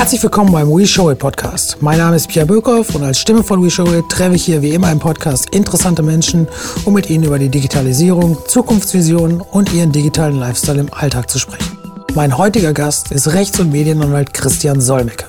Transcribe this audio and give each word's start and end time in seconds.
Herzlich 0.00 0.22
willkommen 0.22 0.50
beim 0.50 0.70
We 0.70 0.86
Show 0.86 1.14
Podcast. 1.14 1.76
Mein 1.82 1.98
Name 1.98 2.16
ist 2.16 2.26
Pierre 2.26 2.46
Böckhoff 2.46 2.94
und 2.94 3.02
als 3.02 3.20
Stimme 3.20 3.44
von 3.44 3.62
We 3.62 3.70
Show 3.70 3.84
treffe 4.08 4.34
ich 4.34 4.46
hier 4.46 4.62
wie 4.62 4.70
immer 4.70 4.90
im 4.90 4.98
Podcast 4.98 5.50
interessante 5.50 6.02
Menschen, 6.02 6.48
um 6.86 6.94
mit 6.94 7.10
ihnen 7.10 7.24
über 7.24 7.38
die 7.38 7.50
Digitalisierung, 7.50 8.38
Zukunftsvisionen 8.48 9.42
und 9.42 9.74
ihren 9.74 9.92
digitalen 9.92 10.38
Lifestyle 10.38 10.80
im 10.80 10.88
Alltag 10.90 11.28
zu 11.28 11.38
sprechen. 11.38 11.76
Mein 12.14 12.38
heutiger 12.38 12.72
Gast 12.72 13.12
ist 13.12 13.34
Rechts- 13.34 13.60
und 13.60 13.72
Medienanwalt 13.72 14.32
Christian 14.32 14.80
Solmecke. 14.80 15.26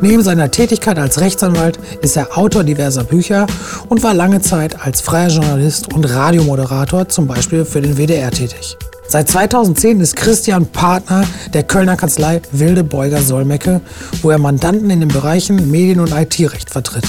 Neben 0.00 0.22
seiner 0.22 0.48
Tätigkeit 0.48 0.96
als 0.96 1.20
Rechtsanwalt 1.20 1.80
ist 2.00 2.16
er 2.16 2.38
Autor 2.38 2.62
diverser 2.62 3.02
Bücher 3.02 3.48
und 3.88 4.04
war 4.04 4.14
lange 4.14 4.40
Zeit 4.40 4.80
als 4.80 5.00
freier 5.00 5.30
Journalist 5.30 5.92
und 5.92 6.04
Radiomoderator 6.04 7.08
zum 7.08 7.26
Beispiel 7.26 7.64
für 7.64 7.80
den 7.80 7.98
WDR 7.98 8.30
tätig. 8.30 8.76
Seit 9.06 9.28
2010 9.28 10.00
ist 10.00 10.16
Christian 10.16 10.66
Partner 10.66 11.24
der 11.52 11.62
Kölner 11.62 11.96
Kanzlei 11.96 12.40
Wilde 12.52 12.82
Beuger 12.82 13.20
Solmecke, 13.20 13.80
wo 14.22 14.30
er 14.30 14.38
Mandanten 14.38 14.90
in 14.90 15.00
den 15.00 15.08
Bereichen 15.08 15.70
Medien- 15.70 16.00
und 16.00 16.12
IT-Recht 16.12 16.70
vertritt. 16.70 17.04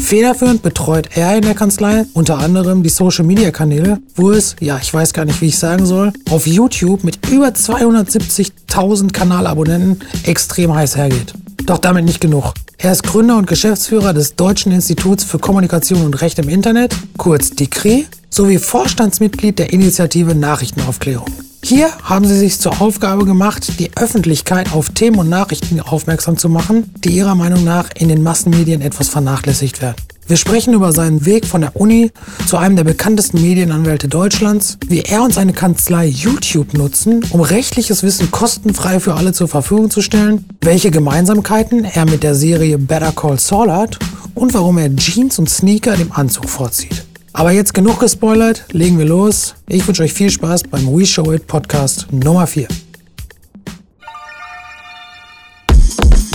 Federführend 0.00 0.62
betreut 0.62 1.10
er 1.14 1.36
in 1.36 1.42
der 1.42 1.54
Kanzlei 1.54 2.04
unter 2.14 2.38
anderem 2.38 2.82
die 2.82 2.88
Social-Media-Kanäle, 2.88 3.98
wo 4.16 4.30
es, 4.30 4.56
ja, 4.60 4.78
ich 4.80 4.92
weiß 4.92 5.12
gar 5.12 5.24
nicht, 5.24 5.40
wie 5.40 5.46
ich 5.46 5.58
sagen 5.58 5.86
soll, 5.86 6.12
auf 6.30 6.46
YouTube 6.46 7.04
mit 7.04 7.28
über 7.30 7.48
270.000 7.48 9.12
Kanalabonnenten 9.12 10.00
extrem 10.24 10.74
heiß 10.74 10.96
hergeht. 10.96 11.34
Doch 11.66 11.78
damit 11.78 12.04
nicht 12.04 12.20
genug. 12.20 12.54
Er 12.78 12.92
ist 12.92 13.02
Gründer 13.02 13.36
und 13.36 13.46
Geschäftsführer 13.46 14.14
des 14.14 14.36
Deutschen 14.36 14.72
Instituts 14.72 15.24
für 15.24 15.38
Kommunikation 15.38 16.04
und 16.04 16.20
Recht 16.22 16.38
im 16.38 16.48
Internet, 16.48 16.96
kurz 17.16 17.50
DICRE, 17.50 18.04
sowie 18.30 18.58
Vorstandsmitglied 18.58 19.58
der 19.58 19.72
Initiative 19.72 20.34
Nachrichtenaufklärung. 20.34 21.26
Hier 21.62 21.90
haben 22.02 22.26
sie 22.26 22.38
sich 22.38 22.58
zur 22.58 22.80
Aufgabe 22.80 23.26
gemacht, 23.26 23.78
die 23.78 23.90
Öffentlichkeit 23.96 24.72
auf 24.72 24.88
Themen 24.90 25.18
und 25.18 25.28
Nachrichten 25.28 25.80
aufmerksam 25.80 26.38
zu 26.38 26.48
machen, 26.48 26.94
die 27.04 27.10
ihrer 27.10 27.34
Meinung 27.34 27.64
nach 27.64 27.90
in 27.94 28.08
den 28.08 28.22
Massenmedien 28.22 28.80
etwas 28.80 29.08
vernachlässigt 29.08 29.82
werden. 29.82 29.96
Wir 30.30 30.36
sprechen 30.36 30.74
über 30.74 30.92
seinen 30.92 31.26
Weg 31.26 31.44
von 31.44 31.60
der 31.60 31.74
Uni 31.74 32.12
zu 32.46 32.56
einem 32.56 32.76
der 32.76 32.84
bekanntesten 32.84 33.42
Medienanwälte 33.42 34.06
Deutschlands, 34.06 34.78
wie 34.86 35.00
er 35.00 35.24
und 35.24 35.34
seine 35.34 35.52
Kanzlei 35.52 36.06
YouTube 36.06 36.72
nutzen, 36.72 37.24
um 37.30 37.40
rechtliches 37.40 38.04
Wissen 38.04 38.30
kostenfrei 38.30 39.00
für 39.00 39.14
alle 39.14 39.32
zur 39.32 39.48
Verfügung 39.48 39.90
zu 39.90 40.02
stellen, 40.02 40.44
welche 40.60 40.92
Gemeinsamkeiten 40.92 41.84
er 41.84 42.04
mit 42.04 42.22
der 42.22 42.36
Serie 42.36 42.78
Better 42.78 43.10
Call 43.10 43.40
Saul 43.40 43.72
hat 43.72 43.98
und 44.36 44.54
warum 44.54 44.78
er 44.78 44.94
Jeans 44.94 45.40
und 45.40 45.50
Sneaker 45.50 45.96
dem 45.96 46.12
Anzug 46.12 46.48
vorzieht. 46.48 47.04
Aber 47.32 47.50
jetzt 47.50 47.74
genug 47.74 47.98
gespoilert, 47.98 48.66
legen 48.70 49.00
wir 49.00 49.06
los. 49.06 49.56
Ich 49.68 49.84
wünsche 49.84 50.04
euch 50.04 50.12
viel 50.12 50.30
Spaß 50.30 50.62
beim 50.70 50.86
We 50.96 51.06
Show 51.06 51.32
It 51.32 51.48
Podcast 51.48 52.06
Nummer 52.12 52.46
4. 52.46 52.68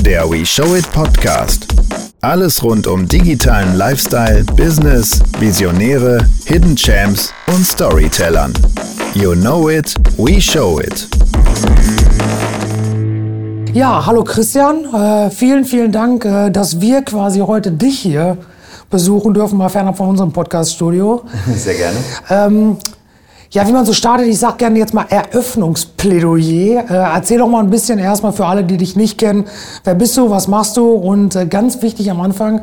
Der 0.01 0.29
We 0.29 0.45
Show 0.45 0.75
It 0.75 0.91
Podcast. 0.91 1.67
Alles 2.21 2.63
rund 2.63 2.87
um 2.87 3.07
digitalen 3.07 3.75
Lifestyle, 3.77 4.43
Business, 4.55 5.21
Visionäre, 5.39 6.19
Hidden 6.45 6.75
Champs 6.75 7.33
und 7.47 7.65
Storytellern. 7.65 8.53
You 9.13 9.33
know 9.33 9.69
it, 9.69 9.93
we 10.17 10.39
show 10.41 10.79
it. 10.79 11.07
Ja, 13.73 14.05
hallo 14.05 14.23
Christian. 14.23 14.85
Äh, 14.93 15.29
vielen, 15.31 15.65
vielen 15.65 15.91
Dank, 15.91 16.25
äh, 16.25 16.49
dass 16.49 16.79
wir 16.81 17.01
quasi 17.01 17.39
heute 17.39 17.71
dich 17.71 17.99
hier 17.99 18.37
besuchen 18.89 19.33
dürfen, 19.33 19.57
mal 19.57 19.69
fernab 19.69 19.97
von 19.97 20.09
unserem 20.09 20.31
Podcast-Studio. 20.31 21.23
Sehr 21.55 21.75
gerne. 21.75 21.97
Ähm, 22.29 22.77
ja, 23.51 23.67
wie 23.67 23.71
man 23.71 23.85
so 23.85 23.93
startet, 23.93 24.27
ich 24.27 24.39
sag 24.39 24.57
gerne 24.57 24.79
jetzt 24.79 24.93
mal 24.93 25.05
Eröffnungsplädoyer. 25.09 26.89
Äh, 26.89 27.15
erzähl 27.15 27.37
doch 27.37 27.47
mal 27.47 27.63
ein 27.63 27.69
bisschen 27.69 27.99
erstmal 27.99 28.33
für 28.33 28.45
alle, 28.45 28.63
die 28.63 28.77
dich 28.77 28.95
nicht 28.95 29.17
kennen. 29.17 29.45
Wer 29.83 29.95
bist 29.95 30.17
du, 30.17 30.29
was 30.29 30.47
machst 30.47 30.77
du? 30.77 30.91
Und 30.91 31.35
äh, 31.35 31.45
ganz 31.45 31.81
wichtig 31.81 32.09
am 32.11 32.21
Anfang, 32.21 32.61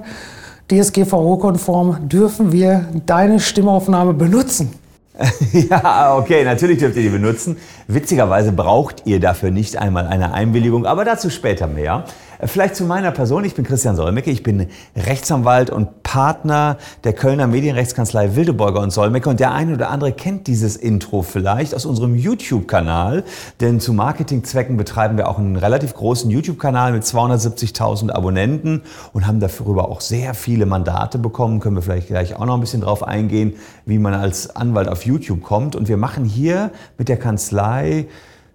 DSGVO-konform, 0.70 2.08
dürfen 2.08 2.52
wir 2.52 2.86
deine 3.06 3.40
Stimmaufnahme 3.40 4.14
benutzen? 4.14 4.72
ja, 5.52 6.16
okay, 6.16 6.44
natürlich 6.44 6.78
dürft 6.78 6.96
ihr 6.96 7.02
die 7.02 7.08
benutzen. 7.10 7.56
Witzigerweise 7.86 8.50
braucht 8.52 9.02
ihr 9.04 9.20
dafür 9.20 9.50
nicht 9.50 9.76
einmal 9.76 10.06
eine 10.06 10.32
Einwilligung, 10.32 10.86
aber 10.86 11.04
dazu 11.04 11.30
später 11.30 11.66
mehr. 11.66 12.04
Vielleicht 12.44 12.74
zu 12.74 12.84
meiner 12.84 13.12
Person. 13.12 13.44
Ich 13.44 13.54
bin 13.54 13.64
Christian 13.64 13.94
Solmecke. 13.94 14.32
Ich 14.32 14.42
bin 14.42 14.66
Rechtsanwalt 14.96 15.70
und 15.70 16.02
Partner 16.02 16.76
der 17.04 17.12
Kölner 17.12 17.46
Medienrechtskanzlei 17.46 18.34
Wildeborger 18.34 18.80
und 18.80 18.90
Solmecke. 18.90 19.30
Und 19.30 19.38
der 19.38 19.52
eine 19.52 19.74
oder 19.74 19.90
andere 19.90 20.10
kennt 20.10 20.48
dieses 20.48 20.74
Intro 20.74 21.22
vielleicht 21.22 21.72
aus 21.72 21.86
unserem 21.86 22.16
YouTube-Kanal. 22.16 23.22
Denn 23.60 23.78
zu 23.78 23.92
Marketingzwecken 23.92 24.76
betreiben 24.76 25.18
wir 25.18 25.28
auch 25.28 25.38
einen 25.38 25.54
relativ 25.54 25.94
großen 25.94 26.32
YouTube-Kanal 26.32 26.92
mit 26.92 27.04
270.000 27.04 28.10
Abonnenten 28.10 28.82
und 29.12 29.24
haben 29.28 29.38
darüber 29.38 29.88
auch 29.88 30.00
sehr 30.00 30.34
viele 30.34 30.66
Mandate 30.66 31.18
bekommen. 31.18 31.60
Können 31.60 31.76
wir 31.76 31.82
vielleicht 31.82 32.08
gleich 32.08 32.34
auch 32.34 32.44
noch 32.44 32.54
ein 32.54 32.60
bisschen 32.60 32.80
drauf 32.80 33.04
eingehen, 33.04 33.54
wie 33.86 34.00
man 34.00 34.14
als 34.14 34.56
Anwalt 34.56 34.88
auf 34.88 35.06
YouTube 35.06 35.44
kommt. 35.44 35.76
Und 35.76 35.86
wir 35.86 35.96
machen 35.96 36.24
hier 36.24 36.72
mit 36.98 37.08
der 37.08 37.18
Kanzlei 37.18 38.08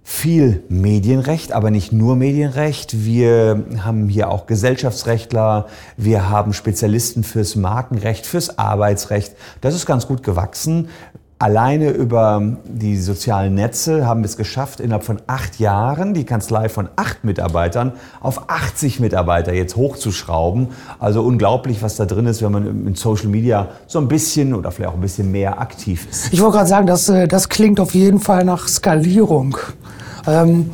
viel 0.10 0.64
Medienrecht, 0.70 1.52
aber 1.52 1.70
nicht 1.70 1.92
nur 1.92 2.16
Medienrecht. 2.16 3.04
Wir 3.04 3.66
haben 3.84 4.08
hier 4.08 4.32
auch 4.32 4.48
Gesellschaftsrechtler, 4.48 5.68
wir 5.98 6.30
haben 6.30 6.54
Spezialisten 6.54 7.26
fürs 7.26 7.58
Markenrecht, 7.58 8.26
fürs 8.26 8.58
Arbeitsrecht. 8.58 9.36
Das 9.60 9.76
ist 9.76 9.86
ganz 9.86 10.08
gut 10.08 10.24
gewachsen. 10.24 10.88
Alleine 11.40 11.90
über 11.90 12.42
die 12.64 12.98
sozialen 12.98 13.54
Netze 13.54 14.08
haben 14.08 14.22
wir 14.22 14.28
es 14.28 14.38
geschafft, 14.38 14.80
innerhalb 14.80 15.04
von 15.04 15.20
acht 15.28 15.60
Jahren 15.60 16.14
die 16.14 16.24
Kanzlei 16.24 16.70
von 16.70 16.88
acht 16.96 17.26
Mitarbeitern 17.26 17.92
auf 18.22 18.50
80 18.50 19.02
Mitarbeiter 19.02 19.54
jetzt 19.54 19.76
hochzuschrauben. 19.76 20.70
Also 21.00 21.22
unglaublich, 21.22 21.84
was 21.84 21.98
da 21.98 22.06
drin 22.06 22.28
ist, 22.28 22.42
wenn 22.42 22.54
man 22.54 22.88
in 22.88 22.96
Social 22.96 23.28
Media 23.28 23.68
so 23.88 24.00
ein 24.00 24.08
bisschen 24.08 24.56
oder 24.56 24.72
vielleicht 24.72 24.90
auch 24.90 24.96
ein 24.96 25.02
bisschen 25.02 25.32
mehr 25.32 25.60
aktiv 25.60 26.08
ist. 26.10 26.32
Ich 26.32 26.42
wollte 26.42 26.56
gerade 26.56 26.70
sagen, 26.70 26.88
das, 26.88 27.10
äh, 27.10 27.28
das 27.28 27.50
klingt 27.50 27.82
auf 27.82 27.94
jeden 27.94 28.22
Fall 28.22 28.46
nach 28.46 28.70
Skalierung. 28.70 29.58
Ähm, 30.28 30.72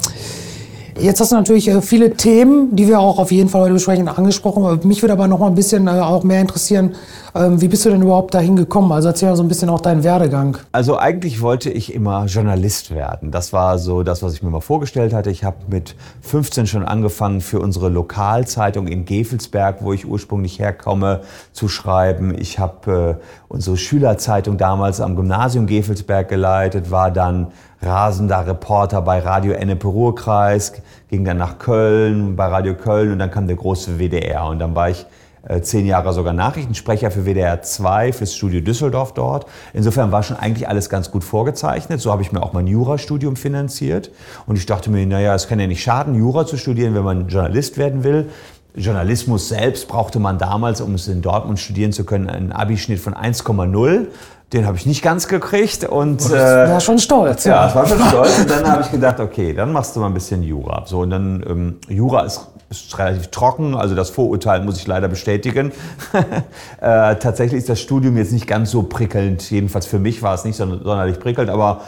Jetzt 0.99 1.19
hast 1.19 1.31
du 1.31 1.35
natürlich 1.35 1.67
äh, 1.69 1.81
viele 1.81 2.11
Themen, 2.11 2.75
die 2.75 2.87
wir 2.87 2.99
auch 2.99 3.17
auf 3.17 3.31
jeden 3.31 3.49
Fall 3.49 3.61
heute 3.61 3.73
besprechen, 3.73 4.07
angesprochen. 4.07 4.79
Mich 4.83 5.01
würde 5.01 5.13
aber 5.13 5.27
noch 5.27 5.39
mal 5.39 5.47
ein 5.47 5.55
bisschen 5.55 5.87
äh, 5.87 5.91
auch 5.91 6.23
mehr 6.23 6.39
interessieren, 6.39 6.95
ähm, 7.33 7.59
wie 7.59 7.67
bist 7.67 7.83
du 7.83 7.89
denn 7.89 8.03
überhaupt 8.03 8.35
dahin 8.35 8.55
gekommen? 8.55 8.91
Also 8.91 9.07
erzähl 9.07 9.29
mal 9.29 9.35
so 9.35 9.41
ein 9.41 9.47
bisschen 9.47 9.69
auch 9.69 9.81
deinen 9.81 10.03
Werdegang. 10.03 10.57
Also 10.71 10.97
eigentlich 10.97 11.41
wollte 11.41 11.71
ich 11.71 11.93
immer 11.93 12.25
Journalist 12.25 12.93
werden. 12.93 13.31
Das 13.31 13.53
war 13.53 13.79
so 13.79 14.03
das, 14.03 14.21
was 14.21 14.33
ich 14.33 14.43
mir 14.43 14.51
mal 14.51 14.61
vorgestellt 14.61 15.13
hatte. 15.13 15.31
Ich 15.31 15.43
habe 15.43 15.57
mit 15.67 15.95
15 16.21 16.67
schon 16.67 16.85
angefangen, 16.85 17.41
für 17.41 17.59
unsere 17.59 17.89
Lokalzeitung 17.89 18.87
in 18.87 19.05
Gefelsberg, 19.05 19.77
wo 19.81 19.93
ich 19.93 20.05
ursprünglich 20.05 20.59
herkomme, 20.59 21.21
zu 21.53 21.67
schreiben. 21.69 22.35
Ich 22.37 22.59
habe 22.59 23.19
äh, 23.19 23.23
unsere 23.47 23.77
Schülerzeitung 23.77 24.57
damals 24.57 25.01
am 25.01 25.15
Gymnasium 25.15 25.65
Gefelsberg 25.65 26.29
geleitet, 26.29 26.91
war 26.91 27.09
dann 27.09 27.47
rasender 27.83 28.45
Reporter 28.47 29.01
bei 29.01 29.19
Radio 29.19 29.53
Ennepe 29.53 29.88
Ruhrkreis, 29.88 30.73
ging 31.09 31.25
dann 31.25 31.38
nach 31.38 31.59
Köln, 31.59 32.35
bei 32.35 32.47
Radio 32.47 32.75
Köln 32.75 33.11
und 33.11 33.19
dann 33.19 33.31
kam 33.31 33.47
der 33.47 33.55
große 33.55 33.99
WDR. 33.99 34.45
Und 34.45 34.59
dann 34.59 34.75
war 34.75 34.89
ich 34.89 35.05
äh, 35.47 35.61
zehn 35.61 35.85
Jahre 35.85 36.13
sogar 36.13 36.33
Nachrichtensprecher 36.33 37.11
für 37.11 37.25
WDR 37.25 37.61
2, 37.61 38.13
fürs 38.13 38.33
Studio 38.33 38.61
Düsseldorf 38.61 39.13
dort. 39.13 39.45
Insofern 39.73 40.11
war 40.11 40.23
schon 40.23 40.38
eigentlich 40.38 40.67
alles 40.69 40.89
ganz 40.89 41.11
gut 41.11 41.23
vorgezeichnet. 41.23 41.99
So 41.99 42.11
habe 42.11 42.21
ich 42.21 42.31
mir 42.31 42.41
auch 42.41 42.53
mein 42.53 42.67
Jurastudium 42.67 43.35
finanziert. 43.35 44.11
Und 44.45 44.57
ich 44.57 44.65
dachte 44.65 44.89
mir, 44.89 45.05
naja, 45.05 45.35
es 45.35 45.47
kann 45.47 45.59
ja 45.59 45.67
nicht 45.67 45.83
schaden, 45.83 46.15
Jura 46.15 46.45
zu 46.45 46.57
studieren, 46.57 46.95
wenn 46.95 47.03
man 47.03 47.27
Journalist 47.27 47.77
werden 47.77 48.03
will. 48.03 48.29
Journalismus 48.75 49.50
selbst 49.50 49.88
brauchte 49.88 50.17
man 50.17 50.39
damals, 50.39 50.81
um 50.81 50.95
es 50.95 51.07
in 51.07 51.21
Dortmund 51.21 51.59
studieren 51.59 51.91
zu 51.91 52.05
können, 52.05 52.29
einen 52.29 52.51
Abischnitt 52.51 53.00
von 53.00 53.13
1,0. 53.13 54.07
Den 54.53 54.67
habe 54.67 54.77
ich 54.77 54.85
nicht 54.85 55.01
ganz 55.01 55.27
gekriegt 55.27 55.83
und 55.83 56.21
das 56.23 56.69
war 56.69 56.79
schon 56.79 56.99
stolz. 56.99 57.43
Ja, 57.43 57.65
das 57.65 57.75
war 57.75 57.87
schon 57.87 57.99
stolz. 58.07 58.39
Und 58.39 58.49
dann 58.51 58.67
habe 58.67 58.83
ich 58.83 58.91
gedacht, 58.91 59.19
okay, 59.19 59.51
dann 59.51 59.71
machst 59.71 59.95
du 59.95 59.99
mal 59.99 60.05
ein 60.07 60.13
bisschen 60.13 60.43
Jura. 60.43 60.83
So 60.85 61.00
und 61.00 61.09
dann 61.09 61.44
ähm, 61.50 61.75
Jura 61.88 62.21
ist, 62.21 62.47
ist, 62.69 62.97
relativ 63.00 63.27
trocken, 63.27 63.73
also 63.73 63.95
das 63.95 64.11
Vorurteil 64.11 64.63
muss 64.63 64.77
ich 64.77 64.85
leider 64.85 65.07
bestätigen. 65.07 65.71
äh, 66.13 67.15
tatsächlich 67.15 67.57
ist 67.57 67.69
das 67.69 67.81
Studium 67.81 68.15
jetzt 68.15 68.31
nicht 68.31 68.45
ganz 68.45 68.69
so 68.69 68.83
prickelnd. 68.83 69.50
Jedenfalls 69.50 69.88
für 69.88 69.97
mich 69.97 70.21
war 70.21 70.35
es 70.35 70.45
nicht 70.45 70.56
sonderlich 70.56 71.19
prickelnd, 71.19 71.49
aber 71.49 71.81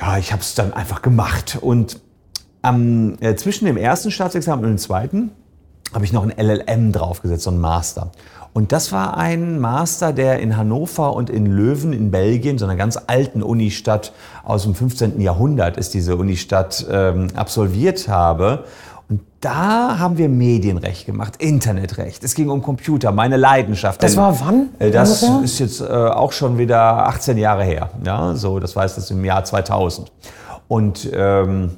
ja, 0.00 0.16
ich 0.16 0.32
habe 0.32 0.40
es 0.40 0.54
dann 0.54 0.72
einfach 0.72 1.02
gemacht. 1.02 1.58
Und 1.60 2.00
ähm, 2.64 3.18
äh, 3.20 3.34
zwischen 3.34 3.66
dem 3.66 3.76
ersten 3.76 4.10
Staatsexamen 4.10 4.64
und 4.64 4.70
dem 4.70 4.78
zweiten 4.78 5.32
habe 5.92 6.04
ich 6.04 6.12
noch 6.12 6.26
ein 6.26 6.32
LLM 6.36 6.92
draufgesetzt, 6.92 7.44
so 7.44 7.50
ein 7.50 7.58
Master. 7.58 8.10
Und 8.54 8.70
das 8.70 8.92
war 8.92 9.16
ein 9.16 9.58
Master, 9.58 10.12
der 10.12 10.38
in 10.38 10.56
Hannover 10.56 11.14
und 11.14 11.28
in 11.28 11.46
Löwen 11.46 11.92
in 11.92 12.12
Belgien, 12.12 12.56
so 12.56 12.64
einer 12.64 12.76
ganz 12.76 12.96
alten 13.08 13.42
Unistadt 13.42 14.12
aus 14.44 14.62
dem 14.62 14.76
15. 14.76 15.20
Jahrhundert 15.20 15.76
ist 15.76 15.92
diese 15.92 16.16
Unistadt, 16.16 16.86
ähm, 16.88 17.26
absolviert 17.34 18.06
habe. 18.06 18.64
Und 19.10 19.22
da 19.40 19.98
haben 19.98 20.18
wir 20.18 20.28
Medienrecht 20.28 21.04
gemacht, 21.04 21.34
Internetrecht. 21.38 22.22
Es 22.22 22.36
ging 22.36 22.48
um 22.48 22.62
Computer, 22.62 23.10
meine 23.10 23.36
Leidenschaft. 23.36 24.00
Das 24.04 24.16
war 24.16 24.38
wann? 24.38 24.68
Äh, 24.78 24.92
das 24.92 25.24
ungefähr? 25.24 25.44
ist 25.44 25.58
jetzt 25.58 25.80
äh, 25.80 25.86
auch 25.86 26.30
schon 26.30 26.56
wieder 26.56 27.08
18 27.08 27.36
Jahre 27.36 27.64
her. 27.64 27.90
Ja, 28.06 28.36
so, 28.36 28.60
das 28.60 28.76
heißt, 28.76 28.96
das 28.96 29.04
ist 29.06 29.10
im 29.10 29.24
Jahr 29.24 29.44
2000. 29.44 30.12
Und 30.68 31.10
ähm, 31.12 31.72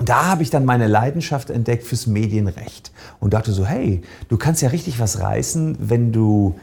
Und 0.00 0.08
da 0.08 0.24
habe 0.24 0.42
ich 0.42 0.48
dann 0.48 0.64
meine 0.64 0.86
Leidenschaft 0.86 1.50
entdeckt 1.50 1.84
fürs 1.84 2.06
Medienrecht 2.06 2.90
und 3.18 3.34
dachte 3.34 3.52
so, 3.52 3.66
hey, 3.66 4.00
du 4.30 4.38
kannst 4.38 4.62
ja 4.62 4.70
richtig 4.70 4.98
was 4.98 5.20
reißen, 5.20 5.76
wenn 5.78 6.10
du 6.10 6.58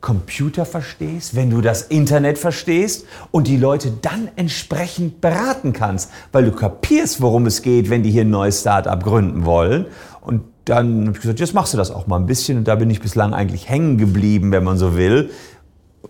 Computer 0.00 0.64
verstehst, 0.64 1.36
wenn 1.36 1.50
du 1.50 1.60
das 1.60 1.82
Internet 1.82 2.36
verstehst 2.36 3.06
und 3.30 3.46
die 3.46 3.58
Leute 3.58 3.92
dann 4.02 4.28
entsprechend 4.34 5.20
beraten 5.20 5.72
kannst, 5.72 6.10
weil 6.32 6.44
du 6.44 6.50
kapierst, 6.50 7.20
worum 7.22 7.46
es 7.46 7.62
geht, 7.62 7.90
wenn 7.90 8.02
die 8.02 8.10
hier 8.10 8.22
ein 8.22 8.30
neues 8.30 8.62
Startup 8.62 9.00
gründen 9.00 9.44
wollen. 9.44 9.86
Und 10.20 10.42
dann 10.64 11.06
habe 11.06 11.12
ich 11.12 11.20
gesagt, 11.22 11.38
jetzt 11.38 11.54
machst 11.54 11.72
du 11.72 11.78
das 11.78 11.92
auch 11.92 12.08
mal 12.08 12.16
ein 12.16 12.26
bisschen 12.26 12.58
und 12.58 12.66
da 12.66 12.74
bin 12.74 12.90
ich 12.90 13.00
bislang 13.00 13.34
eigentlich 13.34 13.68
hängen 13.68 13.98
geblieben, 13.98 14.50
wenn 14.50 14.64
man 14.64 14.78
so 14.78 14.96
will. 14.96 15.30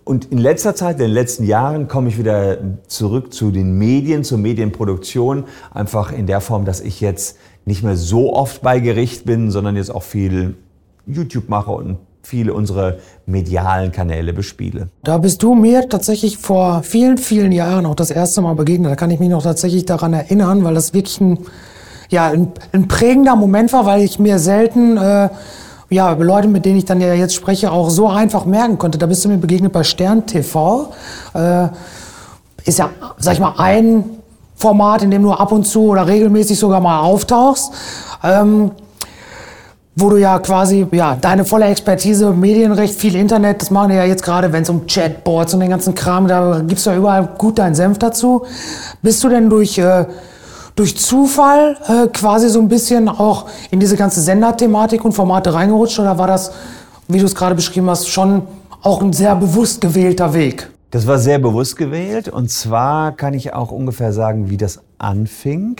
Und 0.04 0.26
in 0.26 0.38
letzter 0.38 0.74
Zeit, 0.74 0.96
in 0.96 1.06
den 1.06 1.12
letzten 1.12 1.44
Jahren, 1.44 1.88
komme 1.88 2.08
ich 2.08 2.18
wieder 2.18 2.58
zurück 2.86 3.32
zu 3.32 3.50
den 3.50 3.78
Medien, 3.78 4.24
zur 4.24 4.38
Medienproduktion, 4.38 5.44
einfach 5.72 6.12
in 6.12 6.26
der 6.26 6.40
Form, 6.40 6.64
dass 6.64 6.80
ich 6.80 7.00
jetzt 7.00 7.36
nicht 7.64 7.82
mehr 7.82 7.96
so 7.96 8.32
oft 8.32 8.62
bei 8.62 8.80
Gericht 8.80 9.24
bin, 9.24 9.50
sondern 9.50 9.76
jetzt 9.76 9.90
auch 9.94 10.02
viel 10.02 10.56
YouTube 11.06 11.48
mache 11.48 11.70
und 11.70 11.98
viele 12.22 12.52
unserer 12.54 12.96
medialen 13.26 13.92
Kanäle 13.92 14.32
bespiele. 14.32 14.88
Da 15.02 15.18
bist 15.18 15.42
du 15.42 15.54
mir 15.54 15.88
tatsächlich 15.88 16.38
vor 16.38 16.82
vielen, 16.82 17.18
vielen 17.18 17.52
Jahren 17.52 17.86
auch 17.86 17.94
das 17.94 18.10
erste 18.10 18.42
Mal 18.42 18.54
begegnet. 18.54 18.92
Da 18.92 18.96
kann 18.96 19.10
ich 19.10 19.20
mich 19.20 19.28
noch 19.28 19.42
tatsächlich 19.42 19.86
daran 19.86 20.12
erinnern, 20.12 20.62
weil 20.64 20.74
das 20.74 20.92
wirklich 20.92 21.20
ein, 21.20 21.38
ja, 22.10 22.28
ein, 22.28 22.52
ein 22.72 22.88
prägender 22.88 23.36
Moment 23.36 23.72
war, 23.72 23.86
weil 23.86 24.02
ich 24.02 24.18
mir 24.18 24.38
selten 24.38 24.96
äh, 24.96 25.30
ja, 25.90 26.12
Leute, 26.12 26.48
mit 26.48 26.64
denen 26.64 26.78
ich 26.78 26.84
dann 26.84 27.00
ja 27.00 27.14
jetzt 27.14 27.34
spreche, 27.34 27.70
auch 27.72 27.90
so 27.90 28.08
einfach 28.08 28.44
merken 28.44 28.78
konnte. 28.78 28.96
Da 28.96 29.06
bist 29.06 29.24
du 29.24 29.28
mir 29.28 29.38
begegnet 29.38 29.72
bei 29.72 29.82
Stern 29.82 30.24
TV. 30.24 30.92
Äh, 31.34 31.68
ist 32.64 32.78
ja, 32.78 32.90
sag 33.18 33.34
ich 33.34 33.40
mal, 33.40 33.54
ein 33.58 34.04
Format, 34.54 35.02
in 35.02 35.10
dem 35.10 35.22
du 35.22 35.32
ab 35.32 35.50
und 35.50 35.66
zu 35.66 35.86
oder 35.88 36.06
regelmäßig 36.06 36.58
sogar 36.58 36.80
mal 36.80 37.00
auftauchst. 37.00 37.72
Ähm, 38.22 38.70
wo 39.96 40.08
du 40.08 40.16
ja 40.16 40.38
quasi 40.38 40.86
ja 40.92 41.16
deine 41.20 41.44
volle 41.44 41.66
Expertise, 41.66 42.30
Medienrecht, 42.30 42.94
viel 42.94 43.16
Internet, 43.16 43.60
das 43.60 43.70
machen 43.70 43.90
die 43.90 43.96
ja 43.96 44.04
jetzt 44.04 44.22
gerade, 44.22 44.52
wenn 44.52 44.62
es 44.62 44.70
um 44.70 44.86
Chatboards 44.86 45.52
und 45.54 45.60
den 45.60 45.70
ganzen 45.70 45.94
Kram, 45.94 46.28
da 46.28 46.62
gibst 46.66 46.86
du 46.86 46.90
ja 46.90 46.96
überall 46.96 47.28
gut 47.36 47.58
deinen 47.58 47.74
Senf 47.74 47.98
dazu. 47.98 48.46
Bist 49.02 49.22
du 49.24 49.28
denn 49.28 49.50
durch 49.50 49.76
äh, 49.78 50.06
durch 50.80 50.96
Zufall 50.96 51.76
äh, 51.88 52.08
quasi 52.08 52.48
so 52.48 52.58
ein 52.58 52.68
bisschen 52.68 53.10
auch 53.10 53.50
in 53.70 53.80
diese 53.80 53.96
ganze 53.96 54.22
Senderthematik 54.22 55.04
und 55.04 55.12
Formate 55.12 55.52
reingerutscht 55.52 55.98
oder 55.98 56.16
war 56.16 56.26
das, 56.26 56.52
wie 57.06 57.18
du 57.18 57.26
es 57.26 57.34
gerade 57.34 57.54
beschrieben 57.54 57.90
hast, 57.90 58.08
schon 58.08 58.44
auch 58.80 59.02
ein 59.02 59.12
sehr 59.12 59.36
bewusst 59.36 59.82
gewählter 59.82 60.32
Weg? 60.32 60.70
Das 60.90 61.06
war 61.06 61.18
sehr 61.18 61.38
bewusst 61.38 61.76
gewählt 61.76 62.30
und 62.30 62.50
zwar 62.50 63.12
kann 63.12 63.34
ich 63.34 63.52
auch 63.52 63.72
ungefähr 63.72 64.14
sagen, 64.14 64.48
wie 64.48 64.56
das 64.56 64.80
anfing 64.96 65.76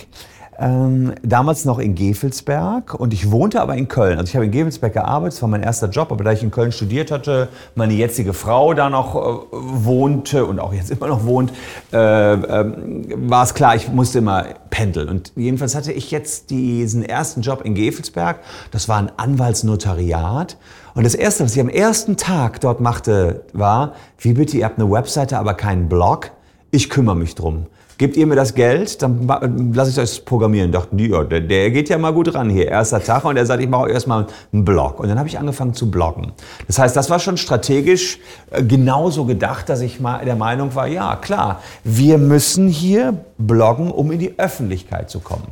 ähm, 0.61 1.15
damals 1.23 1.65
noch 1.65 1.79
in 1.79 1.95
Gevelsberg 1.95 2.95
und 2.95 3.15
ich 3.15 3.31
wohnte 3.31 3.63
aber 3.63 3.77
in 3.77 3.89
Köln. 3.89 4.19
Also 4.19 4.29
ich 4.29 4.37
habe 4.37 4.45
in 4.45 4.51
Gevelsberg 4.51 4.93
gearbeitet, 4.93 5.35
das 5.35 5.43
war 5.43 5.49
mein 5.49 5.63
erster 5.63 5.89
Job, 5.89 6.13
aber 6.13 6.23
da 6.23 6.33
ich 6.33 6.43
in 6.43 6.51
Köln 6.51 6.71
studiert 6.71 7.11
hatte, 7.11 7.49
meine 7.75 7.95
jetzige 7.95 8.35
Frau 8.35 8.75
da 8.75 8.91
noch 8.91 9.17
äh, 9.17 9.47
wohnte 9.53 10.45
und 10.45 10.61
auch 10.61 10.75
jetzt 10.75 10.91
immer 10.91 11.09
noch 11.09 11.25
wohnt, 11.25 11.53
äh, 11.93 11.97
äh, 11.97 12.73
war 13.17 13.43
es 13.43 13.55
klar, 13.55 13.75
ich 13.75 13.89
musste 13.89 14.19
immer 14.19 14.45
pendeln. 14.69 15.09
Und 15.09 15.33
jedenfalls 15.35 15.75
hatte 15.75 15.93
ich 15.93 16.11
jetzt 16.11 16.51
diesen 16.51 17.03
ersten 17.05 17.41
Job 17.41 17.63
in 17.65 17.75
Gevelsberg, 17.75 18.41
das 18.71 18.87
war 18.87 18.99
ein 18.99 19.11
Anwaltsnotariat. 19.17 20.59
Und 20.95 21.05
das 21.05 21.15
Erste, 21.15 21.45
was 21.45 21.55
ich 21.55 21.61
am 21.61 21.71
ersten 21.71 22.19
Tag 22.19 22.61
dort 22.61 22.81
machte, 22.81 23.45
war, 23.55 23.95
wie 24.19 24.35
bitte, 24.35 24.59
ihr 24.59 24.67
habt 24.67 24.79
eine 24.79 24.91
Webseite, 24.91 25.39
aber 25.39 25.55
keinen 25.55 25.89
Blog. 25.89 26.33
Ich 26.71 26.91
kümmere 26.91 27.17
mich 27.17 27.35
drum 27.35 27.67
gebt 28.01 28.17
ihr 28.17 28.27
mir 28.27 28.35
das 28.35 28.55
Geld, 28.55 29.03
dann 29.03 29.75
lasse 29.75 29.91
ich 29.91 29.99
euch 29.99 30.25
programmieren. 30.25 30.73
Dachten 30.73 30.97
die, 30.97 31.09
ja, 31.09 31.23
der, 31.23 31.43
der, 31.43 31.71
geht 31.71 31.91
ja 31.91 31.99
mal 31.99 32.15
gut 32.15 32.35
ran 32.35 32.49
hier. 32.49 32.67
Erster 32.67 33.05
Tag 33.05 33.27
und 33.27 33.37
er 33.37 33.45
sagt, 33.45 33.63
ich 33.63 33.69
mache 33.69 33.91
erstmal 33.91 34.27
einen 34.55 34.65
Blog. 34.65 35.01
Und 35.01 35.11
dann 35.11 35.19
habe 35.19 35.29
ich 35.29 35.39
angefangen 35.39 35.75
zu 35.75 35.91
bloggen. 35.91 36.33
Das 36.67 36.79
heißt, 36.79 36.97
das 36.97 37.11
war 37.11 37.19
schon 37.19 37.37
strategisch 37.37 38.19
äh, 38.53 38.63
genauso 38.63 39.27
gedacht, 39.27 39.69
dass 39.69 39.83
ich 39.83 40.01
mal 40.01 40.25
der 40.25 40.37
Meinung 40.37 40.75
war, 40.75 40.87
ja 40.87 41.15
klar, 41.17 41.61
wir 41.85 42.17
müssen 42.17 42.69
hier 42.69 43.23
bloggen, 43.37 43.91
um 43.91 44.11
in 44.13 44.19
die 44.19 44.39
Öffentlichkeit 44.39 45.11
zu 45.11 45.21
kommen. 45.21 45.49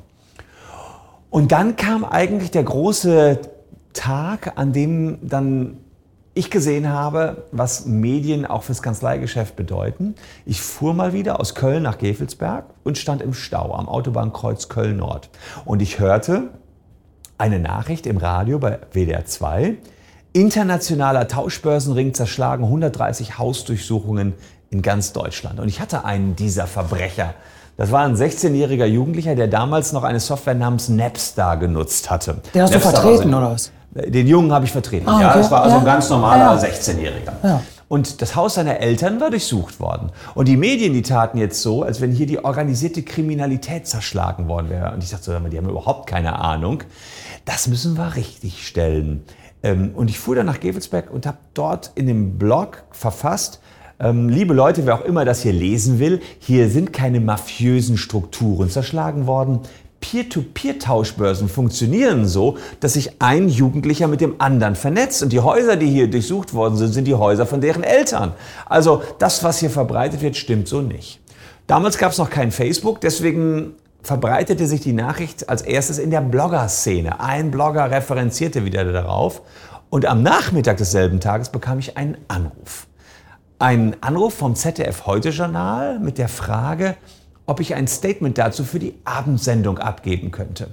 Und 1.29 1.53
dann 1.53 1.77
kam 1.77 2.03
eigentlich 2.03 2.51
der 2.51 2.63
große 2.63 3.41
Tag, 3.93 4.53
an 4.57 4.73
dem 4.73 5.19
dann 5.21 5.77
ich 6.39 6.51
gesehen 6.51 6.89
habe, 6.89 7.45
was 7.51 7.87
Medien 7.87 8.47
auch 8.47 8.63
fürs 8.63 8.81
Kanzleigeschäft 8.81 9.57
bedeuten. 9.57 10.15
Ich 10.47 10.61
fuhr 10.61 10.95
mal 10.95 11.13
wieder 11.13 11.41
aus 11.41 11.55
Köln 11.55 11.83
nach 11.83 11.99
Gevelsberg 11.99 12.67
und 12.85 12.97
stand 12.97 13.23
im 13.23 13.35
Stau 13.35 13.75
am 13.75 13.89
Autobahnkreuz 13.89 14.69
Köln-Nord. 14.69 15.31
Und 15.65 15.83
ich 15.83 15.99
hörte 15.99 16.51
eine 17.39 17.59
Nachricht 17.59 18.07
im 18.07 18.17
Radio 18.19 18.59
bei 18.59 18.79
WDR 18.93 19.27
2. 19.27 19.77
Internationaler 20.33 21.27
Tauschbörsenring 21.27 22.15
zerschlagen 22.15 22.65
130 22.65 23.39
Hausdurchsuchungen 23.39 24.35
in 24.71 24.83
ganz 24.83 25.13
Deutschland. 25.13 25.59
Und 25.59 25.69
ich 25.69 25.81
hatte 25.81 26.05
einen 26.05 26.37
dieser 26.37 26.67
Verbrecher. 26.67 27.35
Das 27.77 27.91
war 27.93 28.05
ein 28.05 28.17
16-jähriger 28.17 28.87
Jugendlicher, 28.87 29.35
der 29.35 29.49
damals 29.49 29.93
noch 29.93 30.05
eine 30.05 30.21
Software 30.21 30.55
namens 30.55 30.89
Napstar 30.89 31.57
genutzt 31.57 32.11
hatte. 32.11 32.43
Den 32.55 32.63
hast 32.63 32.73
Napstar 32.73 32.93
du 32.93 32.99
vertreten, 32.99 33.35
oder 33.35 33.53
was? 33.53 33.73
Den 33.91 34.27
Jungen 34.27 34.53
habe 34.53 34.65
ich 34.65 34.73
vertreten. 34.73 35.09
Ah, 35.09 35.15
okay. 35.15 35.23
Ja, 35.23 35.37
das 35.37 35.51
war 35.51 35.63
also 35.63 35.77
ja. 35.77 35.79
ein 35.81 35.85
ganz 35.87 36.11
normaler 36.11 36.61
ja. 36.61 36.69
16-Jähriger. 36.69 37.33
Ja. 37.43 37.63
Und 37.89 38.21
das 38.21 38.37
Haus 38.37 38.55
seiner 38.55 38.81
Eltern 38.81 39.19
war 39.19 39.31
durchsucht 39.31 39.81
worden. 39.81 40.13
Und 40.35 40.47
die 40.47 40.59
Medien, 40.59 40.93
die 40.93 41.01
taten 41.01 41.39
jetzt 41.39 41.63
so, 41.63 41.83
als 41.83 42.03
wenn 42.03 42.13
hier 42.13 42.27
die 42.27 42.45
organisierte 42.45 43.03
Kriminalität 43.03 43.87
zerschlagen 43.87 44.47
worden 44.47 44.69
wäre. 44.69 44.93
Und 44.93 45.03
ich 45.03 45.11
dachte 45.11 45.25
so, 45.25 45.39
die 45.49 45.57
haben 45.57 45.69
überhaupt 45.69 46.07
keine 46.07 46.39
Ahnung. 46.39 46.83
Das 47.47 47.67
müssen 47.67 47.97
wir 47.97 48.15
richtig 48.15 48.67
stellen. 48.67 49.25
Ähm, 49.63 49.93
und 49.95 50.11
ich 50.11 50.19
fuhr 50.19 50.37
dann 50.37 50.47
nach 50.47 50.61
Gevelsberg 50.61 51.11
und 51.11 51.27
habe 51.27 51.39
dort 51.55 51.93
in 51.95 52.07
dem 52.07 52.39
Blog 52.39 52.85
verfasst, 52.91 53.61
ähm, 54.01 54.29
liebe 54.29 54.55
Leute, 54.55 54.87
wer 54.87 54.95
auch 54.95 55.05
immer 55.05 55.25
das 55.25 55.43
hier 55.43 55.53
lesen 55.53 55.99
will, 55.99 56.21
hier 56.39 56.69
sind 56.69 56.93
keine 56.93 57.21
mafiösen 57.21 57.97
Strukturen 57.97 58.71
zerschlagen 58.71 59.27
worden. 59.27 59.61
Peer-to-Peer-Tauschbörsen 60.01 61.49
funktionieren 61.49 62.27
so, 62.27 62.57
dass 62.81 62.95
sich 62.95 63.21
ein 63.21 63.49
Jugendlicher 63.49 64.07
mit 64.09 64.21
dem 64.21 64.41
anderen 64.41 64.75
vernetzt. 64.75 65.23
Und 65.23 65.33
die 65.33 65.41
Häuser, 65.41 65.77
die 65.77 65.87
hier 65.87 66.09
durchsucht 66.09 66.55
worden 66.55 66.77
sind, 66.77 66.93
sind 66.93 67.05
die 67.05 67.15
Häuser 67.15 67.47
von 67.47 67.61
deren 67.61 67.83
Eltern. 67.83 68.33
Also 68.67 69.03
das, 69.19 69.43
was 69.45 69.59
hier 69.59 69.71
verbreitet 69.71 70.23
wird, 70.23 70.37
stimmt 70.37 70.69
so 70.69 70.81
nicht. 70.81 71.21
Damals 71.67 71.99
gab 71.99 72.13
es 72.13 72.19
noch 72.19 72.31
kein 72.31 72.51
Facebook, 72.51 73.01
deswegen 73.01 73.75
verbreitete 74.03 74.67
sich 74.67 74.81
die 74.81 74.93
Nachricht 74.93 75.49
als 75.49 75.63
erstes 75.63 75.99
in 75.99 76.11
der 76.11 76.21
Blogger-Szene. 76.21 77.21
Ein 77.21 77.51
Blogger 77.51 77.91
referenzierte 77.91 78.65
wieder 78.65 78.85
darauf. 78.85 79.43
Und 79.91 80.07
am 80.07 80.23
Nachmittag 80.23 80.77
desselben 80.77 81.21
Tages 81.21 81.51
bekam 81.51 81.79
ich 81.79 81.97
einen 81.97 82.17
Anruf. 82.29 82.87
Ein 83.59 83.97
Anruf 84.03 84.35
vom 84.35 84.55
ZDF 84.55 85.07
Heute 85.07 85.31
Journal 85.31 85.99
mit 85.99 86.17
der 86.19 86.29
Frage, 86.29 86.97
ob 87.49 87.61
ich 87.61 87.75
ein 87.75 87.89
Statement 87.89 88.37
dazu 88.37 88.63
für 88.63 88.79
die 88.79 88.95
Abendsendung 89.05 89.79
abgeben 89.79 90.31
könnte. 90.31 90.69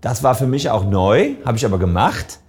Das 0.00 0.22
war 0.22 0.34
für 0.34 0.46
mich 0.46 0.70
auch 0.70 0.84
neu, 0.84 1.34
habe 1.44 1.58
ich 1.58 1.66
aber 1.66 1.78
gemacht. 1.78 2.40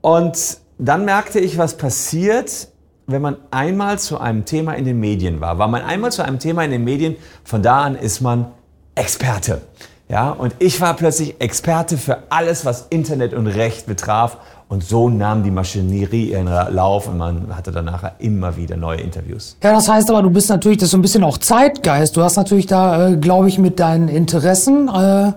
Und 0.00 0.56
dann 0.78 1.04
merkte 1.04 1.40
ich, 1.40 1.58
was 1.58 1.76
passiert, 1.76 2.68
wenn 3.06 3.20
man 3.20 3.36
einmal 3.50 3.98
zu 3.98 4.18
einem 4.18 4.46
Thema 4.46 4.72
in 4.74 4.86
den 4.86 4.98
Medien 4.98 5.42
war. 5.42 5.58
War 5.58 5.68
man 5.68 5.82
einmal 5.82 6.10
zu 6.10 6.24
einem 6.24 6.38
Thema 6.38 6.64
in 6.64 6.70
den 6.70 6.84
Medien, 6.84 7.16
von 7.44 7.62
da 7.62 7.82
an 7.82 7.96
ist 7.96 8.22
man 8.22 8.46
Experte. 8.94 9.60
Ja, 10.08 10.30
und 10.30 10.54
ich 10.58 10.80
war 10.80 10.94
plötzlich 10.94 11.38
Experte 11.42 11.98
für 11.98 12.22
alles, 12.30 12.64
was 12.64 12.86
Internet 12.88 13.34
und 13.34 13.46
Recht 13.46 13.86
betraf 13.86 14.38
und 14.68 14.84
so 14.84 15.08
nahm 15.08 15.42
die 15.42 15.50
Maschinerie 15.50 16.30
ihren 16.30 16.46
Lauf 16.46 17.08
und 17.08 17.16
man 17.16 17.56
hatte 17.56 17.72
danach 17.72 18.12
immer 18.18 18.56
wieder 18.56 18.76
neue 18.76 19.00
Interviews. 19.00 19.56
Ja, 19.62 19.72
das 19.72 19.88
heißt 19.88 20.10
aber, 20.10 20.22
du 20.22 20.30
bist 20.30 20.50
natürlich, 20.50 20.78
das 20.78 20.86
ist 20.86 20.90
so 20.90 20.98
ein 20.98 21.02
bisschen 21.02 21.24
auch 21.24 21.38
Zeitgeist. 21.38 22.16
Du 22.16 22.22
hast 22.22 22.36
natürlich 22.36 22.66
da, 22.66 23.08
äh, 23.08 23.16
glaube 23.16 23.48
ich, 23.48 23.58
mit 23.58 23.80
deinen 23.80 24.08
Interessen 24.08 24.88
äh, 24.88 25.32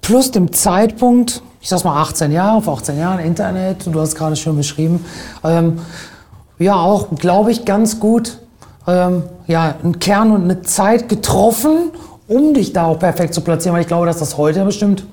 plus 0.00 0.30
dem 0.30 0.52
Zeitpunkt, 0.52 1.42
ich 1.60 1.68
sag's 1.68 1.84
mal 1.84 2.00
18 2.00 2.32
Jahre, 2.32 2.62
vor 2.62 2.78
18 2.78 2.98
Jahren 2.98 3.20
Internet, 3.20 3.86
du 3.86 4.00
hast 4.00 4.14
gerade 4.14 4.36
schon 4.36 4.56
beschrieben, 4.56 5.04
ähm, 5.44 5.78
ja 6.58 6.76
auch, 6.76 7.08
glaube 7.16 7.52
ich, 7.52 7.64
ganz 7.64 8.00
gut 8.00 8.38
ähm, 8.86 9.24
ja, 9.46 9.74
einen 9.82 9.98
Kern 9.98 10.32
und 10.32 10.44
eine 10.44 10.62
Zeit 10.62 11.08
getroffen, 11.08 11.90
um 12.26 12.54
dich 12.54 12.72
da 12.72 12.86
auch 12.86 12.98
perfekt 12.98 13.34
zu 13.34 13.42
platzieren, 13.42 13.74
weil 13.74 13.82
ich 13.82 13.88
glaube, 13.88 14.06
dass 14.06 14.18
das 14.18 14.38
heute 14.38 14.64
bestimmt 14.64 15.04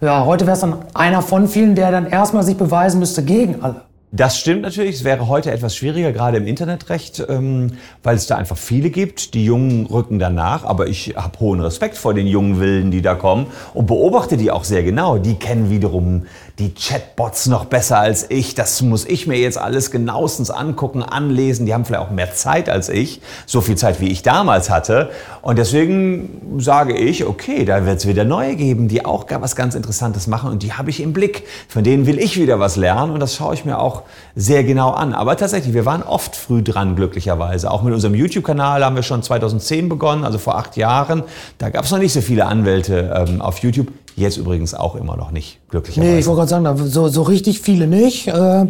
ja, 0.00 0.24
heute 0.24 0.46
wäre 0.46 0.54
es 0.54 0.60
dann 0.60 0.84
einer 0.94 1.22
von 1.22 1.48
vielen, 1.48 1.74
der 1.74 1.90
dann 1.90 2.06
erstmal 2.06 2.42
sich 2.42 2.56
beweisen 2.56 2.98
müsste 2.98 3.24
gegen 3.24 3.62
alle. 3.62 3.83
Das 4.16 4.38
stimmt 4.38 4.62
natürlich. 4.62 4.94
Es 4.94 5.02
wäre 5.02 5.26
heute 5.26 5.50
etwas 5.50 5.74
schwieriger, 5.74 6.12
gerade 6.12 6.36
im 6.36 6.46
Internetrecht, 6.46 7.24
ähm, 7.28 7.72
weil 8.04 8.14
es 8.14 8.28
da 8.28 8.36
einfach 8.36 8.56
viele 8.56 8.90
gibt. 8.90 9.34
Die 9.34 9.44
Jungen 9.44 9.86
rücken 9.86 10.20
danach. 10.20 10.62
Aber 10.62 10.86
ich 10.86 11.16
habe 11.16 11.40
hohen 11.40 11.60
Respekt 11.60 11.96
vor 11.96 12.14
den 12.14 12.28
jungen 12.28 12.60
Wilden, 12.60 12.92
die 12.92 13.02
da 13.02 13.16
kommen 13.16 13.48
und 13.72 13.86
beobachte 13.86 14.36
die 14.36 14.52
auch 14.52 14.62
sehr 14.62 14.84
genau. 14.84 15.18
Die 15.18 15.34
kennen 15.34 15.68
wiederum 15.68 16.26
die 16.60 16.72
Chatbots 16.72 17.46
noch 17.46 17.64
besser 17.64 17.98
als 17.98 18.30
ich. 18.30 18.54
Das 18.54 18.80
muss 18.82 19.04
ich 19.04 19.26
mir 19.26 19.36
jetzt 19.36 19.58
alles 19.58 19.90
genauestens 19.90 20.52
angucken, 20.52 21.02
anlesen. 21.02 21.66
Die 21.66 21.74
haben 21.74 21.84
vielleicht 21.84 22.04
auch 22.04 22.12
mehr 22.12 22.32
Zeit 22.32 22.68
als 22.68 22.88
ich. 22.88 23.20
So 23.46 23.60
viel 23.60 23.74
Zeit, 23.74 24.00
wie 24.00 24.12
ich 24.12 24.22
damals 24.22 24.70
hatte. 24.70 25.10
Und 25.42 25.58
deswegen 25.58 26.60
sage 26.60 26.96
ich, 26.96 27.24
okay, 27.24 27.64
da 27.64 27.84
wird 27.84 27.98
es 27.98 28.06
wieder 28.06 28.22
neue 28.22 28.54
geben, 28.54 28.86
die 28.86 29.04
auch 29.04 29.26
was 29.28 29.56
ganz 29.56 29.74
Interessantes 29.74 30.28
machen. 30.28 30.52
Und 30.52 30.62
die 30.62 30.74
habe 30.74 30.90
ich 30.90 31.00
im 31.00 31.12
Blick. 31.12 31.42
Von 31.66 31.82
denen 31.82 32.06
will 32.06 32.20
ich 32.20 32.38
wieder 32.38 32.60
was 32.60 32.76
lernen. 32.76 33.10
Und 33.10 33.18
das 33.18 33.34
schaue 33.34 33.54
ich 33.54 33.64
mir 33.64 33.80
auch 33.80 34.03
sehr 34.34 34.64
genau 34.64 34.90
an. 34.90 35.12
Aber 35.12 35.36
tatsächlich, 35.36 35.74
wir 35.74 35.84
waren 35.84 36.02
oft 36.02 36.36
früh 36.36 36.62
dran, 36.62 36.96
glücklicherweise. 36.96 37.70
Auch 37.70 37.82
mit 37.82 37.94
unserem 37.94 38.14
YouTube-Kanal 38.14 38.84
haben 38.84 38.96
wir 38.96 39.02
schon 39.02 39.22
2010 39.22 39.88
begonnen, 39.88 40.24
also 40.24 40.38
vor 40.38 40.56
acht 40.56 40.76
Jahren. 40.76 41.22
Da 41.58 41.70
gab 41.70 41.84
es 41.84 41.90
noch 41.90 41.98
nicht 41.98 42.12
so 42.12 42.20
viele 42.20 42.46
Anwälte 42.46 43.26
ähm, 43.28 43.40
auf 43.40 43.58
YouTube. 43.58 43.88
Jetzt 44.16 44.36
übrigens 44.36 44.74
auch 44.74 44.94
immer 44.94 45.16
noch 45.16 45.30
nicht, 45.30 45.58
glücklicherweise. 45.70 46.12
Nee, 46.12 46.18
ich 46.20 46.26
wollte 46.26 46.46
gerade 46.46 46.64
sagen, 46.64 46.88
so, 46.88 47.08
so 47.08 47.22
richtig 47.22 47.60
viele 47.60 47.86
nicht. 47.86 48.28
Äh, 48.28 48.66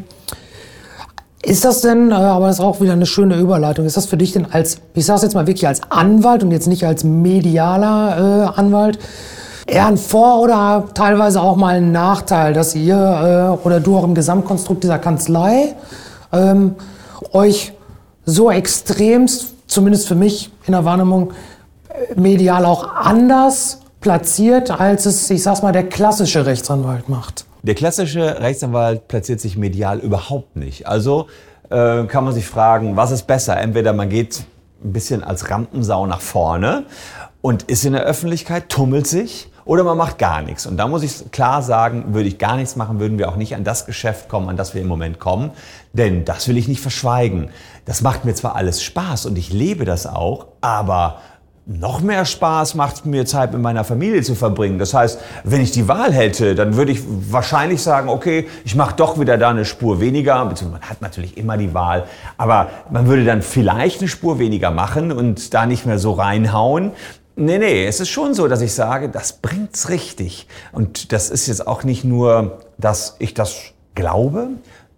ist 1.44 1.64
das 1.64 1.82
denn, 1.82 2.10
äh, 2.10 2.14
aber 2.14 2.46
das 2.46 2.56
ist 2.56 2.64
auch 2.64 2.80
wieder 2.80 2.94
eine 2.94 3.06
schöne 3.06 3.36
Überleitung, 3.36 3.84
ist 3.84 3.96
das 3.96 4.06
für 4.06 4.16
dich 4.16 4.32
denn 4.32 4.46
als, 4.50 4.78
ich 4.94 5.04
sage 5.04 5.16
es 5.18 5.22
jetzt 5.24 5.34
mal 5.34 5.46
wirklich 5.46 5.66
als 5.66 5.82
Anwalt 5.90 6.42
und 6.42 6.50
jetzt 6.50 6.66
nicht 6.66 6.86
als 6.86 7.04
medialer 7.04 8.54
äh, 8.54 8.58
Anwalt, 8.58 8.98
eher 9.66 9.86
ein 9.86 9.96
Vor- 9.96 10.40
oder 10.40 10.84
teilweise 10.94 11.40
auch 11.40 11.56
mal 11.56 11.76
ein 11.76 11.92
Nachteil, 11.92 12.52
dass 12.52 12.74
ihr 12.74 12.96
äh, 12.96 13.66
oder 13.66 13.80
du 13.80 13.96
auch 13.96 14.04
im 14.04 14.14
Gesamtkonstrukt 14.14 14.84
dieser 14.84 14.98
Kanzlei 14.98 15.74
ähm, 16.32 16.74
euch 17.32 17.72
so 18.26 18.50
extremst, 18.50 19.54
zumindest 19.66 20.08
für 20.08 20.14
mich 20.14 20.50
in 20.66 20.72
der 20.72 20.84
Wahrnehmung, 20.84 21.32
äh, 21.88 22.18
medial 22.18 22.64
auch 22.64 22.94
anders 22.94 23.80
platziert, 24.00 24.70
als 24.70 25.06
es, 25.06 25.30
ich 25.30 25.42
sag's 25.42 25.62
mal, 25.62 25.72
der 25.72 25.88
klassische 25.88 26.44
Rechtsanwalt 26.44 27.08
macht. 27.08 27.46
Der 27.62 27.74
klassische 27.74 28.40
Rechtsanwalt 28.40 29.08
platziert 29.08 29.40
sich 29.40 29.56
medial 29.56 29.98
überhaupt 29.98 30.56
nicht. 30.56 30.86
Also 30.86 31.28
äh, 31.70 32.04
kann 32.04 32.24
man 32.24 32.34
sich 32.34 32.46
fragen, 32.46 32.96
was 32.96 33.10
ist 33.10 33.26
besser? 33.26 33.56
Entweder 33.56 33.94
man 33.94 34.10
geht 34.10 34.44
ein 34.84 34.92
bisschen 34.92 35.24
als 35.24 35.50
Rampensau 35.50 36.06
nach 36.06 36.20
vorne 36.20 36.84
und 37.40 37.62
ist 37.64 37.86
in 37.86 37.94
der 37.94 38.02
Öffentlichkeit, 38.02 38.68
tummelt 38.68 39.06
sich, 39.06 39.50
oder 39.64 39.84
man 39.84 39.96
macht 39.96 40.18
gar 40.18 40.42
nichts. 40.42 40.66
Und 40.66 40.76
da 40.76 40.88
muss 40.88 41.02
ich 41.02 41.30
klar 41.30 41.62
sagen, 41.62 42.14
würde 42.14 42.28
ich 42.28 42.38
gar 42.38 42.56
nichts 42.56 42.76
machen, 42.76 43.00
würden 43.00 43.18
wir 43.18 43.28
auch 43.28 43.36
nicht 43.36 43.54
an 43.54 43.64
das 43.64 43.86
Geschäft 43.86 44.28
kommen, 44.28 44.48
an 44.48 44.56
das 44.56 44.74
wir 44.74 44.82
im 44.82 44.88
Moment 44.88 45.18
kommen. 45.18 45.50
Denn 45.92 46.24
das 46.24 46.48
will 46.48 46.56
ich 46.56 46.68
nicht 46.68 46.80
verschweigen. 46.80 47.50
Das 47.84 48.02
macht 48.02 48.24
mir 48.24 48.34
zwar 48.34 48.56
alles 48.56 48.82
Spaß 48.82 49.26
und 49.26 49.38
ich 49.38 49.52
lebe 49.52 49.84
das 49.84 50.06
auch, 50.06 50.46
aber 50.60 51.18
noch 51.66 52.02
mehr 52.02 52.26
Spaß 52.26 52.74
macht 52.74 53.06
mir 53.06 53.24
Zeit 53.24 53.52
mit 53.52 53.62
meiner 53.62 53.84
Familie 53.84 54.20
zu 54.22 54.34
verbringen. 54.34 54.78
Das 54.78 54.92
heißt, 54.92 55.18
wenn 55.44 55.62
ich 55.62 55.70
die 55.70 55.88
Wahl 55.88 56.12
hätte, 56.12 56.54
dann 56.54 56.76
würde 56.76 56.92
ich 56.92 57.00
wahrscheinlich 57.06 57.82
sagen, 57.82 58.10
okay, 58.10 58.48
ich 58.66 58.74
mache 58.74 58.96
doch 58.96 59.18
wieder 59.18 59.38
da 59.38 59.48
eine 59.48 59.64
Spur 59.64 59.98
weniger. 59.98 60.44
Beziehungsweise 60.44 60.80
man 60.80 60.90
hat 60.90 61.00
natürlich 61.00 61.38
immer 61.38 61.56
die 61.56 61.72
Wahl, 61.72 62.04
aber 62.36 62.68
man 62.90 63.06
würde 63.06 63.24
dann 63.24 63.40
vielleicht 63.40 64.00
eine 64.00 64.08
Spur 64.08 64.38
weniger 64.38 64.70
machen 64.70 65.10
und 65.10 65.54
da 65.54 65.64
nicht 65.64 65.86
mehr 65.86 65.98
so 65.98 66.12
reinhauen. 66.12 66.92
Nee, 67.36 67.58
nee, 67.58 67.84
es 67.84 67.98
ist 67.98 68.10
schon 68.10 68.32
so, 68.32 68.46
dass 68.46 68.60
ich 68.60 68.74
sage, 68.74 69.08
das 69.08 69.32
bringt's 69.32 69.88
richtig. 69.88 70.46
Und 70.70 71.12
das 71.12 71.30
ist 71.30 71.48
jetzt 71.48 71.66
auch 71.66 71.82
nicht 71.82 72.04
nur, 72.04 72.60
dass 72.78 73.16
ich 73.18 73.34
das 73.34 73.56
glaube, 73.96 74.50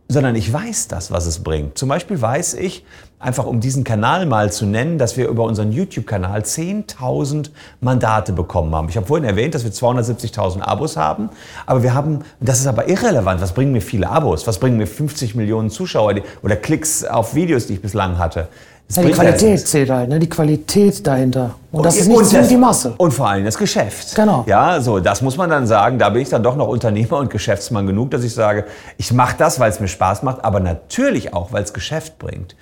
sondern 0.09 0.37
ich 0.37 0.53
weiß 0.53 0.89
das, 0.89 1.11
was 1.11 1.25
es 1.27 1.43
bringt. 1.43 1.79
Zum 1.79 1.89
Beispiel 1.89 2.21
weiß 2.21 2.55
ich, 2.55 2.85
einfach 3.19 3.47
um 3.47 3.61
diesen 3.61 3.85
Kanal 3.85 4.27
mal 4.27 4.53
zu 4.53 4.67
nennen, 4.67 4.99
dass 4.99 5.17
wir 5.17 5.29
über 5.29 5.45
unseren 5.45 5.73
YouTube-Kanal 5.73 6.43
10.000 6.43 7.51
Mandate 7.81 8.33
bekommen 8.33 8.75
haben. 8.75 8.91
Ich 8.91 8.97
habe 8.97 9.07
vorhin 9.07 9.27
erwähnt, 9.27 9.55
dass 9.55 9.65
wir 9.65 9.73
270.000 9.73 10.61
Abos 10.61 10.99
haben, 10.99 11.31
aber 11.65 11.83
wir 11.83 11.95
haben, 11.95 12.21
das 12.41 12.61
ist 12.61 12.67
aber 12.67 12.89
irrelevant, 12.89 13.41
was 13.41 13.53
bringen 13.53 13.73
mir 13.73 13.81
viele 13.81 14.11
Abos? 14.11 14.47
Was 14.47 14.59
bringen 14.59 14.77
mir 14.77 14.87
50 14.87 15.35
Millionen 15.35 15.71
Zuschauer 15.71 16.15
oder 16.43 16.57
Klicks 16.57 17.03
auf 17.03 17.35
Videos, 17.35 17.67
die 17.67 17.75
ich 17.75 17.83
bislang 17.83 18.19
hatte? 18.19 18.49
Ja, 18.89 19.03
die 19.03 19.11
Qualität 19.11 19.67
zählt 19.67 19.91
halt, 19.91 20.09
ne? 20.09 20.19
die 20.21 20.29
Qualität 20.29 21.05
dahinter. 21.05 21.57
Und, 21.73 21.79
und 21.79 21.87
das 21.87 21.97
ist 21.97 22.07
nicht 22.07 22.25
so 22.25 22.41
die 22.43 22.57
Masse. 22.57 22.95
Und 22.97 23.13
vor 23.13 23.29
allem 23.29 23.45
das 23.45 23.59
Geschäft. 23.59 24.15
Genau. 24.15 24.45
Ja, 24.47 24.81
so, 24.81 25.01
das 25.01 25.23
muss 25.23 25.37
man 25.37 25.51
dann 25.51 25.67
sagen. 25.67 25.99
Da 25.99 26.09
bin 26.11 26.23
ich 26.23 26.29
dann 26.29 26.43
doch 26.43 26.55
noch 26.55 26.69
Unternehmer 26.69 27.19
und 27.19 27.31
Geschäftsmann 27.31 27.87
genug, 27.87 28.13
dass 28.13 28.23
ich 28.23 28.33
sage, 28.33 28.65
ich 28.97 29.13
mache 29.13 29.35
das, 29.39 29.59
weil 29.59 29.71
es 29.71 29.81
mir 29.81 29.89
Spaß 29.89 30.23
macht, 30.23 30.45
aber 30.45 30.61
natürlich 30.61 31.35
auch, 31.35 31.53
weil 31.53 31.65
es 31.65 31.73
Geschäft 31.73 32.19
bringt. 32.19 32.55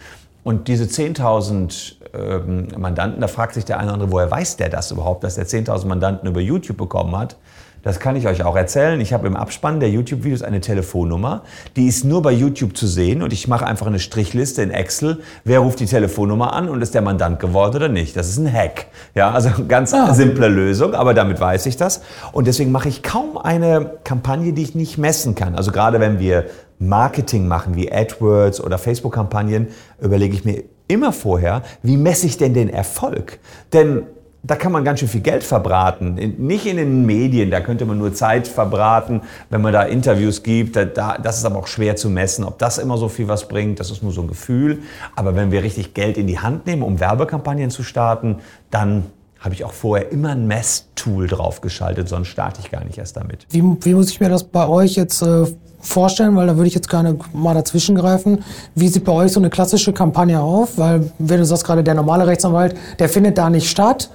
Und 0.44 0.68
diese 0.68 0.84
10.000 0.84 1.94
ähm, 2.14 2.68
Mandanten, 2.78 3.20
da 3.20 3.28
fragt 3.28 3.54
sich 3.54 3.66
der 3.66 3.78
eine 3.78 3.88
oder 3.88 3.94
andere, 3.94 4.12
woher 4.12 4.30
weiß 4.30 4.56
der 4.56 4.70
das 4.70 4.90
überhaupt, 4.90 5.24
dass 5.24 5.34
der 5.34 5.46
10.000 5.46 5.86
Mandanten 5.86 6.28
über 6.28 6.40
YouTube 6.40 6.78
bekommen 6.78 7.16
hat? 7.16 7.36
Das 7.84 8.00
kann 8.00 8.16
ich 8.16 8.26
euch 8.26 8.42
auch 8.42 8.56
erzählen. 8.56 8.98
Ich 9.00 9.12
habe 9.12 9.26
im 9.26 9.36
Abspann 9.36 9.78
der 9.78 9.90
YouTube-Videos 9.90 10.42
eine 10.42 10.60
Telefonnummer. 10.60 11.42
Die 11.76 11.86
ist 11.86 12.04
nur 12.04 12.22
bei 12.22 12.32
YouTube 12.32 12.76
zu 12.76 12.86
sehen 12.86 13.22
und 13.22 13.32
ich 13.32 13.46
mache 13.46 13.66
einfach 13.66 13.86
eine 13.86 13.98
Strichliste 13.98 14.62
in 14.62 14.70
Excel. 14.70 15.20
Wer 15.44 15.60
ruft 15.60 15.80
die 15.80 15.86
Telefonnummer 15.86 16.54
an 16.54 16.70
und 16.70 16.80
ist 16.80 16.94
der 16.94 17.02
Mandant 17.02 17.38
geworden 17.38 17.76
oder 17.76 17.88
nicht? 17.88 18.16
Das 18.16 18.28
ist 18.28 18.38
ein 18.38 18.50
Hack. 18.50 18.86
Ja, 19.14 19.30
also 19.30 19.50
ganz 19.68 19.92
ja. 19.92 20.14
simple 20.14 20.48
Lösung, 20.48 20.94
aber 20.94 21.12
damit 21.12 21.38
weiß 21.38 21.66
ich 21.66 21.76
das. 21.76 22.00
Und 22.32 22.46
deswegen 22.46 22.72
mache 22.72 22.88
ich 22.88 23.02
kaum 23.02 23.36
eine 23.36 23.98
Kampagne, 24.02 24.54
die 24.54 24.62
ich 24.62 24.74
nicht 24.74 24.96
messen 24.96 25.34
kann. 25.34 25.54
Also 25.54 25.70
gerade 25.70 26.00
wenn 26.00 26.18
wir 26.18 26.46
Marketing 26.78 27.46
machen, 27.46 27.76
wie 27.76 27.92
AdWords 27.92 28.62
oder 28.62 28.78
Facebook-Kampagnen, 28.78 29.68
überlege 30.00 30.34
ich 30.34 30.44
mir 30.44 30.64
immer 30.88 31.12
vorher, 31.12 31.62
wie 31.82 31.96
messe 31.96 32.26
ich 32.26 32.38
denn 32.38 32.54
den 32.54 32.68
Erfolg? 32.68 33.38
Denn 33.72 34.04
da 34.46 34.56
kann 34.56 34.72
man 34.72 34.84
ganz 34.84 35.00
schön 35.00 35.08
viel 35.08 35.22
Geld 35.22 35.42
verbraten. 35.42 36.14
Nicht 36.38 36.66
in 36.66 36.76
den 36.76 37.06
Medien, 37.06 37.50
da 37.50 37.60
könnte 37.60 37.86
man 37.86 37.98
nur 37.98 38.12
Zeit 38.12 38.46
verbraten, 38.46 39.22
wenn 39.48 39.62
man 39.62 39.72
da 39.72 39.82
Interviews 39.82 40.42
gibt. 40.42 40.76
Da, 40.76 41.18
das 41.18 41.38
ist 41.38 41.44
aber 41.46 41.58
auch 41.58 41.66
schwer 41.66 41.96
zu 41.96 42.10
messen, 42.10 42.44
ob 42.44 42.58
das 42.58 42.76
immer 42.78 42.98
so 42.98 43.08
viel 43.08 43.26
was 43.26 43.48
bringt. 43.48 43.80
Das 43.80 43.90
ist 43.90 44.02
nur 44.02 44.12
so 44.12 44.20
ein 44.20 44.28
Gefühl. 44.28 44.82
Aber 45.16 45.34
wenn 45.34 45.50
wir 45.50 45.62
richtig 45.62 45.94
Geld 45.94 46.18
in 46.18 46.26
die 46.26 46.38
Hand 46.38 46.66
nehmen, 46.66 46.82
um 46.82 47.00
Werbekampagnen 47.00 47.70
zu 47.70 47.82
starten, 47.82 48.36
dann 48.70 49.04
habe 49.40 49.54
ich 49.54 49.64
auch 49.64 49.72
vorher 49.72 50.10
immer 50.12 50.30
ein 50.30 50.46
Messtool 50.46 51.26
draufgeschaltet, 51.26 52.08
sonst 52.08 52.28
starte 52.28 52.60
ich 52.62 52.70
gar 52.70 52.84
nicht 52.84 52.98
erst 52.98 53.16
damit. 53.16 53.46
Wie, 53.50 53.62
wie 53.62 53.94
muss 53.94 54.10
ich 54.10 54.20
mir 54.20 54.28
das 54.28 54.44
bei 54.44 54.66
euch 54.66 54.94
jetzt 54.94 55.22
äh, 55.22 55.46
vorstellen, 55.84 56.34
weil 56.36 56.46
da 56.46 56.56
würde 56.56 56.68
ich 56.68 56.74
jetzt 56.74 56.88
gerne 56.88 57.16
mal 57.32 57.54
dazwischen 57.54 57.94
greifen. 57.94 58.44
Wie 58.74 58.88
sieht 58.88 59.04
bei 59.04 59.12
euch 59.12 59.32
so 59.32 59.40
eine 59.40 59.50
klassische 59.50 59.92
Kampagne 59.92 60.40
auf? 60.40 60.78
Weil, 60.78 61.12
wenn 61.18 61.38
du 61.38 61.44
sagst 61.44 61.64
gerade, 61.64 61.84
der 61.84 61.94
normale 61.94 62.26
Rechtsanwalt, 62.26 62.76
der 62.98 63.08
findet 63.08 63.38
da 63.38 63.50
nicht 63.50 63.68
statt. 63.68 64.10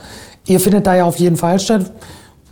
Ihr 0.45 0.59
findet 0.59 0.87
da 0.87 0.95
ja 0.95 1.05
auf 1.05 1.17
jeden 1.17 1.37
Fall 1.37 1.59
statt. 1.59 1.91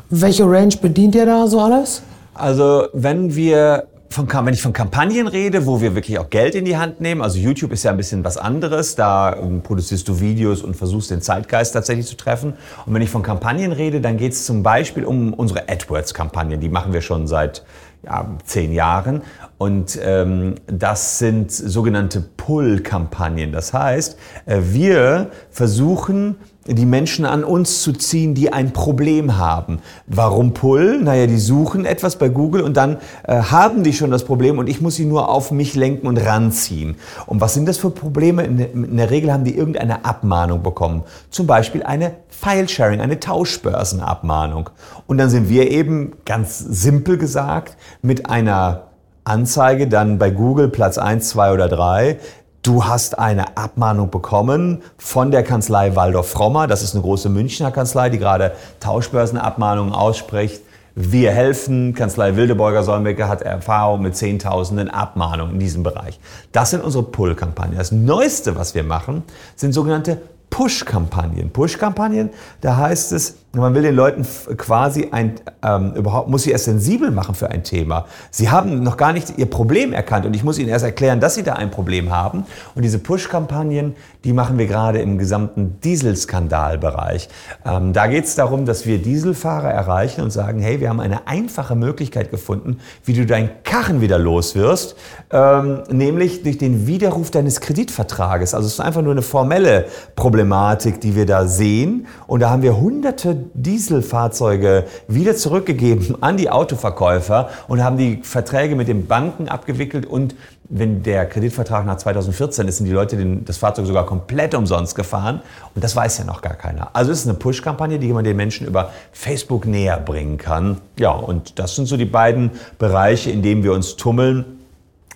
Welche 0.10 0.44
Range 0.44 0.76
bedient 0.82 1.16
ihr 1.16 1.26
da 1.26 1.48
so 1.48 1.60
alles? 1.60 2.02
Also, 2.34 2.88
wenn 2.94 3.36
wir 3.36 3.88
von, 4.10 4.28
wenn 4.46 4.54
ich 4.54 4.62
von 4.62 4.74
Kampagnen 4.74 5.28
rede, 5.28 5.66
wo 5.66 5.82
wir 5.82 5.96
wirklich 5.96 6.18
auch 6.20 6.30
Geld 6.30 6.56
in 6.56 6.66
die 6.66 6.78
Hand 6.78 7.02
nehmen, 7.02 7.22
also 7.22 7.38
YouTube 7.38 7.72
ist 7.72 7.84
ja 7.84 7.92
ein 7.92 7.98
bisschen 7.98 8.24
was 8.24 8.38
anderes, 8.38 8.96
da 8.96 9.36
ähm, 9.36 9.62
produzierst 9.62 10.08
du 10.08 10.20
Videos 10.20 10.62
und 10.62 10.76
versuchst 10.76 11.12
den 11.12 11.22
Zeitgeist 11.22 11.74
tatsächlich 11.74 12.08
zu 12.08 12.16
treffen. 12.16 12.54
Und 12.86 12.94
wenn 12.94 13.02
ich 13.02 13.10
von 13.10 13.24
Kampagnen 13.24 13.72
rede, 13.72 14.02
dann 14.02 14.18
geht 14.18 14.34
es 14.34 14.46
zum 14.46 14.64
Beispiel 14.64 15.04
um 15.04 15.34
unsere 15.34 15.68
AdWords-Kampagnen, 15.70 16.60
die 16.60 16.70
machen 16.70 16.94
wir 16.94 17.02
schon 17.02 17.28
seit 17.28 17.64
ja, 18.04 18.38
zehn 18.44 18.74
Jahren. 18.74 19.22
Und 19.58 20.00
ähm, 20.02 20.56
das 20.68 21.20
sind 21.20 21.52
sogenannte 21.52 22.22
Pull-Kampagnen. 22.48 23.52
Das 23.52 23.74
heißt, 23.74 24.18
äh, 24.46 24.60
wir 24.62 25.32
versuchen, 25.52 26.38
die 26.66 26.86
Menschen 26.86 27.26
an 27.26 27.44
uns 27.44 27.82
zu 27.82 27.92
ziehen, 27.92 28.36
die 28.36 28.54
ein 28.54 28.72
Problem 28.72 29.38
haben. 29.38 29.80
Warum 30.06 30.54
Pull? 30.54 31.02
Naja, 31.02 31.28
die 31.28 31.40
suchen 31.40 31.84
etwas 31.84 32.18
bei 32.18 32.30
Google 32.30 32.62
und 32.62 32.78
dann 32.78 33.00
äh, 33.24 33.42
haben 33.42 33.84
die 33.84 33.92
schon 33.92 34.12
das 34.12 34.24
Problem 34.24 34.60
und 34.60 34.70
ich 34.70 34.80
muss 34.80 34.96
sie 34.96 35.04
nur 35.04 35.28
auf 35.28 35.52
mich 35.52 35.76
lenken 35.76 36.08
und 36.08 36.18
ranziehen. 36.18 36.96
Und 37.26 37.42
was 37.42 37.54
sind 37.54 37.68
das 37.68 37.78
für 37.80 37.90
Probleme? 37.90 38.46
In, 38.46 38.60
in 38.60 38.98
der 38.98 39.10
Regel 39.10 39.34
haben 39.34 39.44
die 39.44 39.56
irgendeine 39.56 40.06
Abmahnung 40.06 40.64
bekommen. 40.64 41.04
Zum 41.30 41.48
Beispiel 41.48 41.84
eine 41.84 42.14
File-Sharing, 42.30 43.02
eine 43.02 43.20
Tauschbörsenabmahnung. 43.20 44.70
Und 45.06 45.18
dann 45.18 45.30
sind 45.30 45.50
wir 45.50 45.70
eben 45.70 46.14
ganz 46.24 46.60
simpel 46.60 47.18
gesagt 47.18 47.76
mit 48.02 48.30
einer 48.30 48.87
Anzeige 49.28 49.88
dann 49.88 50.18
bei 50.18 50.30
Google 50.30 50.70
Platz 50.70 50.98
1, 50.98 51.30
2 51.30 51.54
oder 51.54 51.68
3 51.68 52.18
Du 52.64 52.84
hast 52.84 53.18
eine 53.18 53.56
Abmahnung 53.56 54.10
bekommen 54.10 54.82
von 54.98 55.32
der 55.32 55.44
Kanzlei 55.44 55.96
Waldorf 55.96 56.30
Frommer. 56.30 56.68
Das 56.68 56.84
ist 56.84 56.96
eine 56.96 57.02
große 57.02 57.30
Münchner 57.30 57.72
Kanzlei, 57.72 58.10
die 58.10 58.18
gerade 58.18 58.52
Tauschbörsenabmahnungen 58.82 59.94
ausspricht. 59.94 60.62
Wir 60.94 61.32
helfen. 61.32 61.94
Kanzlei 61.94 62.36
Wildeborger 62.36 62.84
Solmecke 62.84 63.30
hat 63.30 63.42
Erfahrung 63.42 64.02
mit 64.02 64.18
Zehntausenden 64.18 64.90
Abmahnungen 64.90 65.54
in 65.54 65.60
diesem 65.60 65.84
Bereich. 65.84 66.20
Das 66.52 66.72
sind 66.72 66.84
unsere 66.84 67.04
Pull-Kampagnen. 67.04 67.78
Das 67.78 67.94
Neueste, 67.94 68.58
was 68.58 68.76
wir 68.76 68.84
machen, 68.84 69.24
sind 69.56 69.72
sogenannte 69.72 70.18
Push-Kampagnen. 70.50 71.52
Push-Kampagnen, 71.52 72.32
da 72.60 72.78
heißt 72.78 73.14
es, 73.14 73.36
Man 73.58 73.74
will 73.74 73.82
den 73.82 73.96
Leuten 73.96 74.26
quasi 74.56 75.10
ein, 75.12 75.36
ähm, 75.64 75.94
überhaupt, 75.94 76.30
muss 76.30 76.44
sie 76.44 76.52
erst 76.52 76.66
sensibel 76.66 77.12
machen 77.12 77.36
für 77.36 77.50
ein 77.50 77.64
Thema. 77.64 78.06
Sie 78.32 78.50
haben 78.50 78.84
noch 78.84 78.98
gar 78.98 79.14
nicht 79.14 79.38
ihr 79.38 79.48
Problem 79.48 79.94
erkannt 79.94 80.26
und 80.26 80.36
ich 80.36 80.44
muss 80.44 80.60
ihnen 80.60 80.70
erst 80.70 80.86
erklären, 80.86 81.20
dass 81.20 81.36
sie 81.36 81.44
da 81.44 81.54
ein 81.54 81.72
Problem 81.72 82.12
haben. 82.12 82.46
Und 82.76 82.84
diese 82.84 83.00
Push-Kampagnen, 83.00 83.96
die 84.24 84.34
machen 84.34 84.58
wir 84.58 84.68
gerade 84.68 85.00
im 85.00 85.18
gesamten 85.18 85.80
Dieselskandalbereich. 85.84 87.30
Ähm, 87.66 87.94
da 87.94 88.08
geht 88.08 88.26
es 88.26 88.36
darum, 88.36 88.66
dass 88.66 88.86
wir 88.86 89.02
Dieselfahrer 89.02 89.72
erreichen 89.72 90.22
und 90.22 90.32
sagen, 90.32 90.60
hey, 90.60 90.80
wir 90.80 90.90
haben 90.90 91.00
eine 91.00 91.28
einfache 91.28 91.76
Möglichkeit 91.76 92.32
gefunden, 92.32 92.80
wie 93.06 93.14
du 93.14 93.26
deinen 93.26 93.50
Karren 93.64 94.02
wieder 94.02 94.20
los 94.20 94.56
wirst, 94.56 94.96
ähm, 95.32 95.84
nämlich 95.90 96.44
durch 96.44 96.58
den 96.58 96.88
Widerruf 96.88 97.32
deines 97.32 97.62
Kreditvertrages. 97.62 98.54
Also 98.54 98.68
es 98.68 98.74
ist 98.74 98.80
einfach 98.80 99.02
nur 99.02 99.14
eine 99.14 99.22
formelle 99.22 99.86
Problematik, 100.16 101.02
die 101.02 101.16
wir 101.16 101.26
da 101.26 101.46
sehen. 101.46 102.08
Und 102.28 102.42
da 102.42 102.50
haben 102.50 102.62
wir 102.62 102.78
hunderte 102.78 103.36
Dieselfahrzeuge 103.54 104.86
wieder 105.08 105.36
zurückgegeben 105.36 106.22
an 106.22 106.38
die 106.38 106.50
Autoverkäufer 106.50 107.50
und 107.68 107.84
haben 107.84 107.98
die 107.98 108.20
Verträge 108.24 108.76
mit 108.76 108.88
den 108.88 109.08
Banken 109.08 109.48
abgewickelt 109.48 110.06
und 110.06 110.36
wenn 110.70 111.02
der 111.02 111.26
Kreditvertrag 111.26 111.86
nach 111.86 111.98
2014 111.98 112.68
ist, 112.68 112.78
sind 112.78 112.88
die 112.88 112.92
Leute 112.92 113.16
den, 113.16 113.46
das 113.46 113.58
Fahrzeug 113.58 113.86
sogar 113.86 114.06
komplett 114.06 114.54
umsonst 114.54 114.96
gefahren. 114.96 115.42
Und 115.74 115.84
das 115.84 115.96
weiß 115.96 116.18
ja 116.18 116.26
noch 116.26 116.42
gar 116.42 116.56
keiner. 116.56 116.90
Also 116.94 117.12
es 117.12 117.20
ist 117.20 117.28
eine 117.28 117.38
Push-Kampagne, 117.38 118.00
die 118.00 118.12
man 118.12 118.26
den 118.26 118.36
Menschen 118.36 118.68
über 118.68 118.92
Facebook 119.14 119.66
näher 119.66 119.98
bringen 119.98 120.38
kann. 120.38 120.82
Ja, 121.00 121.12
und 121.12 121.58
das 121.58 121.76
sind 121.76 121.86
so 121.86 121.96
die 121.96 122.06
beiden 122.06 122.52
Bereiche, 122.80 123.32
in 123.32 123.42
denen 123.42 123.64
wir 123.64 123.72
uns 123.72 123.96
tummeln 123.96 124.57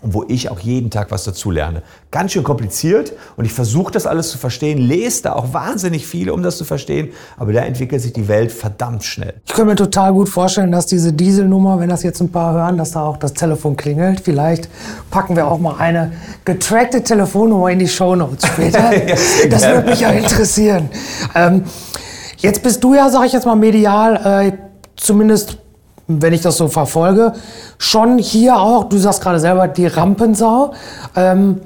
und 0.02 0.14
wo 0.14 0.26
ich 0.28 0.50
auch 0.50 0.60
jeden 0.60 0.90
Tag 0.90 1.12
was 1.12 1.24
dazu 1.24 1.52
lerne. 1.52 1.84
Ganz 2.10 2.32
schön 2.32 2.44
kompliziert 2.44 3.14
und 3.38 3.46
ich 3.46 3.54
versuche 3.54 3.92
das 3.92 4.06
alles 4.06 4.32
zu 4.32 4.38
verstehen, 4.38 4.78
lese 4.80 5.24
da 5.24 5.34
auch 5.34 5.54
wahnsinnig 5.54 6.08
viel, 6.08 6.30
um 6.30 6.42
das 6.44 6.58
zu 6.58 6.66
verstehen, 6.66 7.10
aber 7.38 7.54
da 7.54 7.62
entwickelt 7.62 8.02
sich 8.02 8.14
die 8.14 8.28
Welt 8.28 8.52
verdammt 8.52 9.04
schnell. 9.04 9.36
Ich 9.46 9.54
könnte 9.54 9.72
mir 9.72 9.76
total 9.76 10.14
gut 10.14 10.30
vorstellen, 10.30 10.72
dass 10.72 10.88
diese 10.88 11.14
Dieselnummer, 11.14 11.80
wenn 11.80 11.90
das 11.90 12.04
jetzt 12.04 12.22
ein 12.22 12.32
paar 12.32 12.54
hören, 12.54 12.78
dass 12.78 12.92
da 12.92 13.04
auch 13.04 13.18
das 13.18 13.34
Telefon 13.34 13.76
klingelt. 13.76 14.22
Vielleicht 14.22 14.70
packen 15.10 15.36
wir 15.36 15.48
auch 15.48 15.60
mal 15.60 15.76
eine 15.78 16.12
getrackte 16.46 17.04
Telefonnummer 17.04 17.70
in 17.70 17.80
die 17.80 17.88
Shownotes 17.88 18.48
später. 18.48 18.92
das 19.50 19.64
würde 19.64 19.90
mich 19.90 20.00
ja 20.00 20.10
interessieren. 20.10 20.90
Ähm, 21.36 21.64
jetzt 22.38 22.64
bist 22.64 22.84
du 22.84 22.96
ja, 22.96 23.10
sag 23.10 23.26
ich 23.26 23.34
jetzt 23.34 23.46
mal, 23.46 23.56
medial, 23.56 24.16
äh, 24.48 24.52
zumindest 24.96 25.61
wenn 26.20 26.34
ich 26.34 26.42
das 26.42 26.58
so 26.58 26.68
verfolge, 26.68 27.34
schon 27.78 28.18
hier 28.18 28.58
auch, 28.60 28.86
du 28.86 28.98
sagst 28.98 29.22
gerade 29.22 29.40
selber, 29.40 29.68
die 29.68 29.88
Rampensau. 29.88 30.74
Ähm, 31.16 31.62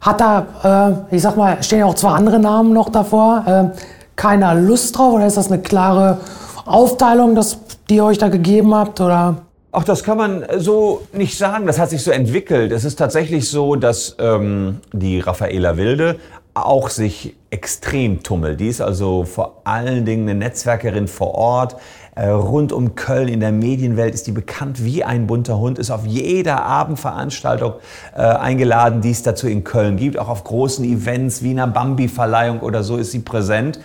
hat 0.00 0.20
da, 0.20 1.04
äh, 1.10 1.14
ich 1.16 1.22
sag 1.22 1.36
mal, 1.36 1.62
stehen 1.62 1.80
ja 1.80 1.86
auch 1.86 1.94
zwei 1.94 2.10
andere 2.10 2.38
Namen 2.38 2.72
noch 2.72 2.88
davor, 2.88 3.44
äh, 3.74 3.78
keiner 4.16 4.54
Lust 4.54 4.96
drauf 4.96 5.14
oder 5.14 5.26
ist 5.26 5.36
das 5.36 5.50
eine 5.50 5.60
klare 5.60 6.18
Aufteilung, 6.64 7.34
dass, 7.34 7.58
die 7.88 7.96
ihr 7.96 8.04
euch 8.04 8.18
da 8.18 8.28
gegeben 8.28 8.74
habt? 8.74 9.00
Oder? 9.00 9.36
Ach, 9.72 9.84
das 9.84 10.02
kann 10.02 10.18
man 10.18 10.44
so 10.58 11.02
nicht 11.12 11.36
sagen. 11.36 11.66
Das 11.66 11.78
hat 11.78 11.90
sich 11.90 12.02
so 12.02 12.10
entwickelt. 12.10 12.72
Es 12.72 12.84
ist 12.84 12.96
tatsächlich 12.96 13.48
so, 13.48 13.76
dass 13.76 14.16
ähm, 14.18 14.80
die 14.92 15.20
Raffaela 15.20 15.76
Wilde 15.76 16.16
auch 16.54 16.88
sich 16.90 17.36
extrem 17.50 18.22
tummelt. 18.22 18.60
Die 18.60 18.68
ist 18.68 18.80
also 18.80 19.24
vor 19.24 19.60
allen 19.64 20.04
Dingen 20.04 20.28
eine 20.28 20.38
Netzwerkerin 20.38 21.08
vor 21.08 21.34
Ort. 21.34 21.76
Äh, 22.18 22.30
rund 22.30 22.72
um 22.72 22.96
Köln 22.96 23.28
in 23.28 23.38
der 23.38 23.52
Medienwelt 23.52 24.12
ist 24.12 24.26
die 24.26 24.32
bekannt 24.32 24.84
wie 24.84 25.04
ein 25.04 25.28
bunter 25.28 25.56
Hund, 25.58 25.78
ist 25.78 25.92
auf 25.92 26.04
jeder 26.04 26.64
Abendveranstaltung 26.64 27.74
äh, 28.16 28.22
eingeladen, 28.22 29.00
die 29.02 29.12
es 29.12 29.22
dazu 29.22 29.46
in 29.46 29.62
Köln 29.62 29.96
gibt. 29.96 30.18
Auch 30.18 30.28
auf 30.28 30.42
großen 30.42 30.84
Events 30.84 31.44
wie 31.44 31.50
einer 31.50 31.68
Bambi-Verleihung 31.68 32.58
oder 32.58 32.82
so 32.82 32.96
ist 32.96 33.12
sie 33.12 33.20
präsent. 33.20 33.78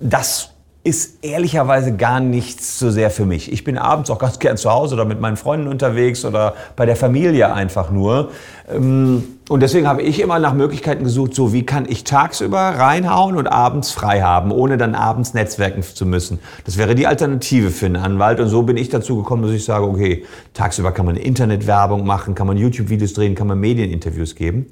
Das 0.00 0.52
ist 0.82 1.22
ehrlicherweise 1.22 1.94
gar 1.94 2.20
nichts 2.20 2.78
so 2.78 2.90
sehr 2.90 3.10
für 3.10 3.26
mich. 3.26 3.52
Ich 3.52 3.64
bin 3.64 3.76
abends 3.76 4.08
auch 4.08 4.18
ganz 4.18 4.38
gern 4.38 4.56
zu 4.56 4.70
Hause 4.70 4.94
oder 4.94 5.04
mit 5.04 5.20
meinen 5.20 5.36
Freunden 5.36 5.68
unterwegs 5.68 6.24
oder 6.24 6.54
bei 6.76 6.86
der 6.86 6.96
Familie 6.96 7.52
einfach 7.52 7.90
nur. 7.90 8.30
Ähm, 8.74 9.24
und 9.50 9.60
deswegen 9.60 9.86
habe 9.86 10.00
ich 10.00 10.20
immer 10.20 10.38
nach 10.38 10.54
Möglichkeiten 10.54 11.04
gesucht, 11.04 11.34
so 11.34 11.52
wie 11.52 11.66
kann 11.66 11.86
ich 11.86 12.04
tagsüber 12.04 12.58
reinhauen 12.58 13.36
und 13.36 13.46
abends 13.46 13.90
frei 13.90 14.22
haben, 14.22 14.50
ohne 14.50 14.78
dann 14.78 14.94
abends 14.94 15.34
netzwerken 15.34 15.82
zu 15.82 16.06
müssen. 16.06 16.38
Das 16.64 16.78
wäre 16.78 16.94
die 16.94 17.06
Alternative 17.06 17.70
für 17.70 17.84
einen 17.84 17.96
Anwalt. 17.96 18.40
Und 18.40 18.48
so 18.48 18.62
bin 18.62 18.78
ich 18.78 18.88
dazu 18.88 19.18
gekommen, 19.18 19.42
dass 19.42 19.52
ich 19.52 19.64
sage, 19.64 19.84
okay, 19.84 20.24
tagsüber 20.54 20.92
kann 20.92 21.04
man 21.04 21.16
Internetwerbung 21.16 22.06
machen, 22.06 22.34
kann 22.34 22.46
man 22.46 22.56
YouTube-Videos 22.56 23.12
drehen, 23.12 23.34
kann 23.34 23.46
man 23.46 23.60
Medieninterviews 23.60 24.34
geben. 24.34 24.70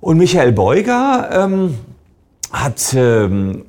Und 0.00 0.18
Michael 0.18 0.50
Beuger 0.50 1.28
ähm, 1.32 1.74
hat 2.50 2.92
ähm, 2.94 3.66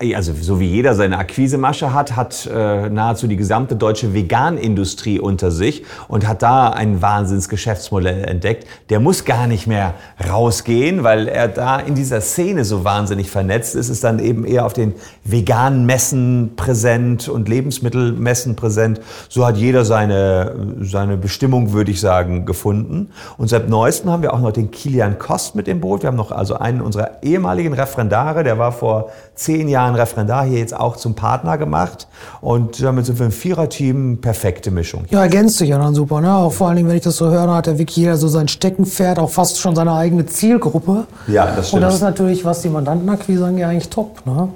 also 0.00 0.32
so 0.38 0.58
wie 0.58 0.66
jeder 0.66 0.94
seine 0.94 1.18
Akquisemasche 1.18 1.94
hat, 1.94 2.16
hat 2.16 2.50
äh, 2.52 2.90
nahezu 2.90 3.28
die 3.28 3.36
gesamte 3.36 3.76
deutsche 3.76 4.12
Veganindustrie 4.12 5.20
unter 5.20 5.52
sich 5.52 5.84
und 6.08 6.26
hat 6.26 6.42
da 6.42 6.70
ein 6.70 7.00
Wahnsinnsgeschäftsmodell 7.00 8.24
entdeckt. 8.24 8.66
Der 8.90 8.98
muss 8.98 9.24
gar 9.24 9.46
nicht 9.46 9.68
mehr 9.68 9.94
rausgehen, 10.28 11.04
weil 11.04 11.28
er 11.28 11.46
da 11.46 11.78
in 11.78 11.94
dieser 11.94 12.20
Szene 12.20 12.64
so 12.64 12.82
wahnsinnig 12.82 13.30
vernetzt 13.30 13.76
ist, 13.76 13.88
ist 13.88 14.02
dann 14.02 14.18
eben 14.18 14.44
eher 14.44 14.66
auf 14.66 14.72
den 14.72 14.94
veganen 15.22 15.86
Messen 15.86 16.54
präsent 16.56 17.28
und 17.28 17.48
Lebensmittelmessen 17.48 18.56
präsent. 18.56 19.00
So 19.28 19.46
hat 19.46 19.56
jeder 19.56 19.84
seine, 19.84 20.74
seine 20.80 21.16
Bestimmung, 21.16 21.72
würde 21.72 21.92
ich 21.92 22.00
sagen, 22.00 22.46
gefunden. 22.46 23.10
Und 23.38 23.48
seit 23.48 23.68
neuestem 23.68 24.10
haben 24.10 24.22
wir 24.22 24.34
auch 24.34 24.40
noch 24.40 24.52
den 24.52 24.72
Kilian 24.72 25.20
Kost 25.20 25.54
mit 25.54 25.68
im 25.68 25.80
Boot. 25.80 26.02
Wir 26.02 26.08
haben 26.08 26.16
noch 26.16 26.32
also 26.32 26.54
einen 26.54 26.80
unserer 26.80 27.22
ehemaligen 27.22 27.72
Referendare, 27.74 28.42
der 28.42 28.58
war 28.58 28.72
vor 28.72 29.10
zehn 29.36 29.68
Jahren 29.68 29.83
Jahren 29.84 29.94
Referendar 29.94 30.44
hier 30.44 30.58
jetzt 30.58 30.74
auch 30.74 30.96
zum 30.96 31.14
Partner 31.14 31.58
gemacht. 31.58 32.08
Und 32.40 32.82
damit 32.82 33.06
sind 33.06 33.18
wir 33.18 33.26
ein 33.26 33.32
Viererteam, 33.32 34.20
perfekte 34.20 34.70
Mischung. 34.70 35.04
Ja, 35.10 35.22
ergänzt 35.22 35.58
sich 35.58 35.68
ja 35.68 35.78
dann 35.78 35.94
super. 35.94 36.20
Ne? 36.20 36.34
Auch 36.34 36.52
vor 36.52 36.68
allen 36.68 36.76
Dingen, 36.76 36.88
wenn 36.88 36.96
ich 36.96 37.02
das 37.02 37.16
so 37.16 37.30
höre, 37.30 37.52
hat 37.54 37.66
der 37.66 37.78
Vicky 37.78 38.00
jeder 38.00 38.16
so 38.16 38.28
sein 38.28 38.48
Steckenpferd, 38.48 39.18
auch 39.18 39.30
fast 39.30 39.58
schon 39.58 39.76
seine 39.76 39.92
eigene 39.92 40.26
Zielgruppe. 40.26 41.06
Ja, 41.26 41.46
das 41.46 41.68
stimmt. 41.68 41.82
Und 41.82 41.88
das 41.88 41.94
ist 41.96 42.02
natürlich, 42.02 42.44
was 42.44 42.62
die 42.62 42.68
Mandantenakquise 42.68 43.44
angeht, 43.44 43.64
eigentlich 43.64 43.90
top. 43.90 44.24
Ne? 44.26 44.48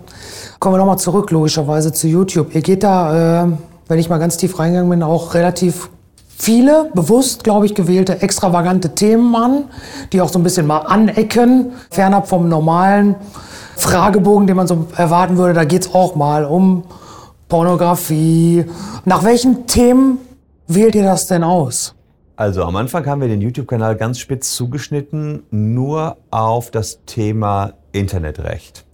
Kommen 0.58 0.74
wir 0.74 0.78
nochmal 0.78 0.98
zurück, 0.98 1.30
logischerweise, 1.30 1.92
zu 1.92 2.08
YouTube. 2.08 2.54
Ihr 2.54 2.62
geht 2.62 2.82
da, 2.82 3.44
äh, 3.44 3.48
wenn 3.88 3.98
ich 3.98 4.08
mal 4.08 4.18
ganz 4.18 4.36
tief 4.36 4.58
reingegangen 4.58 4.90
bin, 4.90 5.02
auch 5.02 5.34
relativ 5.34 5.90
viele 6.38 6.90
bewusst, 6.94 7.42
glaube 7.44 7.66
ich, 7.66 7.74
gewählte 7.74 8.22
extravagante 8.22 8.94
Themen 8.94 9.34
an, 9.34 9.64
die 10.12 10.20
auch 10.20 10.28
so 10.28 10.38
ein 10.38 10.44
bisschen 10.44 10.66
mal 10.66 10.78
anecken, 10.78 11.72
fernab 11.90 12.28
vom 12.28 12.48
normalen 12.48 13.16
Fragebogen, 13.78 14.46
den 14.46 14.56
man 14.56 14.66
so 14.66 14.86
erwarten 14.96 15.36
würde. 15.36 15.54
Da 15.54 15.64
geht 15.64 15.86
es 15.86 15.94
auch 15.94 16.14
mal 16.14 16.44
um 16.44 16.84
Pornografie. 17.48 18.66
Nach 19.04 19.24
welchen 19.24 19.66
Themen 19.66 20.18
wählt 20.66 20.94
ihr 20.94 21.04
das 21.04 21.26
denn 21.26 21.44
aus? 21.44 21.94
Also 22.36 22.62
am 22.62 22.76
Anfang 22.76 23.04
haben 23.06 23.20
wir 23.20 23.28
den 23.28 23.40
YouTube-Kanal 23.40 23.96
ganz 23.96 24.20
spitz 24.20 24.54
zugeschnitten, 24.54 25.42
nur 25.50 26.18
auf 26.30 26.70
das 26.70 27.00
Thema 27.04 27.72
Internetrecht. 27.92 28.84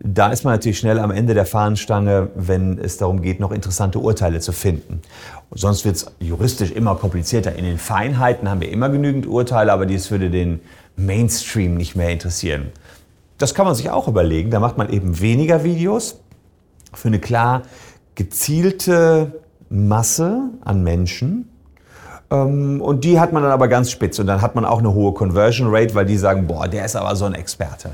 Da 0.00 0.28
ist 0.28 0.44
man 0.44 0.52
natürlich 0.52 0.80
schnell 0.80 0.98
am 0.98 1.10
Ende 1.10 1.32
der 1.32 1.46
Fahnenstange, 1.46 2.28
wenn 2.34 2.78
es 2.78 2.98
darum 2.98 3.22
geht, 3.22 3.40
noch 3.40 3.52
interessante 3.52 4.00
Urteile 4.00 4.40
zu 4.40 4.52
finden. 4.52 5.00
Sonst 5.50 5.86
wird 5.86 5.96
es 5.96 6.06
juristisch 6.20 6.72
immer 6.72 6.94
komplizierter. 6.96 7.54
In 7.54 7.64
den 7.64 7.78
Feinheiten 7.78 8.50
haben 8.50 8.60
wir 8.60 8.70
immer 8.70 8.90
genügend 8.90 9.26
Urteile, 9.26 9.72
aber 9.72 9.86
dies 9.86 10.10
würde 10.10 10.28
den 10.28 10.60
Mainstream 10.96 11.76
nicht 11.76 11.96
mehr 11.96 12.10
interessieren. 12.10 12.70
Das 13.38 13.54
kann 13.54 13.66
man 13.66 13.74
sich 13.74 13.90
auch 13.90 14.08
überlegen. 14.08 14.50
Da 14.50 14.60
macht 14.60 14.78
man 14.78 14.90
eben 14.90 15.20
weniger 15.20 15.64
Videos 15.64 16.20
für 16.92 17.08
eine 17.08 17.18
klar 17.18 17.62
gezielte 18.14 19.40
Masse 19.68 20.50
an 20.64 20.82
Menschen. 20.82 21.50
Ähm, 22.30 22.80
und 22.80 23.04
die 23.04 23.18
hat 23.18 23.32
man 23.32 23.42
dann 23.42 23.52
aber 23.52 23.68
ganz 23.68 23.90
spitz. 23.90 24.18
Und 24.18 24.26
dann 24.26 24.40
hat 24.40 24.54
man 24.54 24.64
auch 24.64 24.78
eine 24.78 24.94
hohe 24.94 25.12
Conversion 25.12 25.68
Rate, 25.70 25.94
weil 25.94 26.06
die 26.06 26.16
sagen, 26.16 26.46
boah, 26.46 26.68
der 26.68 26.84
ist 26.84 26.96
aber 26.96 27.16
so 27.16 27.24
ein 27.24 27.34
Experte. 27.34 27.90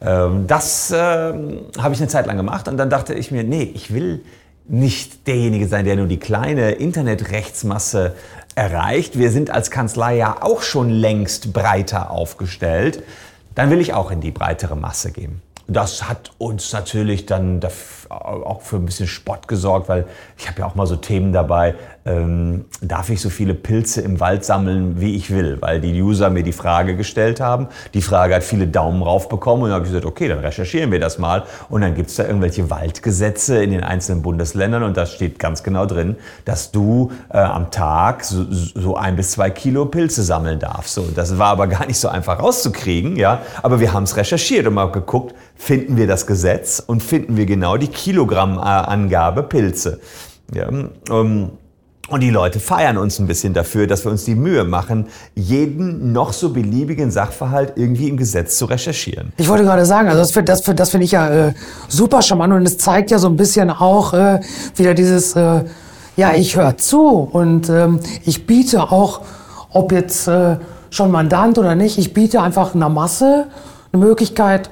Ähm, 0.00 0.46
das 0.46 0.92
ähm, 0.94 1.60
habe 1.78 1.94
ich 1.94 2.00
eine 2.00 2.08
Zeit 2.08 2.26
lang 2.26 2.36
gemacht 2.36 2.68
und 2.68 2.76
dann 2.76 2.90
dachte 2.90 3.14
ich 3.14 3.30
mir, 3.30 3.44
nee, 3.44 3.70
ich 3.74 3.92
will 3.92 4.22
nicht 4.66 5.26
derjenige 5.26 5.68
sein, 5.68 5.84
der 5.84 5.96
nur 5.96 6.06
die 6.06 6.18
kleine 6.18 6.72
Internetrechtsmasse 6.72 8.14
erreicht. 8.54 9.18
Wir 9.18 9.30
sind 9.30 9.50
als 9.50 9.70
Kanzlei 9.70 10.16
ja 10.16 10.38
auch 10.40 10.62
schon 10.62 10.88
längst 10.88 11.52
breiter 11.52 12.10
aufgestellt 12.10 13.02
dann 13.54 13.70
will 13.70 13.80
ich 13.80 13.92
auch 13.92 14.10
in 14.10 14.20
die 14.20 14.30
breitere 14.30 14.76
Masse 14.76 15.12
gehen. 15.12 15.42
Das 15.66 16.08
hat 16.08 16.32
uns 16.38 16.72
natürlich 16.72 17.26
dann 17.26 17.60
auch 18.10 18.62
für 18.62 18.76
ein 18.76 18.86
bisschen 18.86 19.06
Spott 19.06 19.48
gesorgt, 19.48 19.88
weil 19.88 20.06
ich 20.38 20.48
habe 20.48 20.60
ja 20.60 20.66
auch 20.66 20.74
mal 20.74 20.86
so 20.86 20.96
Themen 20.96 21.32
dabei, 21.32 21.74
ähm, 22.06 22.66
darf 22.82 23.08
ich 23.08 23.20
so 23.20 23.30
viele 23.30 23.54
Pilze 23.54 24.02
im 24.02 24.20
Wald 24.20 24.44
sammeln, 24.44 25.00
wie 25.00 25.16
ich 25.16 25.30
will? 25.30 25.56
Weil 25.60 25.80
die 25.80 26.02
User 26.02 26.28
mir 26.28 26.42
die 26.42 26.52
Frage 26.52 26.96
gestellt 26.96 27.40
haben. 27.40 27.68
Die 27.94 28.02
Frage 28.02 28.34
hat 28.34 28.44
viele 28.44 28.66
Daumen 28.66 29.02
rauf 29.02 29.28
bekommen 29.28 29.62
und 29.62 29.68
dann 29.68 29.76
habe 29.76 29.86
ich 29.86 29.90
gesagt, 29.90 30.06
okay, 30.06 30.28
dann 30.28 30.40
recherchieren 30.40 30.92
wir 30.92 31.00
das 31.00 31.18
mal. 31.18 31.44
Und 31.70 31.80
dann 31.80 31.94
gibt 31.94 32.10
es 32.10 32.16
da 32.16 32.24
irgendwelche 32.24 32.68
Waldgesetze 32.68 33.62
in 33.62 33.70
den 33.70 33.82
einzelnen 33.82 34.22
Bundesländern 34.22 34.82
und 34.82 34.96
da 34.96 35.06
steht 35.06 35.38
ganz 35.38 35.62
genau 35.62 35.86
drin, 35.86 36.16
dass 36.44 36.72
du 36.72 37.10
äh, 37.30 37.38
am 37.38 37.70
Tag 37.70 38.24
so, 38.24 38.44
so, 38.50 38.96
ein 38.96 39.16
bis 39.16 39.32
zwei 39.32 39.50
Kilo 39.50 39.86
Pilze 39.86 40.22
sammeln 40.22 40.58
darfst. 40.58 40.94
So, 40.94 41.08
das 41.14 41.38
war 41.38 41.48
aber 41.48 41.66
gar 41.66 41.86
nicht 41.86 41.98
so 41.98 42.08
einfach 42.08 42.38
rauszukriegen, 42.38 43.16
ja. 43.16 43.40
Aber 43.62 43.80
wir 43.80 43.92
haben 43.92 44.04
es 44.04 44.16
recherchiert 44.16 44.66
und 44.66 44.74
mal 44.74 44.90
geguckt, 44.90 45.34
finden 45.56 45.96
wir 45.96 46.06
das 46.06 46.26
Gesetz 46.26 46.82
und 46.84 47.02
finden 47.02 47.36
wir 47.36 47.46
genau 47.46 47.76
die 47.76 47.88
Kilogrammangabe 48.04 49.44
Pilze. 49.44 49.98
Ja, 50.52 50.68
ähm, 50.68 51.50
und 52.10 52.20
die 52.20 52.28
Leute 52.28 52.60
feiern 52.60 52.98
uns 52.98 53.18
ein 53.18 53.26
bisschen 53.26 53.54
dafür, 53.54 53.86
dass 53.86 54.04
wir 54.04 54.10
uns 54.10 54.26
die 54.26 54.34
Mühe 54.34 54.64
machen, 54.64 55.06
jeden 55.34 56.12
noch 56.12 56.34
so 56.34 56.50
beliebigen 56.52 57.10
Sachverhalt 57.10 57.72
irgendwie 57.76 58.10
im 58.10 58.18
Gesetz 58.18 58.58
zu 58.58 58.66
recherchieren. 58.66 59.32
Ich 59.38 59.48
wollte 59.48 59.64
gerade 59.64 59.86
sagen, 59.86 60.08
also 60.08 60.20
das 60.20 60.32
finde 60.32 60.52
das, 60.52 60.62
das 60.62 60.90
find 60.90 61.02
ich 61.02 61.12
ja 61.12 61.30
äh, 61.30 61.54
super 61.88 62.20
charmant 62.20 62.52
und 62.52 62.66
es 62.66 62.76
zeigt 62.76 63.10
ja 63.10 63.18
so 63.18 63.28
ein 63.28 63.36
bisschen 63.36 63.70
auch 63.70 64.12
äh, 64.12 64.40
wieder 64.76 64.92
dieses, 64.92 65.34
äh, 65.34 65.64
ja, 66.18 66.34
ich 66.34 66.56
höre 66.56 66.76
zu 66.76 67.08
und 67.08 67.70
ähm, 67.70 68.00
ich 68.26 68.46
biete 68.46 68.82
auch, 68.82 69.22
ob 69.70 69.90
jetzt 69.92 70.28
äh, 70.28 70.58
schon 70.90 71.10
Mandant 71.10 71.56
oder 71.56 71.74
nicht, 71.74 71.96
ich 71.96 72.12
biete 72.12 72.42
einfach 72.42 72.74
einer 72.74 72.90
Masse 72.90 73.46
eine 73.94 74.04
Möglichkeit, 74.04 74.68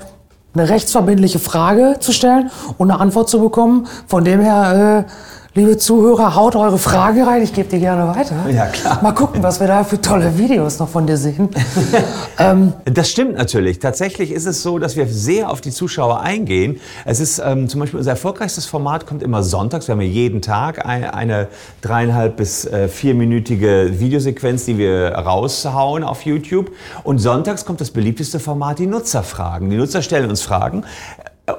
eine 0.55 0.69
rechtsverbindliche 0.69 1.39
Frage 1.39 1.97
zu 2.01 2.13
stellen 2.13 2.51
und 2.79 2.91
eine 2.91 3.01
Antwort 3.01 3.29
zu 3.29 3.41
bekommen. 3.41 3.87
Von 4.07 4.25
dem 4.25 4.41
her, 4.41 5.07
äh, 5.09 5.13
liebe 5.55 5.77
Zuhörer, 5.77 6.35
haut 6.35 6.57
eure 6.57 6.79
Frage 6.79 7.27
rein, 7.27 7.43
ich 7.43 7.53
gebe 7.53 7.69
die 7.69 7.79
gerne 7.79 8.09
weiter. 8.15 8.35
Ja, 8.51 8.67
klar. 8.67 9.03
Mal 9.03 9.13
gucken, 9.13 9.43
was 9.43 9.61
wir 9.61 9.67
da 9.67 9.85
für 9.85 10.01
tolle 10.01 10.39
Videos 10.39 10.79
noch 10.79 10.89
von 10.89 11.07
dir 11.07 11.19
sehen. 11.19 11.51
ähm, 12.39 12.73
das 12.85 13.11
stimmt 13.11 13.37
natürlich. 13.37 13.79
Tatsächlich 13.79 14.31
ist 14.31 14.47
es 14.47 14.63
so, 14.63 14.79
dass 14.79 14.97
wir 14.97 15.07
sehr 15.07 15.51
auf 15.51 15.61
die 15.61 15.71
Zuschauer 15.71 16.21
eingehen. 16.21 16.81
Es 17.05 17.21
ist 17.21 17.43
ähm, 17.45 17.69
zum 17.69 17.81
Beispiel 17.81 17.99
unser 17.99 18.13
erfolgreichstes 18.13 18.65
Format 18.65 19.07
kommt 19.07 19.23
immer 19.23 19.43
sonntags. 19.43 19.89
Wir 19.89 19.93
haben 19.93 20.01
ja 20.01 20.09
jeden 20.09 20.41
Tag 20.41 20.87
eine, 20.87 21.13
eine 21.13 21.49
dreieinhalb 21.83 22.37
bis 22.37 22.65
äh, 22.65 22.89
vierminütige 22.89 24.01
Videosequenz, 24.01 24.65
die 24.65 24.79
wir 24.79 25.11
raushauen 25.11 26.03
auf 26.03 26.25
YouTube. 26.25 26.71
Und 27.05 27.19
sonntags 27.19 27.67
kommt 27.67 27.83
das 27.83 27.91
beliebteste 27.91 28.41
Format, 28.41 28.79
die 28.79 28.87
Nutzerfragen. 28.87 29.69
Die 29.69 29.77
Nutzer 29.77 30.01
stellen 30.01 30.31
uns 30.31 30.41
Fragen. 30.41 30.85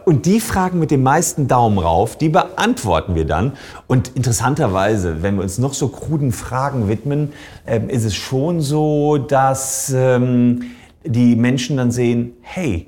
Und 0.05 0.25
die 0.25 0.39
Fragen 0.39 0.79
mit 0.79 0.91
dem 0.91 1.03
meisten 1.03 1.49
Daumen 1.49 1.77
rauf, 1.77 2.17
die 2.17 2.29
beantworten 2.29 3.15
wir 3.15 3.25
dann. 3.25 3.53
Und 3.85 4.15
interessanterweise, 4.15 5.21
wenn 5.21 5.35
wir 5.35 5.43
uns 5.43 5.57
noch 5.57 5.73
so 5.73 5.89
kruden 5.89 6.31
Fragen 6.31 6.87
widmen, 6.87 7.33
äh, 7.65 7.81
ist 7.87 8.05
es 8.05 8.15
schon 8.15 8.61
so, 8.61 9.17
dass 9.17 9.93
ähm, 9.93 10.71
die 11.03 11.35
Menschen 11.35 11.75
dann 11.75 11.91
sehen, 11.91 12.33
hey, 12.41 12.87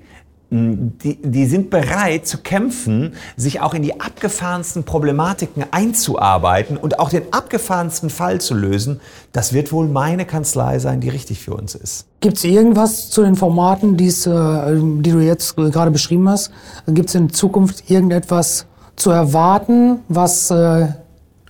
die, 0.51 1.17
die 1.21 1.45
sind 1.47 1.69
bereit 1.69 2.27
zu 2.27 2.37
kämpfen, 2.37 3.13
sich 3.35 3.61
auch 3.61 3.73
in 3.73 3.81
die 3.81 3.99
abgefahrensten 3.99 4.83
Problematiken 4.83 5.65
einzuarbeiten 5.71 6.77
und 6.77 6.99
auch 6.99 7.09
den 7.09 7.33
abgefahrensten 7.33 8.09
Fall 8.09 8.39
zu 8.39 8.53
lösen. 8.53 9.01
Das 9.31 9.53
wird 9.53 9.71
wohl 9.71 9.87
meine 9.87 10.25
Kanzlei 10.25 10.79
sein, 10.79 11.01
die 11.01 11.09
richtig 11.09 11.39
für 11.41 11.53
uns 11.55 11.75
ist. 11.75 12.05
Gibt 12.21 12.37
es 12.37 12.43
irgendwas 12.43 13.09
zu 13.09 13.23
den 13.23 13.35
Formaten, 13.35 13.97
äh, 13.97 13.97
die 13.97 15.11
du 15.11 15.19
jetzt 15.19 15.55
gerade 15.55 15.91
beschrieben 15.91 16.29
hast? 16.29 16.51
Gibt 16.87 17.09
es 17.09 17.15
in 17.15 17.31
Zukunft 17.31 17.89
irgendetwas 17.89 18.67
zu 18.95 19.11
erwarten, 19.11 19.99
was 20.07 20.51
äh, 20.51 20.87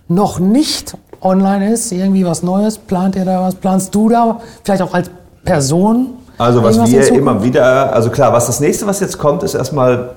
noch 0.08 0.40
nicht 0.40 0.98
online 1.22 1.74
ist? 1.74 1.92
Irgendwie 1.92 2.26
was 2.26 2.44
Neues? 2.44 2.78
Plant 2.78 3.16
ihr 3.16 3.26
da 3.26 3.42
was? 3.42 3.56
Planst 3.56 3.94
du 3.94 4.10
da 4.10 4.42
vielleicht 4.64 4.82
auch 4.82 4.94
als 4.94 5.10
Person? 5.44 6.16
Also 6.38 6.64
was 6.64 6.92
wir 6.92 7.08
immer 7.14 7.44
wieder, 7.44 7.94
also 7.94 8.10
klar, 8.10 8.34
was 8.34 8.48
das 8.48 8.60
nächste, 8.60 8.88
was 8.88 9.00
jetzt 9.00 9.18
kommt, 9.18 9.44
ist 9.44 9.54
erstmal, 9.54 10.16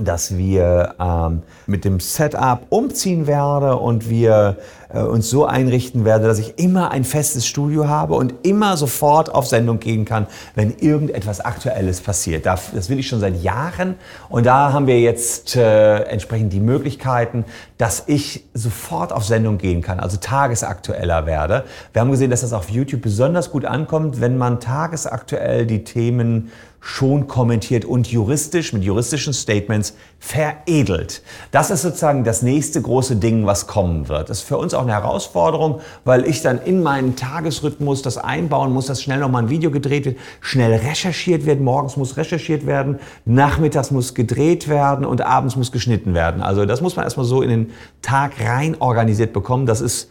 dass 0.00 0.36
wir 0.36 0.94
ähm, 1.00 1.42
mit 1.66 1.84
dem 1.84 2.00
Setup 2.00 2.60
umziehen 2.68 3.26
werden 3.26 3.70
und 3.72 4.08
wir 4.08 4.56
uns 4.94 5.28
so 5.28 5.44
einrichten 5.44 6.04
werde, 6.04 6.26
dass 6.26 6.38
ich 6.38 6.58
immer 6.58 6.90
ein 6.90 7.04
festes 7.04 7.46
Studio 7.46 7.88
habe 7.88 8.14
und 8.14 8.34
immer 8.42 8.76
sofort 8.76 9.34
auf 9.34 9.46
Sendung 9.46 9.80
gehen 9.80 10.04
kann, 10.04 10.26
wenn 10.54 10.76
irgendetwas 10.78 11.40
Aktuelles 11.40 12.00
passiert. 12.00 12.46
Das 12.46 12.88
will 12.88 12.98
ich 12.98 13.06
schon 13.06 13.20
seit 13.20 13.42
Jahren 13.42 13.96
und 14.30 14.46
da 14.46 14.72
haben 14.72 14.86
wir 14.86 14.98
jetzt 15.00 15.56
äh, 15.56 16.04
entsprechend 16.04 16.52
die 16.52 16.60
Möglichkeiten, 16.60 17.44
dass 17.76 18.04
ich 18.06 18.44
sofort 18.54 19.12
auf 19.12 19.24
Sendung 19.24 19.58
gehen 19.58 19.82
kann, 19.82 20.00
also 20.00 20.16
tagesaktueller 20.16 21.26
werde. 21.26 21.64
Wir 21.92 22.00
haben 22.00 22.10
gesehen, 22.10 22.30
dass 22.30 22.40
das 22.40 22.52
auf 22.52 22.70
YouTube 22.70 23.02
besonders 23.02 23.50
gut 23.50 23.66
ankommt, 23.66 24.20
wenn 24.20 24.38
man 24.38 24.58
tagesaktuell 24.58 25.66
die 25.66 25.84
Themen 25.84 26.50
schon 26.80 27.26
kommentiert 27.26 27.84
und 27.84 28.06
juristisch 28.06 28.72
mit 28.72 28.84
juristischen 28.84 29.32
Statements 29.32 29.94
veredelt. 30.20 31.22
Das 31.50 31.70
ist 31.70 31.82
sozusagen 31.82 32.24
das 32.24 32.42
nächste 32.42 32.80
große 32.80 33.16
Ding, 33.16 33.46
was 33.46 33.66
kommen 33.66 34.08
wird. 34.08 34.30
Das 34.30 34.38
ist 34.38 34.44
für 34.44 34.58
uns 34.58 34.74
auch 34.74 34.82
eine 34.82 34.92
Herausforderung, 34.92 35.80
weil 36.04 36.24
ich 36.24 36.40
dann 36.40 36.60
in 36.60 36.82
meinen 36.82 37.16
Tagesrhythmus 37.16 38.02
das 38.02 38.16
einbauen 38.16 38.72
muss, 38.72 38.86
dass 38.86 39.02
schnell 39.02 39.18
nochmal 39.18 39.44
ein 39.44 39.50
Video 39.50 39.70
gedreht 39.70 40.04
wird, 40.04 40.18
schnell 40.40 40.74
recherchiert 40.74 41.46
wird, 41.46 41.60
morgens 41.60 41.96
muss 41.96 42.16
recherchiert 42.16 42.64
werden, 42.66 43.00
nachmittags 43.24 43.90
muss 43.90 44.14
gedreht 44.14 44.68
werden 44.68 45.04
und 45.04 45.20
abends 45.20 45.56
muss 45.56 45.72
geschnitten 45.72 46.14
werden. 46.14 46.42
Also 46.42 46.64
das 46.64 46.80
muss 46.80 46.96
man 46.96 47.04
erstmal 47.04 47.26
so 47.26 47.42
in 47.42 47.50
den 47.50 47.70
Tag 48.02 48.32
rein 48.40 48.76
organisiert 48.80 49.32
bekommen. 49.32 49.66
Das 49.66 49.80
ist 49.80 50.10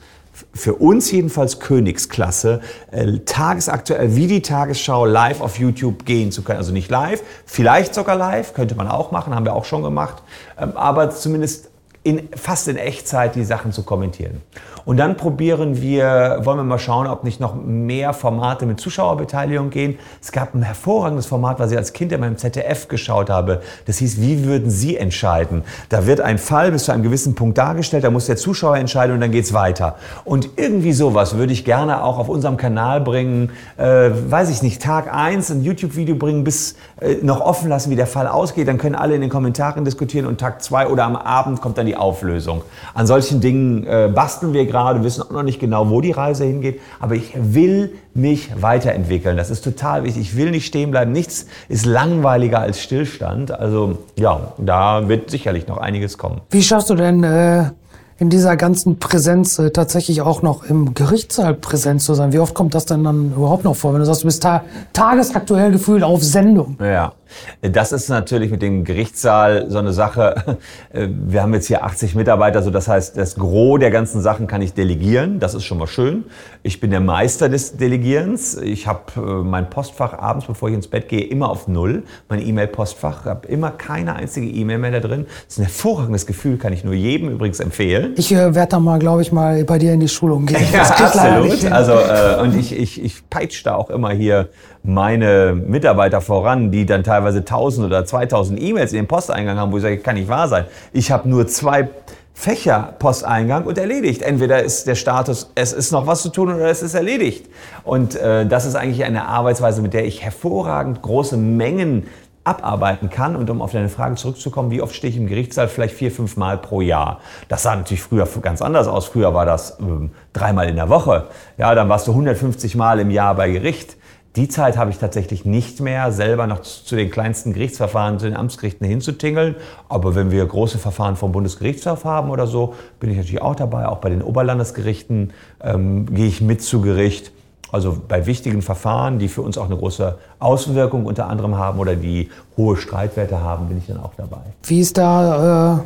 für 0.53 0.75
uns 0.75 1.11
jedenfalls 1.11 1.59
Königsklasse, 1.59 2.61
äh, 2.91 3.19
tagesaktuell 3.19 4.15
wie 4.15 4.27
die 4.27 4.41
Tagesschau 4.41 5.05
live 5.05 5.41
auf 5.41 5.59
YouTube 5.59 6.05
gehen 6.05 6.31
zu 6.31 6.43
können. 6.43 6.59
Also 6.59 6.71
nicht 6.71 6.89
live, 6.89 7.21
vielleicht 7.45 7.93
sogar 7.93 8.15
live, 8.15 8.53
könnte 8.53 8.75
man 8.75 8.87
auch 8.87 9.11
machen, 9.11 9.33
haben 9.33 9.45
wir 9.45 9.53
auch 9.53 9.65
schon 9.65 9.83
gemacht, 9.83 10.23
ähm, 10.59 10.75
aber 10.75 11.09
zumindest 11.11 11.66
in, 12.07 12.29
fast 12.33 12.69
in 12.69 12.77
Echtzeit 12.77 13.35
die 13.35 13.43
Sachen 13.43 13.73
zu 13.73 13.83
kommentieren. 13.83 14.41
Und 14.85 14.95
dann 14.95 15.17
probieren 15.17 15.81
wir, 15.81 16.39
wollen 16.43 16.59
wir 16.59 16.63
mal 16.63 16.79
schauen, 16.79 17.07
ob 17.07 17.25
nicht 17.25 17.41
noch 17.41 17.53
mehr 17.53 18.13
Formate 18.13 18.65
mit 18.65 18.79
Zuschauerbeteiligung 18.79 19.69
gehen. 19.69 19.99
Es 20.21 20.31
gab 20.31 20.55
ein 20.55 20.61
hervorragendes 20.61 21.25
Format, 21.25 21.59
was 21.59 21.71
ich 21.71 21.77
als 21.77 21.91
Kind 21.91 22.13
in 22.13 22.21
meinem 22.21 22.37
ZDF 22.37 22.87
geschaut 22.87 23.29
habe. 23.29 23.61
Das 23.85 23.97
hieß, 23.97 24.21
wie 24.21 24.45
würden 24.45 24.69
Sie 24.69 24.95
entscheiden? 24.95 25.63
Da 25.89 26.05
wird 26.05 26.21
ein 26.21 26.37
Fall 26.37 26.71
bis 26.71 26.85
zu 26.85 26.93
einem 26.93 27.03
gewissen 27.03 27.35
Punkt 27.35 27.57
dargestellt, 27.57 28.05
da 28.05 28.11
muss 28.11 28.27
der 28.27 28.37
Zuschauer 28.37 28.77
entscheiden 28.77 29.13
und 29.13 29.19
dann 29.19 29.31
geht's 29.31 29.51
weiter. 29.51 29.97
Und 30.23 30.51
irgendwie 30.55 30.93
sowas 30.93 31.35
würde 31.35 31.51
ich 31.51 31.65
gerne 31.65 32.01
auch 32.01 32.17
auf 32.17 32.29
unserem 32.29 32.55
Kanal 32.55 33.01
bringen. 33.01 33.51
Äh, 33.75 34.11
weiß 34.29 34.49
ich 34.49 34.61
nicht, 34.61 34.81
Tag 34.81 35.13
eins 35.13 35.51
ein 35.51 35.63
YouTube-Video 35.63 36.15
bringen, 36.15 36.45
bis 36.45 36.77
äh, 37.01 37.15
noch 37.21 37.41
offen 37.41 37.67
lassen, 37.67 37.91
wie 37.91 37.97
der 37.97 38.07
Fall 38.07 38.27
ausgeht. 38.27 38.69
Dann 38.69 38.77
können 38.77 38.95
alle 38.95 39.15
in 39.15 39.19
den 39.19 39.29
Kommentaren 39.29 39.83
diskutieren 39.83 40.27
und 40.27 40.39
Tag 40.39 40.63
zwei 40.63 40.87
oder 40.87 41.03
am 41.03 41.17
Abend 41.17 41.59
kommt 41.59 41.77
dann 41.77 41.87
die 41.87 41.96
Auflösung. 41.97 42.61
An 42.93 43.07
solchen 43.07 43.41
Dingen 43.41 43.85
äh, 43.85 44.09
basteln 44.13 44.53
wir 44.53 44.65
gerade 44.65 45.03
wissen 45.03 45.21
auch 45.23 45.31
noch 45.31 45.43
nicht 45.43 45.59
genau, 45.59 45.89
wo 45.89 46.01
die 46.01 46.11
Reise 46.11 46.45
hingeht, 46.45 46.79
aber 46.99 47.15
ich 47.15 47.33
will 47.35 47.91
mich 48.13 48.49
weiterentwickeln. 48.59 49.37
Das 49.37 49.49
ist 49.49 49.63
total 49.63 50.03
wichtig. 50.03 50.21
Ich 50.21 50.37
will 50.37 50.51
nicht 50.51 50.65
stehen 50.65 50.91
bleiben. 50.91 51.11
Nichts 51.11 51.47
ist 51.69 51.85
langweiliger 51.85 52.59
als 52.59 52.81
Stillstand. 52.81 53.51
Also 53.51 53.97
ja, 54.17 54.53
da 54.57 55.07
wird 55.07 55.29
sicherlich 55.29 55.67
noch 55.67 55.77
einiges 55.77 56.17
kommen. 56.17 56.41
Wie 56.49 56.63
schaffst 56.63 56.89
du 56.89 56.95
denn 56.95 57.23
äh, 57.23 57.71
in 58.19 58.29
dieser 58.29 58.57
ganzen 58.57 58.97
Präsenz 58.97 59.59
äh, 59.59 59.71
tatsächlich 59.71 60.21
auch 60.21 60.41
noch 60.41 60.63
im 60.63 60.93
Gerichtssaal 60.93 61.53
präsent 61.53 62.01
zu 62.01 62.13
sein? 62.13 62.33
Wie 62.33 62.39
oft 62.39 62.55
kommt 62.55 62.73
das 62.73 62.85
denn 62.85 63.03
dann 63.03 63.33
überhaupt 63.35 63.63
noch 63.63 63.75
vor, 63.75 63.93
wenn 63.93 63.99
du 63.99 64.05
sagst, 64.05 64.23
du 64.23 64.27
bist 64.27 64.41
ta 64.41 64.63
tagesaktuell 64.93 65.71
gefühlt 65.71 66.03
auf 66.03 66.23
Sendung? 66.23 66.77
Ja, 66.81 67.13
das 67.61 67.91
ist 67.91 68.09
natürlich 68.09 68.51
mit 68.51 68.61
dem 68.61 68.83
Gerichtssaal 68.83 69.69
so 69.69 69.77
eine 69.77 69.93
Sache. 69.93 70.57
Wir 70.93 71.41
haben 71.41 71.53
jetzt 71.53 71.67
hier 71.67 71.83
80 71.83 72.15
Mitarbeiter, 72.15 72.61
so 72.61 72.69
das 72.69 72.87
heißt, 72.87 73.17
das 73.17 73.35
Gros 73.35 73.79
der 73.79 73.91
ganzen 73.91 74.21
Sachen 74.21 74.47
kann 74.47 74.61
ich 74.61 74.73
delegieren. 74.73 75.39
Das 75.39 75.53
ist 75.53 75.63
schon 75.63 75.77
mal 75.77 75.87
schön. 75.87 76.25
Ich 76.63 76.79
bin 76.79 76.91
der 76.91 76.99
Meister 76.99 77.49
des 77.49 77.77
Delegierens. 77.77 78.57
Ich 78.57 78.87
habe 78.87 79.01
äh, 79.15 79.19
mein 79.19 79.69
Postfach 79.69 80.13
abends, 80.13 80.45
bevor 80.45 80.69
ich 80.69 80.75
ins 80.75 80.87
Bett 80.87 81.07
gehe, 81.09 81.23
immer 81.23 81.49
auf 81.49 81.67
Null. 81.67 82.03
Mein 82.29 82.45
E-Mail-Postfach. 82.45 83.21
Ich 83.21 83.25
habe 83.25 83.47
immer 83.47 83.71
keine 83.71 84.15
einzige 84.15 84.47
E-Mail 84.47 84.77
mehr 84.79 84.91
da 84.91 84.99
drin. 84.99 85.25
Das 85.45 85.55
ist 85.55 85.59
ein 85.59 85.63
hervorragendes 85.63 86.25
Gefühl, 86.25 86.57
kann 86.57 86.73
ich 86.73 86.83
nur 86.83 86.93
jedem 86.93 87.29
übrigens 87.29 87.59
empfehlen. 87.59 88.13
Ich 88.17 88.31
äh, 88.31 88.55
werde 88.55 88.71
da 88.71 88.79
mal, 88.79 88.99
glaube 88.99 89.21
ich, 89.21 89.31
mal 89.31 89.63
bei 89.63 89.77
dir 89.77 89.93
in 89.93 89.99
die 89.99 90.07
Schulung 90.07 90.45
gehen. 90.45 90.61
Ja, 90.73 90.81
absolut. 90.81 91.71
Also, 91.71 91.93
äh, 91.93 92.41
und 92.41 92.57
ich, 92.57 92.77
ich, 92.77 93.03
ich 93.03 93.29
peitsche 93.29 93.63
da 93.63 93.75
auch 93.75 93.89
immer 93.89 94.11
hier 94.11 94.49
meine 94.87 95.53
Mitarbeiter 95.53 96.21
voran, 96.21 96.71
die 96.71 96.85
dann 96.85 97.03
teilweise 97.03 97.39
1000 97.39 97.87
oder 97.87 98.05
2000 98.05 98.61
E-Mails 98.61 98.93
in 98.93 98.99
den 98.99 99.07
Posteingang 99.07 99.57
haben, 99.57 99.71
wo 99.71 99.77
ich 99.77 99.83
sage, 99.83 99.97
kann 99.97 100.15
nicht 100.15 100.29
wahr 100.29 100.47
sein. 100.47 100.65
Ich 100.93 101.11
habe 101.11 101.27
nur 101.29 101.47
zwei 101.47 101.89
Fächer 102.33 102.93
Posteingang 102.99 103.65
und 103.65 103.77
erledigt. 103.77 104.21
Entweder 104.21 104.61
ist 104.61 104.85
der 104.85 104.95
Status, 104.95 105.51
es 105.55 105.73
ist 105.73 105.91
noch 105.91 106.05
was 106.05 106.21
zu 106.21 106.29
tun 106.29 106.53
oder 106.53 106.69
es 106.69 106.83
ist 106.83 106.93
erledigt. 106.93 107.47
Und 107.83 108.15
äh, 108.15 108.45
das 108.45 108.65
ist 108.65 108.75
eigentlich 108.75 109.03
eine 109.03 109.27
Arbeitsweise, 109.27 109.81
mit 109.81 109.93
der 109.93 110.05
ich 110.05 110.23
hervorragend 110.23 111.01
große 111.01 111.35
Mengen 111.35 112.05
abarbeiten 112.47 113.09
kann. 113.09 113.35
Und 113.35 113.49
um 113.49 113.61
auf 113.61 113.71
deine 113.71 113.89
Frage 113.89 114.15
zurückzukommen, 114.15 114.71
wie 114.71 114.81
oft 114.81 114.95
stehe 114.95 115.11
ich 115.11 115.17
im 115.17 115.27
Gerichtssaal? 115.27 115.67
Vielleicht 115.67 115.95
vier, 115.95 116.11
fünf 116.11 116.37
Mal 116.37 116.57
pro 116.57 116.81
Jahr. 116.81 117.19
Das 117.49 117.63
sah 117.63 117.75
natürlich 117.75 118.03
früher 118.03 118.27
ganz 118.41 118.61
anders 118.61 118.87
aus. 118.87 119.07
Früher 119.07 119.33
war 119.33 119.45
das 119.45 119.77
ähm, 119.79 120.11
dreimal 120.31 120.69
in 120.69 120.75
der 120.75 120.89
Woche. 120.89 121.25
Ja, 121.57 121.75
dann 121.75 121.89
warst 121.89 122.07
du 122.07 122.11
150 122.11 122.75
Mal 122.75 122.99
im 122.99 123.11
Jahr 123.11 123.35
bei 123.35 123.49
Gericht. 123.49 123.96
Die 124.37 124.47
Zeit 124.47 124.77
habe 124.77 124.91
ich 124.91 124.99
tatsächlich 124.99 125.45
nicht 125.45 125.79
mehr, 125.79 126.11
selber 126.11 126.45
noch 126.45 126.61
zu 126.61 126.95
den 126.95 127.09
kleinsten 127.09 127.53
Gerichtsverfahren, 127.53 128.19
zu 128.19 128.27
den 128.27 128.35
Amtsgerichten 128.35 128.85
hinzutingeln. 128.85 129.55
Aber 129.89 130.13
wenn 130.13 130.29
wir 130.29 130.45
große 130.45 130.77
Verfahren 130.77 131.15
vom 131.15 131.31
Bundesgerichtshof 131.31 132.05
haben 132.05 132.29
oder 132.29 132.45
so, 132.45 132.75
bin 132.99 133.09
ich 133.09 133.17
natürlich 133.17 133.41
auch 133.41 133.55
dabei. 133.55 133.87
Auch 133.87 133.97
bei 133.97 134.09
den 134.09 134.21
Oberlandesgerichten 134.21 135.33
ähm, 135.63 136.05
gehe 136.13 136.27
ich 136.27 136.39
mit 136.39 136.61
zu 136.61 136.81
Gericht. 136.81 137.31
Also 137.71 137.97
bei 138.07 138.27
wichtigen 138.27 138.61
Verfahren, 138.61 139.17
die 139.17 139.27
für 139.27 139.41
uns 139.41 139.57
auch 139.57 139.65
eine 139.65 139.75
große 139.75 140.19
Auswirkung 140.37 141.07
unter 141.07 141.27
anderem 141.27 141.57
haben 141.57 141.79
oder 141.79 141.95
die 141.95 142.29
hohe 142.55 142.77
Streitwerte 142.77 143.41
haben, 143.41 143.67
bin 143.67 143.79
ich 143.79 143.87
dann 143.87 143.99
auch 143.99 144.13
dabei. 144.15 144.41
Wie 144.63 144.81
ist 144.81 144.99
da 144.99 145.77
äh, 145.77 145.79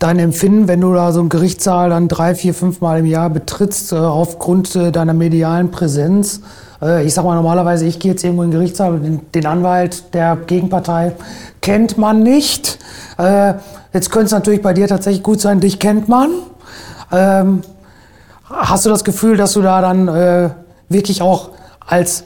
dein 0.00 0.18
Empfinden, 0.18 0.66
wenn 0.66 0.80
du 0.80 0.92
da 0.94 1.12
so 1.12 1.20
einen 1.20 1.28
Gerichtssaal 1.28 1.90
dann 1.90 2.08
drei, 2.08 2.34
vier, 2.34 2.54
fünf 2.54 2.80
Mal 2.80 2.98
im 2.98 3.06
Jahr 3.06 3.30
betrittst, 3.30 3.92
äh, 3.92 3.96
aufgrund 3.96 4.74
äh, 4.74 4.90
deiner 4.90 5.12
medialen 5.12 5.70
Präsenz? 5.70 6.40
Äh, 6.82 7.04
ich 7.04 7.14
sag 7.14 7.24
mal 7.24 7.36
normalerweise, 7.36 7.84
ich 7.84 8.00
gehe 8.00 8.12
jetzt 8.12 8.24
irgendwo 8.24 8.42
in 8.42 8.50
den 8.50 8.58
Gerichtssaal, 8.58 8.98
den, 8.98 9.20
den 9.32 9.46
Anwalt 9.46 10.14
der 10.14 10.36
Gegenpartei 10.36 11.12
kennt 11.60 11.96
man 11.96 12.22
nicht. 12.22 12.78
Jetzt 13.92 14.10
könnte 14.10 14.26
es 14.26 14.32
natürlich 14.32 14.62
bei 14.62 14.72
dir 14.72 14.88
tatsächlich 14.88 15.22
gut 15.22 15.42
sein, 15.42 15.60
dich 15.60 15.78
kennt 15.78 16.08
man. 16.08 16.30
Ähm, 17.12 17.60
hast 18.48 18.86
du 18.86 18.88
das 18.88 19.04
Gefühl, 19.04 19.36
dass 19.36 19.52
du 19.52 19.60
da 19.60 19.82
dann 19.82 20.54
wirklich 20.88 21.20
auch 21.20 21.50
als 21.86 22.24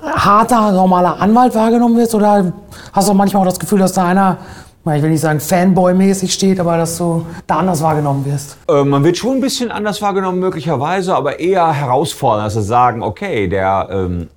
harter, 0.00 0.70
normaler 0.70 1.20
Anwalt 1.20 1.56
wahrgenommen 1.56 1.96
wirst? 1.96 2.14
Oder 2.14 2.52
hast 2.92 3.08
du 3.08 3.12
auch 3.12 3.16
manchmal 3.16 3.42
auch 3.42 3.48
das 3.48 3.58
Gefühl, 3.58 3.80
dass 3.80 3.94
da 3.94 4.04
einer, 4.04 4.36
ich 4.86 5.02
will 5.02 5.10
nicht 5.10 5.20
sagen 5.20 5.38
Fanboy-mäßig 5.38 6.32
steht, 6.32 6.60
aber 6.60 6.76
dass 6.76 6.96
du 6.96 7.26
da 7.46 7.56
anders 7.56 7.82
wahrgenommen 7.82 8.24
wirst? 8.24 8.56
Äh, 8.68 8.84
man 8.84 9.04
wird 9.04 9.16
schon 9.16 9.36
ein 9.36 9.40
bisschen 9.40 9.70
anders 9.70 10.00
wahrgenommen, 10.00 10.38
möglicherweise, 10.38 11.14
aber 11.14 11.40
eher 11.40 11.72
herausfordernd, 11.72 12.46
dass 12.46 12.54
sie 12.54 12.62
sagen, 12.62 13.02
okay, 13.02 13.48
der 13.48 13.88
ähm, 13.90 14.28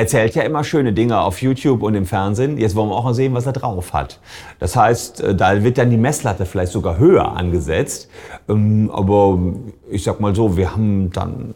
erzählt 0.00 0.34
ja 0.34 0.42
immer 0.42 0.64
schöne 0.64 0.92
Dinge 0.92 1.20
auf 1.20 1.42
YouTube 1.42 1.82
und 1.82 1.94
im 1.94 2.06
Fernsehen. 2.06 2.56
Jetzt 2.58 2.74
wollen 2.74 2.88
wir 2.88 2.96
auch 2.96 3.04
mal 3.04 3.14
sehen, 3.14 3.34
was 3.34 3.44
er 3.44 3.52
drauf 3.52 3.92
hat. 3.92 4.18
Das 4.58 4.74
heißt, 4.74 5.20
äh, 5.20 5.34
da 5.34 5.62
wird 5.62 5.78
dann 5.78 5.90
die 5.90 5.98
Messlatte 5.98 6.46
vielleicht 6.46 6.72
sogar 6.72 6.98
höher 6.98 7.36
angesetzt. 7.36 8.08
Ähm, 8.48 8.90
aber 8.92 9.38
ich 9.90 10.02
sag 10.02 10.18
mal 10.20 10.34
so, 10.34 10.56
wir 10.56 10.72
haben 10.72 11.10
dann, 11.12 11.54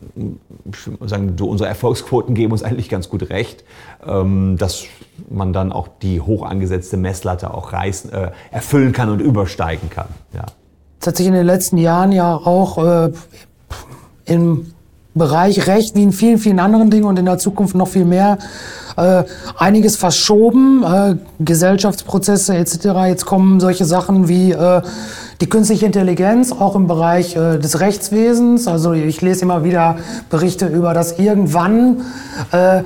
sagen, 1.07 1.35
unsere 1.41 1.69
Erfolgsquoten 1.69 2.35
geben 2.35 2.53
uns 2.53 2.63
eigentlich 2.63 2.89
ganz 2.89 3.09
gut 3.09 3.31
recht, 3.31 3.65
ähm, 4.07 4.57
dass 4.59 4.85
man 5.31 5.53
dann 5.53 5.73
auch 5.73 5.89
die 6.03 6.21
hoch 6.21 6.45
angesetzte 6.45 6.99
Messlatte 6.99 7.55
auch 7.55 7.73
reißen, 7.73 8.13
äh, 8.13 8.31
erfüllen 8.51 8.93
kann 8.93 9.09
und 9.09 9.21
übersteigen 9.21 9.89
kann. 9.89 10.09
Ja. 10.35 10.45
Das 11.01 11.09
hat 11.09 11.17
sich 11.17 11.27
in 11.27 11.33
den 11.33 11.47
letzten 11.47 11.79
Jahren 11.79 12.13
ja 12.13 12.35
auch 12.35 12.79
äh, 12.79 13.13
im 14.27 14.75
Bereich 15.15 15.69
Recht 15.69 15.95
wie 15.95 16.03
in 16.03 16.13
vielen, 16.13 16.39
vielen 16.39 16.59
anderen 16.59 16.91
Dingen 16.91 17.05
und 17.05 17.19
in 17.19 17.25
der 17.25 17.39
Zukunft 17.39 17.77
noch 17.77 17.89
viel 17.89 18.05
mehr 18.05 18.39
äh, 18.97 19.23
einiges 19.57 19.97
verschoben, 19.97 20.83
äh, 20.83 21.17
Gesellschaftsprozesse 21.39 22.57
etc. 22.57 22.87
Jetzt 23.07 23.25
kommen 23.25 23.61
solche 23.61 23.85
Sachen 23.85 24.29
wie 24.29 24.53
äh, 24.53 24.83
die 25.41 25.49
künstliche 25.49 25.87
Intelligenz, 25.87 26.53
auch 26.53 26.75
im 26.75 26.87
Bereich 26.87 27.37
äh, 27.37 27.59
des 27.59 27.81
Rechtswesens. 27.81 28.67
Also 28.67 28.93
ich 28.93 29.21
lese 29.21 29.43
immer 29.43 29.63
wieder 29.63 29.97
Berichte 30.31 30.67
über, 30.67 30.95
dass 30.95 31.19
irgendwann 31.19 32.03
äh, 32.53 32.83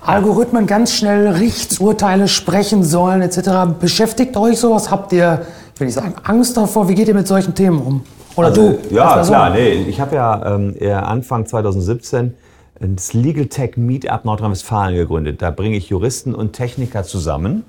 Algorithmen 0.00 0.66
ganz 0.66 0.92
schnell 0.92 1.28
Richtsurteile 1.28 2.26
sprechen 2.26 2.82
sollen 2.84 3.22
etc. 3.22 3.74
Beschäftigt 3.78 4.36
euch 4.36 4.58
sowas? 4.58 4.90
Habt 4.90 5.12
ihr, 5.12 5.42
ich 5.74 5.80
will 5.80 5.86
nicht 5.86 5.94
sagen, 5.94 6.14
Angst 6.24 6.56
davor? 6.56 6.88
Wie 6.88 6.94
geht 6.94 7.08
ihr 7.08 7.14
mit 7.14 7.28
solchen 7.28 7.54
Themen 7.54 7.78
um? 7.80 8.02
Oder 8.36 8.48
also, 8.48 8.78
du? 8.90 8.94
Ja, 8.94 9.22
klar. 9.22 9.50
Nee, 9.50 9.84
ich 9.88 10.00
habe 10.00 10.16
ja 10.16 10.54
ähm, 10.54 10.76
Anfang 10.92 11.46
2017 11.46 12.34
das 12.80 13.12
Legal 13.12 13.46
Tech 13.46 13.76
Meetup 13.76 14.24
Nordrhein-Westfalen 14.24 14.96
gegründet. 14.96 15.42
Da 15.42 15.50
bringe 15.50 15.76
ich 15.76 15.90
Juristen 15.90 16.34
und 16.34 16.54
Techniker 16.54 17.04
zusammen. 17.04 17.64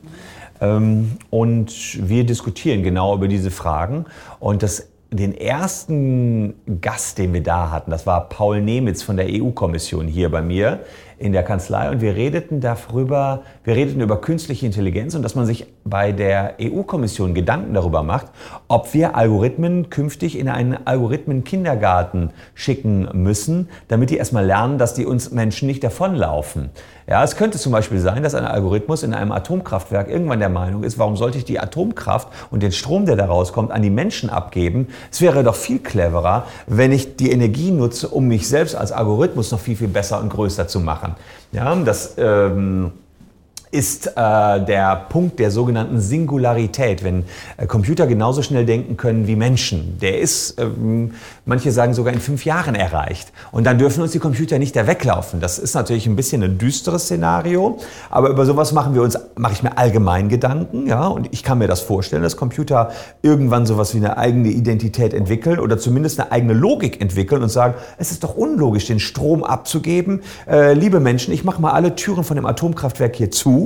Ähm, 0.61 1.11
und 1.29 1.73
wir 2.07 2.23
diskutieren 2.23 2.83
genau 2.83 3.15
über 3.15 3.27
diese 3.27 3.51
Fragen. 3.51 4.05
Und 4.39 4.63
das 4.63 4.87
den 5.13 5.35
ersten 5.35 6.53
Gast, 6.79 7.17
den 7.17 7.33
wir 7.33 7.43
da 7.43 7.69
hatten, 7.69 7.91
das 7.91 8.07
war 8.07 8.29
Paul 8.29 8.61
Nemitz 8.61 9.03
von 9.03 9.17
der 9.17 9.27
EU-Kommission 9.29 10.07
hier 10.07 10.31
bei 10.31 10.41
mir 10.41 10.79
in 11.17 11.33
der 11.33 11.43
Kanzlei 11.43 11.89
und 11.89 11.99
wir 11.99 12.15
redeten 12.15 12.61
darüber, 12.61 13.43
wir 13.63 13.75
redeten 13.75 14.01
über 14.01 14.19
künstliche 14.19 14.65
Intelligenz 14.65 15.13
und 15.13 15.21
dass 15.21 15.35
man 15.35 15.45
sich 15.45 15.67
bei 15.83 16.11
der 16.11 16.55
EU-Kommission 16.59 17.33
Gedanken 17.33 17.73
darüber 17.73 18.01
macht, 18.01 18.27
ob 18.67 18.93
wir 18.93 19.15
Algorithmen 19.15 19.89
künftig 19.89 20.37
in 20.37 20.49
einen 20.49 20.87
Algorithmen-Kindergarten 20.87 22.31
schicken 22.55 23.07
müssen, 23.13 23.69
damit 23.87 24.09
die 24.09 24.17
erstmal 24.17 24.45
lernen, 24.45 24.77
dass 24.77 24.93
die 24.93 25.05
uns 25.05 25.31
Menschen 25.31 25.67
nicht 25.67 25.83
davonlaufen. 25.83 26.69
Ja, 27.07 27.23
es 27.23 27.35
könnte 27.35 27.57
zum 27.57 27.71
Beispiel 27.71 27.99
sein, 27.99 28.23
dass 28.23 28.35
ein 28.35 28.45
Algorithmus 28.45 29.03
in 29.03 29.13
einem 29.13 29.31
Atomkraftwerk 29.31 30.09
irgendwann 30.09 30.39
der 30.39 30.49
Meinung 30.49 30.83
ist, 30.83 30.97
warum 30.97 31.17
sollte 31.17 31.37
ich 31.37 31.45
die 31.45 31.59
Atomkraft 31.59 32.29
und 32.51 32.63
den 32.63 32.71
Strom, 32.71 33.05
der 33.05 33.15
da 33.15 33.25
rauskommt, 33.25 33.71
an 33.71 33.81
die 33.81 33.89
Menschen 33.89 34.29
abgeben? 34.29 34.87
Es 35.11 35.21
wäre 35.21 35.43
doch 35.43 35.55
viel 35.55 35.79
cleverer, 35.79 36.47
wenn 36.67 36.91
ich 36.91 37.15
die 37.17 37.31
Energie 37.31 37.71
nutze, 37.71 38.07
um 38.07 38.27
mich 38.27 38.47
selbst 38.47 38.75
als 38.75 38.91
Algorithmus 38.91 39.51
noch 39.51 39.59
viel, 39.59 39.75
viel 39.75 39.87
besser 39.87 40.21
und 40.21 40.29
größer 40.29 40.67
zu 40.67 40.79
machen. 40.79 41.15
Ja, 41.51 41.75
das 41.75 42.15
ähm, 42.17 42.91
ist 43.71 44.07
äh, 44.07 44.11
der 44.65 45.05
Punkt 45.07 45.39
der 45.39 45.49
sogenannten 45.49 46.01
Singularität, 46.01 47.05
wenn 47.05 47.23
äh, 47.55 47.65
Computer 47.67 48.05
genauso 48.05 48.41
schnell 48.41 48.65
denken 48.65 48.97
können 48.97 49.27
wie 49.27 49.37
Menschen. 49.37 49.97
Der 50.01 50.19
ist, 50.19 50.59
ähm, 50.59 51.13
manche 51.45 51.71
sagen 51.71 51.93
sogar 51.93 52.13
in 52.13 52.19
fünf 52.19 52.43
Jahren 52.43 52.75
erreicht. 52.75 53.31
Und 53.53 53.65
dann 53.65 53.77
dürfen 53.77 54.01
uns 54.01 54.11
die 54.11 54.19
Computer 54.19 54.59
nicht 54.59 54.75
da 54.75 54.87
weglaufen. 54.87 55.39
Das 55.39 55.57
ist 55.57 55.73
natürlich 55.73 56.05
ein 56.05 56.17
bisschen 56.17 56.43
ein 56.43 56.57
düsteres 56.57 57.03
Szenario, 57.03 57.77
aber 58.09 58.29
über 58.29 58.45
sowas 58.45 58.73
machen 58.73 58.93
wir 58.93 59.03
uns, 59.03 59.17
mache 59.37 59.53
ich 59.53 59.63
mir 59.63 59.77
allgemein 59.77 60.27
Gedanken, 60.27 60.87
ja, 60.87 61.07
und 61.07 61.29
ich 61.31 61.43
kann 61.43 61.57
mir 61.57 61.67
das 61.67 61.79
vorstellen, 61.79 62.23
dass 62.23 62.35
Computer 62.35 62.91
irgendwann 63.21 63.65
sowas 63.65 63.93
wie 63.93 63.99
eine 63.99 64.17
eigene 64.17 64.49
Identität 64.49 65.13
entwickeln 65.13 65.59
oder 65.59 65.77
zumindest 65.77 66.19
eine 66.19 66.31
eigene 66.33 66.53
Logik 66.53 66.99
entwickeln 66.99 67.41
und 67.41 67.49
sagen, 67.49 67.75
es 67.97 68.11
ist 68.11 68.25
doch 68.25 68.35
unlogisch, 68.35 68.87
den 68.87 68.99
Strom 68.99 69.45
abzugeben. 69.45 70.23
Äh, 70.45 70.73
liebe 70.73 70.99
Menschen, 70.99 71.33
ich 71.33 71.45
mache 71.45 71.61
mal 71.61 71.71
alle 71.71 71.95
Türen 71.95 72.25
von 72.25 72.35
dem 72.35 72.45
Atomkraftwerk 72.45 73.15
hier 73.15 73.31
zu 73.31 73.60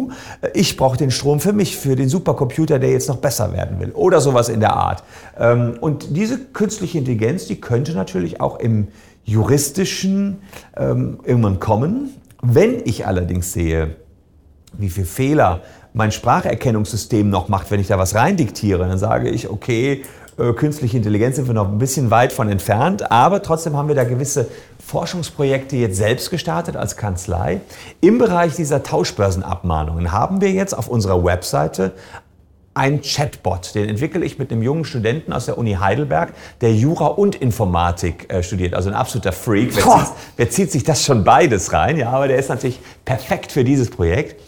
ich 0.54 0.78
brauche 0.78 0.98
den 0.98 1.12
Strom 1.12 1.40
für 1.40 1.54
mich, 1.54 1.78
für 1.78 1.96
den 1.96 2.10
Supercomputer, 2.10 2.80
der 2.80 2.92
jetzt 2.92 3.08
noch 3.08 3.18
besser 3.18 3.54
werden 3.54 3.80
will 3.80 3.92
oder 3.92 4.22
sowas 4.22 4.50
in 4.50 4.60
der 4.60 4.74
Art. 4.74 5.04
Ähm, 5.40 5.78
und 5.80 6.16
diese 6.16 6.38
künstliche 6.40 6.98
Intelligenz, 6.98 7.46
die 7.46 7.60
könnte 7.60 7.94
natürlich 7.94 8.42
auch 8.42 8.60
im 8.60 8.88
juristischen 9.24 10.42
ähm, 10.78 11.20
irgendwann 11.24 11.60
kommen. 11.60 12.12
Wenn 12.42 12.82
ich 12.86 13.08
allerdings 13.08 13.54
sehe, 13.54 13.96
wie 14.78 14.90
viele 14.90 15.08
Fehler 15.08 15.62
mein 15.94 16.12
Spracherkennungssystem 16.12 17.30
noch 17.30 17.48
macht, 17.48 17.72
wenn 17.72 17.80
ich 17.80 17.88
da 17.88 17.98
was 17.98 18.16
reindiktiere, 18.16 18.88
dann 18.88 18.98
sage 18.98 19.30
ich, 19.30 19.50
okay, 19.50 20.04
äh, 20.38 20.52
künstliche 20.52 20.98
Intelligenz 20.98 21.38
sind 21.38 21.48
wir 21.48 21.54
noch 21.54 21.70
ein 21.70 21.78
bisschen 21.78 22.12
weit 22.12 22.34
von 22.34 22.50
entfernt, 22.50 23.10
aber 23.10 23.42
trotzdem 23.42 23.78
haben 23.78 23.88
wir 23.88 23.96
da 23.96 24.04
gewisse 24.04 24.48
Forschungsprojekte 24.86 25.76
jetzt 25.78 25.98
selbst 25.98 26.30
gestartet 26.30 26.76
als 26.76 26.96
Kanzlei. 26.96 27.62
Im 28.02 28.20
Bereich 28.20 28.56
dieser 28.56 28.84
Tauschbörsenabmahnungen 28.84 30.12
haben 30.12 30.42
wir 30.42 30.52
jetzt 30.52 30.78
auf 30.78 30.88
unserer 30.88 31.26
Webseite 31.26 31.94
ein 32.76 33.02
Chatbot. 33.02 33.74
Den 33.74 33.90
entwickle 33.90 34.24
ich 34.24 34.38
mit 34.38 34.52
einem 34.52 34.62
jungen 34.62 34.86
Studenten 34.86 35.34
aus 35.34 35.48
der 35.48 35.58
Uni 35.58 35.74
Heidelberg, 35.74 36.34
der 36.62 36.74
Jura 36.74 37.08
und 37.08 37.36
Informatik 37.36 38.32
äh, 38.32 38.44
studiert. 38.44 38.76
Also 38.76 38.90
ein 38.90 38.96
absoluter 38.96 39.32
Freak. 39.32 39.76
Wer 39.76 39.84
zieht, 39.84 40.14
wer 40.38 40.50
zieht, 40.52 40.72
sich 40.72 40.84
das 40.84 41.04
schon 41.04 41.24
beides 41.24 41.74
rein? 41.74 41.98
Ja, 41.98 42.12
aber 42.12 42.28
der 42.28 42.38
ist 42.38 42.50
natürlich 42.50 42.80
perfekt 43.06 43.52
für 43.52 43.64
dieses 43.64 43.90
Projekt. 43.90 44.40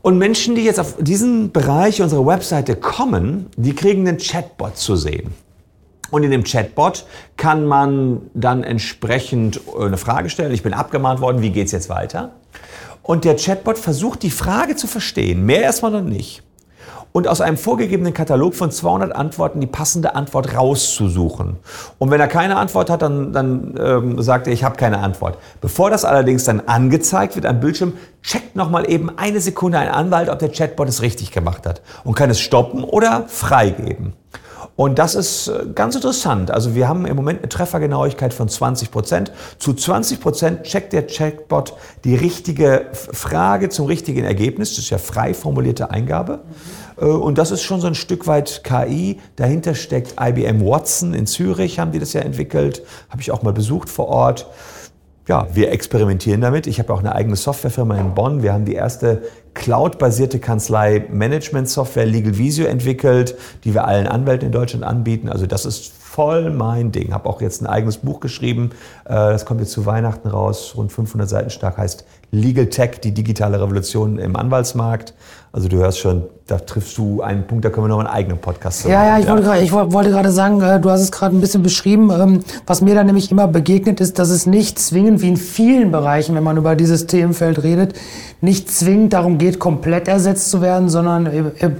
Und 0.00 0.18
Menschen, 0.18 0.56
die 0.56 0.64
jetzt 0.64 0.80
auf 0.80 0.96
diesen 0.98 1.52
Bereich 1.52 2.02
unserer 2.02 2.26
Webseite 2.26 2.74
kommen, 2.74 3.46
die 3.56 3.76
kriegen 3.76 4.08
einen 4.08 4.18
Chatbot 4.18 4.76
zu 4.76 4.96
sehen. 4.96 5.32
Und 6.12 6.22
in 6.22 6.30
dem 6.30 6.44
Chatbot 6.44 7.06
kann 7.36 7.66
man 7.66 8.30
dann 8.34 8.62
entsprechend 8.62 9.60
äh, 9.76 9.86
eine 9.86 9.96
Frage 9.96 10.30
stellen. 10.30 10.52
Ich 10.52 10.62
bin 10.62 10.74
abgemahnt 10.74 11.20
worden, 11.20 11.42
wie 11.42 11.50
geht's 11.50 11.72
jetzt 11.72 11.88
weiter? 11.88 12.30
Und 13.02 13.24
der 13.24 13.34
Chatbot 13.36 13.78
versucht 13.78 14.22
die 14.22 14.30
Frage 14.30 14.76
zu 14.76 14.86
verstehen, 14.86 15.44
mehr 15.44 15.62
erstmal 15.62 15.90
noch 15.90 16.02
nicht 16.02 16.44
und 17.12 17.28
aus 17.28 17.40
einem 17.40 17.56
vorgegebenen 17.56 18.14
Katalog 18.14 18.54
von 18.54 18.70
200 18.70 19.14
Antworten 19.14 19.60
die 19.60 19.66
passende 19.66 20.14
Antwort 20.14 20.56
rauszusuchen. 20.56 21.58
Und 21.98 22.10
wenn 22.10 22.20
er 22.20 22.28
keine 22.28 22.56
Antwort 22.56 22.90
hat, 22.90 23.02
dann, 23.02 23.32
dann 23.32 23.74
ähm, 23.78 24.22
sagt 24.22 24.46
er, 24.46 24.52
ich 24.52 24.64
habe 24.64 24.76
keine 24.76 24.98
Antwort. 24.98 25.38
Bevor 25.60 25.90
das 25.90 26.04
allerdings 26.04 26.44
dann 26.44 26.60
angezeigt 26.60 27.36
wird 27.36 27.46
am 27.46 27.60
Bildschirm, 27.60 27.92
checkt 28.22 28.56
nochmal 28.56 28.90
eben 28.90 29.16
eine 29.18 29.40
Sekunde 29.40 29.78
ein 29.78 29.88
Anwalt, 29.88 30.30
ob 30.30 30.38
der 30.38 30.50
Chatbot 30.50 30.88
es 30.88 31.02
richtig 31.02 31.30
gemacht 31.30 31.66
hat 31.66 31.82
und 32.04 32.14
kann 32.14 32.30
es 32.30 32.40
stoppen 32.40 32.82
oder 32.82 33.24
freigeben. 33.28 34.14
Und 34.76 34.98
das 34.98 35.14
ist 35.14 35.48
äh, 35.48 35.66
ganz 35.74 35.94
interessant. 35.94 36.50
Also 36.50 36.74
wir 36.74 36.88
haben 36.88 37.06
im 37.06 37.16
Moment 37.16 37.40
eine 37.40 37.48
Treffergenauigkeit 37.48 38.34
von 38.34 38.48
20 38.48 38.90
Prozent. 38.90 39.32
Zu 39.58 39.74
20 39.74 40.20
Prozent 40.20 40.62
checkt 40.64 40.92
der 40.92 41.06
Chatbot 41.06 41.74
die 42.04 42.14
richtige 42.14 42.86
Frage 42.92 43.68
zum 43.68 43.86
richtigen 43.86 44.24
Ergebnis. 44.24 44.70
Das 44.70 44.78
ist 44.78 44.90
ja 44.90 44.98
frei 44.98 45.34
formulierte 45.34 45.90
Eingabe. 45.90 46.40
Mhm. 46.98 47.22
Und 47.22 47.38
das 47.38 47.50
ist 47.50 47.62
schon 47.62 47.80
so 47.80 47.86
ein 47.86 47.94
Stück 47.94 48.26
weit 48.26 48.62
KI. 48.64 49.18
Dahinter 49.36 49.74
steckt 49.74 50.14
IBM 50.20 50.64
Watson 50.64 51.14
in 51.14 51.26
Zürich, 51.26 51.78
haben 51.78 51.92
die 51.92 51.98
das 51.98 52.12
ja 52.12 52.20
entwickelt. 52.20 52.82
Habe 53.08 53.22
ich 53.22 53.30
auch 53.30 53.42
mal 53.42 53.52
besucht 53.52 53.88
vor 53.90 54.08
Ort 54.08 54.46
ja, 55.28 55.46
wir 55.52 55.70
experimentieren 55.70 56.40
damit. 56.40 56.66
Ich 56.66 56.78
habe 56.78 56.92
auch 56.92 56.98
eine 56.98 57.14
eigene 57.14 57.36
Softwarefirma 57.36 57.96
in 57.96 58.14
Bonn. 58.14 58.42
Wir 58.42 58.52
haben 58.52 58.64
die 58.64 58.74
erste 58.74 59.22
cloud-basierte 59.54 60.40
Kanzlei 60.40 61.06
Management-Software 61.10 62.06
Legal 62.06 62.38
Visio 62.38 62.66
entwickelt, 62.66 63.36
die 63.64 63.74
wir 63.74 63.86
allen 63.86 64.06
Anwälten 64.08 64.46
in 64.46 64.52
Deutschland 64.52 64.84
anbieten. 64.84 65.28
Also 65.28 65.46
das 65.46 65.64
ist 65.64 65.92
voll 66.12 66.50
mein 66.50 66.92
Ding. 66.92 67.12
Habe 67.12 67.28
auch 67.28 67.40
jetzt 67.40 67.62
ein 67.62 67.66
eigenes 67.66 67.98
Buch 67.98 68.20
geschrieben. 68.20 68.70
Äh, 69.06 69.14
das 69.14 69.46
kommt 69.46 69.60
jetzt 69.60 69.72
zu 69.72 69.86
Weihnachten 69.86 70.28
raus, 70.28 70.74
rund 70.76 70.92
500 70.92 71.28
Seiten 71.28 71.50
stark, 71.50 71.78
heißt 71.78 72.04
Legal 72.30 72.66
Tech, 72.66 73.00
die 73.02 73.12
digitale 73.12 73.60
Revolution 73.60 74.18
im 74.18 74.36
Anwaltsmarkt. 74.36 75.14
Also 75.52 75.68
du 75.68 75.76
hörst 75.78 75.98
schon, 75.98 76.24
da 76.46 76.58
triffst 76.58 76.96
du 76.96 77.20
einen 77.20 77.46
Punkt, 77.46 77.64
da 77.64 77.70
können 77.70 77.84
wir 77.84 77.88
noch 77.88 77.98
einen 77.98 78.08
eigenen 78.08 78.38
Podcast 78.38 78.84
machen. 78.84 78.92
Ja, 78.92 79.06
ja, 79.06 79.18
ich, 79.18 79.26
ja. 79.26 79.32
Wollte, 79.32 79.44
grad, 79.44 79.62
ich 79.62 79.72
wollte 79.72 80.10
gerade 80.10 80.30
sagen, 80.30 80.60
äh, 80.62 80.80
du 80.80 80.90
hast 80.90 81.00
es 81.00 81.12
gerade 81.12 81.36
ein 81.36 81.40
bisschen 81.40 81.62
beschrieben. 81.62 82.10
Ähm, 82.10 82.44
was 82.66 82.80
mir 82.82 82.94
da 82.94 83.04
nämlich 83.04 83.30
immer 83.30 83.48
begegnet 83.48 84.00
ist, 84.00 84.18
dass 84.18 84.30
es 84.30 84.46
nicht 84.46 84.78
zwingend, 84.78 85.22
wie 85.22 85.28
in 85.28 85.36
vielen 85.36 85.92
Bereichen, 85.92 86.34
wenn 86.34 86.44
man 86.44 86.56
über 86.58 86.76
dieses 86.76 87.06
Themenfeld 87.06 87.62
redet, 87.62 87.94
nicht 88.40 88.70
zwingend 88.70 89.12
darum 89.14 89.38
geht, 89.38 89.58
komplett 89.58 90.08
ersetzt 90.08 90.50
zu 90.50 90.60
werden, 90.60 90.88
sondern 90.88 91.26
äh, 91.26 91.70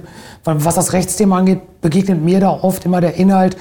was 0.43 0.75
das 0.75 0.93
Rechtsthema 0.93 1.37
angeht, 1.37 1.81
begegnet 1.81 2.21
mir 2.21 2.39
da 2.39 2.49
oft 2.49 2.85
immer 2.85 3.01
der 3.01 3.15
Inhalt, 3.15 3.57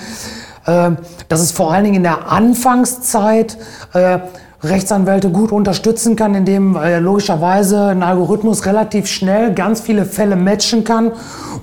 dass 0.64 1.40
es 1.40 1.52
vor 1.52 1.72
allen 1.72 1.84
Dingen 1.84 1.96
in 1.96 2.02
der 2.02 2.30
Anfangszeit 2.30 3.58
äh, 3.94 4.20
Rechtsanwälte 4.64 5.30
gut 5.30 5.50
unterstützen 5.50 6.14
kann, 6.14 6.34
indem 6.34 6.76
äh, 6.76 7.00
logischerweise 7.00 7.86
ein 7.86 8.02
Algorithmus 8.02 8.64
relativ 8.64 9.08
schnell 9.08 9.54
ganz 9.54 9.80
viele 9.80 10.04
Fälle 10.04 10.36
matchen 10.36 10.84
kann 10.84 11.12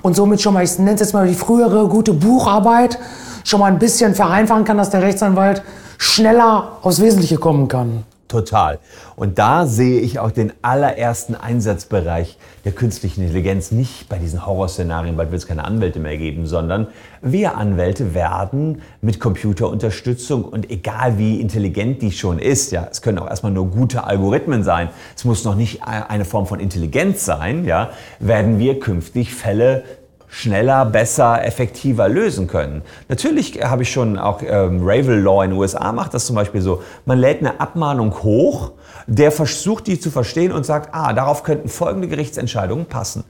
und 0.02 0.16
somit 0.16 0.42
schon 0.42 0.52
mal, 0.52 0.64
ich 0.64 0.78
nenne 0.78 0.94
es 0.94 1.00
jetzt 1.00 1.14
mal 1.14 1.26
die 1.26 1.34
frühere 1.34 1.88
gute 1.88 2.12
Bucharbeit, 2.12 2.98
schon 3.44 3.60
mal 3.60 3.72
ein 3.72 3.78
bisschen 3.78 4.14
vereinfachen 4.14 4.64
kann, 4.64 4.76
dass 4.76 4.90
der 4.90 5.02
Rechtsanwalt 5.02 5.62
schneller 5.96 6.78
aufs 6.82 7.00
Wesentliche 7.00 7.38
kommen 7.38 7.68
kann. 7.68 8.04
Total. 8.30 8.78
Und 9.16 9.40
da 9.40 9.66
sehe 9.66 10.00
ich 10.00 10.20
auch 10.20 10.30
den 10.30 10.52
allerersten 10.62 11.34
Einsatzbereich 11.34 12.38
der 12.64 12.70
künstlichen 12.70 13.22
Intelligenz 13.22 13.72
nicht 13.72 14.08
bei 14.08 14.18
diesen 14.18 14.46
Horrorszenarien, 14.46 15.16
bald 15.16 15.32
wird 15.32 15.42
es 15.42 15.48
keine 15.48 15.64
Anwälte 15.64 15.98
mehr 15.98 16.16
geben, 16.16 16.46
sondern 16.46 16.86
wir 17.22 17.56
Anwälte 17.56 18.14
werden 18.14 18.82
mit 19.02 19.18
Computerunterstützung 19.18 20.44
und 20.44 20.70
egal 20.70 21.18
wie 21.18 21.40
intelligent 21.40 22.02
die 22.02 22.12
schon 22.12 22.38
ist, 22.38 22.70
ja, 22.70 22.86
es 22.88 23.02
können 23.02 23.18
auch 23.18 23.28
erstmal 23.28 23.50
nur 23.50 23.66
gute 23.66 24.04
Algorithmen 24.04 24.62
sein, 24.62 24.90
es 25.16 25.24
muss 25.24 25.44
noch 25.44 25.56
nicht 25.56 25.82
eine 25.82 26.24
Form 26.24 26.46
von 26.46 26.60
Intelligenz 26.60 27.24
sein, 27.24 27.64
ja, 27.64 27.90
werden 28.20 28.60
wir 28.60 28.78
künftig 28.78 29.34
Fälle 29.34 29.82
schneller, 30.30 30.86
besser, 30.86 31.44
effektiver 31.44 32.08
lösen 32.08 32.46
können. 32.46 32.82
Natürlich 33.08 33.62
habe 33.62 33.82
ich 33.82 33.92
schon 33.92 34.18
auch 34.18 34.40
ähm, 34.42 34.80
Ravel 34.82 35.20
Law 35.20 35.42
in 35.42 35.50
den 35.50 35.58
USA 35.58 35.92
macht 35.92 36.14
das 36.14 36.26
zum 36.26 36.36
Beispiel 36.36 36.60
so. 36.60 36.82
Man 37.04 37.18
lädt 37.18 37.40
eine 37.40 37.60
Abmahnung 37.60 38.22
hoch, 38.22 38.72
der 39.06 39.32
versucht 39.32 39.88
die 39.88 39.98
zu 39.98 40.10
verstehen 40.10 40.52
und 40.52 40.64
sagt, 40.64 40.94
ah, 40.94 41.12
darauf 41.12 41.42
könnten 41.42 41.68
folgende 41.68 42.08
Gerichtsentscheidungen 42.08 42.86
passen. 42.86 43.24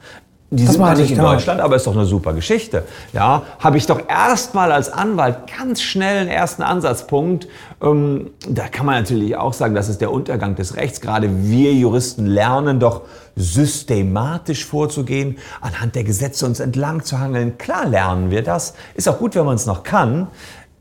Die 0.52 0.64
das 0.64 0.72
sind 0.72 0.80
mal 0.80 0.96
nicht 0.96 1.12
in 1.12 1.18
Deutschland, 1.18 1.60
aber 1.60 1.76
ist 1.76 1.86
doch 1.86 1.94
eine 1.94 2.06
super 2.06 2.32
Geschichte. 2.32 2.82
Ja, 3.12 3.42
habe 3.60 3.76
ich 3.76 3.86
doch 3.86 4.08
erstmal 4.08 4.72
als 4.72 4.92
Anwalt 4.92 5.36
ganz 5.56 5.80
schnell 5.80 6.18
einen 6.18 6.28
ersten 6.28 6.62
Ansatzpunkt. 6.62 7.46
Ähm, 7.80 8.30
da 8.48 8.66
kann 8.66 8.84
man 8.84 8.96
natürlich 8.96 9.36
auch 9.36 9.52
sagen, 9.52 9.76
das 9.76 9.88
ist 9.88 10.00
der 10.00 10.10
Untergang 10.10 10.56
des 10.56 10.74
Rechts. 10.74 11.00
Gerade 11.00 11.28
wir 11.48 11.72
Juristen 11.74 12.26
lernen 12.26 12.80
doch 12.80 13.02
systematisch 13.36 14.66
vorzugehen, 14.66 15.38
anhand 15.60 15.94
der 15.94 16.02
Gesetze 16.02 16.46
uns 16.46 16.58
entlang 16.58 17.04
zu 17.04 17.20
hangeln. 17.20 17.56
Klar 17.56 17.86
lernen 17.86 18.32
wir 18.32 18.42
das. 18.42 18.74
Ist 18.96 19.08
auch 19.08 19.18
gut, 19.18 19.36
wenn 19.36 19.44
man 19.44 19.54
es 19.54 19.66
noch 19.66 19.84
kann. 19.84 20.26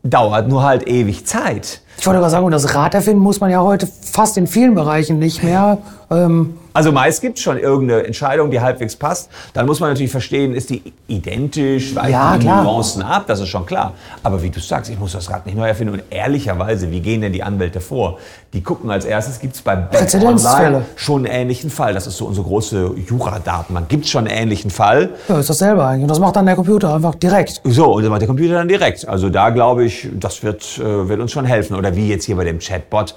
Dauert 0.02 0.48
nur 0.48 0.64
halt 0.64 0.88
ewig 0.88 1.28
Zeit. 1.28 1.82
Ich 2.00 2.08
wollte 2.08 2.22
gerade 2.22 2.32
sagen, 2.32 2.46
und 2.46 2.54
das 2.54 2.74
Rad 2.74 2.96
erfinden 2.96 3.22
muss 3.22 3.40
man 3.40 3.52
ja 3.52 3.62
heute 3.62 3.86
fast 3.86 4.36
in 4.38 4.48
vielen 4.48 4.74
Bereichen 4.74 5.20
nicht 5.20 5.44
mehr. 5.44 5.78
Ähm 6.10 6.56
also 6.74 6.92
meist 6.92 7.22
gibt 7.22 7.38
es 7.38 7.44
schon 7.44 7.58
irgendeine 7.58 8.06
Entscheidung, 8.06 8.52
die 8.52 8.62
halbwegs 8.62 8.96
passt. 8.96 9.30
Dann 9.54 9.66
muss 9.66 9.80
man 9.80 9.90
natürlich 9.90 10.12
verstehen, 10.12 10.54
ist 10.54 10.70
die 10.70 10.82
identisch, 11.08 11.96
weicht 11.96 12.12
ja, 12.12 12.38
die. 12.38 12.46
Nuancen 12.46 13.02
ab, 13.02 13.26
das 13.28 13.40
ist 13.40 13.50
schon 13.50 13.66
klar. 13.66 13.94
Aber 14.24 14.42
wie 14.42 14.50
du 14.50 14.60
sagst, 14.60 14.92
ich 14.92 15.00
muss 15.00 15.14
das 15.14 15.30
Rad 15.30 15.46
nicht 15.46 15.58
neu 15.58 15.68
erfinden. 15.68 15.94
Und 15.94 16.04
ehrlicherweise, 16.10 16.92
wie 16.92 17.00
gehen 17.00 17.22
denn 17.22 17.34
die 17.34 17.44
Anwälte 17.44 17.82
vor? 17.82 18.20
Die 18.54 18.62
gucken 18.62 18.90
als 18.92 19.06
erstes, 19.06 19.40
gibt 19.40 19.56
es 19.56 19.62
bei 19.62 19.76
Back 19.76 20.14
Online 20.16 20.86
schon 20.96 21.26
einen 21.26 21.34
ähnlichen 21.34 21.70
Fall. 21.70 21.94
Das 21.94 22.08
ist 22.08 22.18
so 22.18 22.26
unsere 22.26 22.46
große 22.46 22.92
Jura-Datenbank. 23.08 23.90
Gibt 23.90 24.06
es 24.06 24.12
schon 24.12 24.28
einen 24.28 24.38
ähnlichen 24.38 24.72
Fall? 24.72 25.10
Ja, 25.28 25.40
ist 25.40 25.50
dasselbe 25.50 25.86
eigentlich. 25.86 26.04
Und 26.04 26.10
das 26.10 26.20
macht 26.20 26.36
dann 26.36 26.46
der 26.46 26.56
Computer 26.56 26.94
einfach 26.94 27.16
direkt. 27.16 27.62
So, 27.64 27.94
und 27.94 28.04
das 28.04 28.10
macht 28.10 28.22
der 28.22 28.28
Computer 28.28 28.56
dann 28.56 28.68
direkt. 28.68 29.08
Also 29.08 29.30
da 29.30 29.50
glaube 29.50 29.86
ich, 29.86 30.08
das 30.14 30.44
wird, 30.44 30.80
äh, 30.80 31.10
wird 31.10 31.20
uns 31.20 31.32
schon 31.32 31.46
helfen. 31.46 31.76
Oder 31.76 31.96
wie 31.96 32.10
jetzt 32.10 32.26
hier 32.26 32.36
bei 32.36 32.44
dem 32.44 32.60
Chatbot 32.60 33.16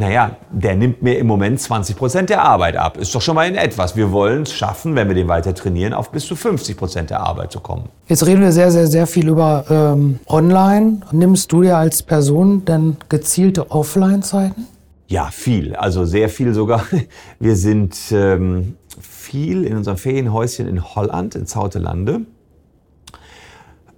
naja, 0.00 0.38
der 0.50 0.76
nimmt 0.76 1.02
mir 1.02 1.18
im 1.18 1.26
Moment 1.26 1.60
20 1.60 1.94
Prozent 1.94 2.30
der 2.30 2.42
Arbeit 2.42 2.74
ab. 2.74 2.96
Ist 2.96 3.14
doch 3.14 3.20
schon 3.20 3.34
mal 3.34 3.46
in 3.46 3.54
etwas. 3.54 3.96
Wir 3.96 4.10
wollen 4.12 4.44
es 4.44 4.52
schaffen, 4.54 4.96
wenn 4.96 5.08
wir 5.08 5.14
den 5.14 5.28
weiter 5.28 5.54
trainieren, 5.54 5.92
auf 5.92 6.10
bis 6.10 6.24
zu 6.24 6.36
50 6.36 6.74
Prozent 6.74 7.10
der 7.10 7.20
Arbeit 7.20 7.52
zu 7.52 7.60
kommen. 7.60 7.90
Jetzt 8.08 8.24
reden 8.24 8.40
wir 8.40 8.50
sehr, 8.50 8.70
sehr, 8.70 8.86
sehr 8.86 9.06
viel 9.06 9.28
über 9.28 9.66
ähm, 9.68 10.18
Online. 10.26 11.02
Nimmst 11.12 11.52
du 11.52 11.60
dir 11.60 11.76
als 11.76 12.02
Person 12.02 12.64
denn 12.64 12.96
gezielte 13.10 13.70
Offline-Zeiten? 13.70 14.66
Ja, 15.06 15.28
viel. 15.30 15.76
Also 15.76 16.06
sehr 16.06 16.30
viel 16.30 16.54
sogar. 16.54 16.82
Wir 17.38 17.56
sind 17.56 17.98
ähm, 18.10 18.76
viel 19.02 19.64
in 19.64 19.76
unserem 19.76 19.98
Ferienhäuschen 19.98 20.66
in 20.66 20.82
Holland, 20.82 21.34
in 21.34 21.46
Zautelande. 21.46 22.22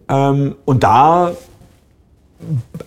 Ähm, 0.09 0.57
und 0.65 0.83
da 0.83 1.33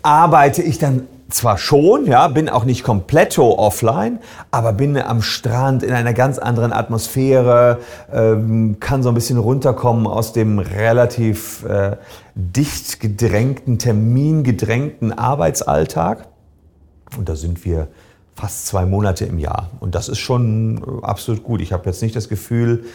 arbeite 0.02 0.64
ich 0.64 0.80
dann 0.80 1.08
zwar 1.36 1.58
schon, 1.58 2.06
ja, 2.06 2.28
bin 2.28 2.50
auch 2.50 2.66
nicht 2.66 2.84
komplett 2.84 3.38
offline, 3.38 4.20
aber 4.52 4.74
bin 4.74 4.98
am 4.98 5.22
Strand 5.22 5.84
in 5.84 5.92
einer 5.92 6.14
ganz 6.14 6.38
anderen 6.38 6.72
Atmosphäre, 6.72 7.80
ähm, 8.12 8.78
kann 8.80 9.04
so 9.04 9.10
ein 9.10 9.16
bisschen 9.16 9.38
runterkommen 9.38 10.08
aus 10.08 10.34
dem 10.34 10.60
relativ 10.60 11.64
äh, 11.66 11.98
dicht 12.36 13.00
gedrängten, 13.00 13.78
termingedrängten 13.78 15.12
Arbeitsalltag. 15.12 16.28
Und 17.18 17.30
da 17.30 17.36
sind 17.36 17.66
wir 17.66 17.88
fast 18.36 18.68
zwei 18.68 18.86
Monate 18.86 19.26
im 19.26 19.40
Jahr. 19.40 19.72
Und 19.80 19.96
das 19.96 20.10
ist 20.10 20.20
schon 20.20 20.78
äh, 20.78 21.06
absolut 21.06 21.44
gut. 21.44 21.62
Ich 21.62 21.72
habe 21.74 21.86
jetzt 21.86 22.02
nicht 22.02 22.16
das 22.16 22.30
Gefühl, 22.30 22.86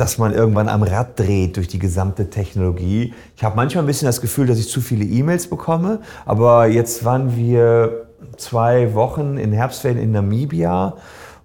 dass 0.00 0.16
man 0.16 0.32
irgendwann 0.32 0.68
am 0.68 0.82
Rad 0.82 1.18
dreht 1.20 1.58
durch 1.58 1.68
die 1.68 1.78
gesamte 1.78 2.30
Technologie. 2.30 3.12
Ich 3.36 3.44
habe 3.44 3.54
manchmal 3.54 3.84
ein 3.84 3.86
bisschen 3.86 4.06
das 4.06 4.22
Gefühl, 4.22 4.46
dass 4.46 4.58
ich 4.58 4.70
zu 4.70 4.80
viele 4.80 5.04
E-Mails 5.04 5.48
bekomme, 5.48 6.00
aber 6.24 6.68
jetzt 6.68 7.04
waren 7.04 7.36
wir 7.36 8.06
zwei 8.38 8.94
Wochen 8.94 9.36
in 9.36 9.52
Herbstferien 9.52 10.00
in 10.00 10.12
Namibia 10.12 10.94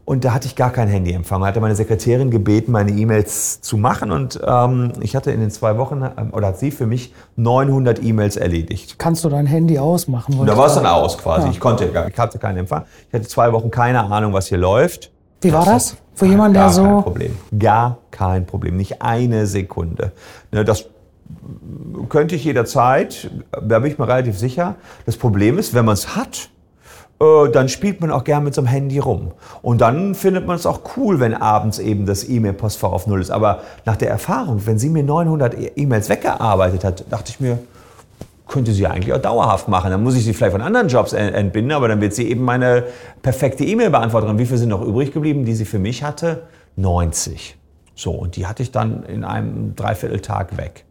und 0.05 0.23
da 0.23 0.33
hatte 0.33 0.47
ich 0.47 0.55
gar 0.55 0.71
kein 0.71 0.87
Handyempfang. 0.87 1.41
Da 1.41 1.47
hatte 1.47 1.59
meine 1.59 1.75
Sekretärin 1.75 2.31
gebeten, 2.31 2.71
meine 2.71 2.91
E-Mails 2.91 3.59
zu 3.59 3.75
machen 3.75 4.11
und 4.11 4.39
ähm, 4.47 4.93
ich 5.01 5.17
hatte 5.17 5.31
in 5.31 5.41
den 5.41 5.51
zwei 5.51 5.77
Wochen, 5.77 6.07
ähm, 6.17 6.31
oder 6.31 6.47
hat 6.47 6.57
sie 6.57 6.71
für 6.71 6.85
mich 6.85 7.13
900 7.35 8.01
E-Mails 8.01 8.37
erledigt. 8.37 8.95
Kannst 8.97 9.25
du 9.25 9.29
dein 9.29 9.47
Handy 9.47 9.79
ausmachen? 9.79 10.45
Da 10.45 10.55
war 10.55 10.67
es 10.67 10.75
dann 10.75 10.85
aus 10.85 11.17
quasi. 11.17 11.47
Ja. 11.47 11.51
Ich 11.51 11.59
konnte, 11.59 11.91
ich 12.09 12.17
hatte 12.17 12.39
keinen 12.39 12.59
Empfang. 12.59 12.85
Ich 13.09 13.13
hatte 13.13 13.27
zwei 13.27 13.51
Wochen 13.51 13.69
keine 13.69 14.01
Ahnung, 14.03 14.31
was 14.31 14.47
hier 14.47 14.59
läuft. 14.59 15.11
Wie 15.41 15.51
war 15.51 15.65
das? 15.65 15.97
Für 16.15 16.25
jemanden, 16.25 16.53
der 16.53 16.69
so. 16.69 16.83
Kein 16.83 17.03
Problem. 17.03 17.37
Gar 17.59 17.97
kein 18.11 18.45
Problem. 18.45 18.77
Nicht 18.77 19.01
eine 19.01 19.45
Sekunde. 19.47 20.13
Ne, 20.51 20.63
das 20.63 20.85
könnte 22.09 22.35
ich 22.35 22.43
jederzeit, 22.43 23.29
da 23.51 23.79
bin 23.79 23.91
ich 23.91 23.97
mir 23.97 24.07
relativ 24.07 24.37
sicher. 24.37 24.75
Das 25.05 25.17
Problem 25.17 25.57
ist, 25.57 25.73
wenn 25.73 25.85
man 25.85 25.93
es 25.93 26.15
hat, 26.15 26.49
äh, 27.19 27.49
dann 27.49 27.69
spielt 27.69 28.01
man 28.01 28.11
auch 28.11 28.23
gern 28.23 28.43
mit 28.43 28.53
so 28.53 28.61
einem 28.61 28.67
Handy 28.67 28.99
rum. 28.99 29.31
Und 29.61 29.81
dann 29.81 30.15
findet 30.15 30.47
man 30.47 30.55
es 30.55 30.65
auch 30.65 30.81
cool, 30.97 31.19
wenn 31.19 31.33
abends 31.33 31.79
eben 31.79 32.05
das 32.05 32.27
E-Mail-Postfach 32.27 32.91
auf 32.91 33.07
Null 33.07 33.21
ist. 33.21 33.31
Aber 33.31 33.61
nach 33.85 33.97
der 33.97 34.09
Erfahrung, 34.09 34.65
wenn 34.65 34.79
sie 34.79 34.89
mir 34.89 35.03
900 35.03 35.55
E-Mails 35.75 36.09
weggearbeitet 36.09 36.83
hat, 36.83 37.05
dachte 37.09 37.31
ich 37.31 37.39
mir, 37.39 37.59
könnte 38.47 38.71
sie 38.71 38.85
eigentlich 38.85 39.13
auch 39.13 39.21
dauerhaft 39.21 39.67
machen. 39.67 39.91
Dann 39.91 40.03
muss 40.03 40.15
ich 40.15 40.23
sie 40.23 40.33
vielleicht 40.33 40.51
von 40.51 40.61
anderen 40.61 40.87
Jobs 40.87 41.13
entbinden, 41.13 41.71
aber 41.71 41.87
dann 41.87 42.01
wird 42.01 42.13
sie 42.13 42.29
eben 42.29 42.43
meine 42.43 42.83
perfekte 43.21 43.63
E-Mail-Beantworterin. 43.65 44.37
Wie 44.37 44.45
viele 44.45 44.59
sind 44.59 44.69
noch 44.69 44.81
übrig 44.81 45.11
geblieben, 45.11 45.45
die 45.45 45.53
sie 45.53 45.65
für 45.65 45.79
mich 45.79 46.03
hatte? 46.03 46.43
90. 46.75 47.57
So, 47.95 48.11
und 48.11 48.35
die 48.35 48.45
hatte 48.45 48.61
ich 48.61 48.71
dann 48.71 49.03
in 49.03 49.23
einem 49.23 49.75
Dreivierteltag 49.75 50.57
weg. 50.57 50.85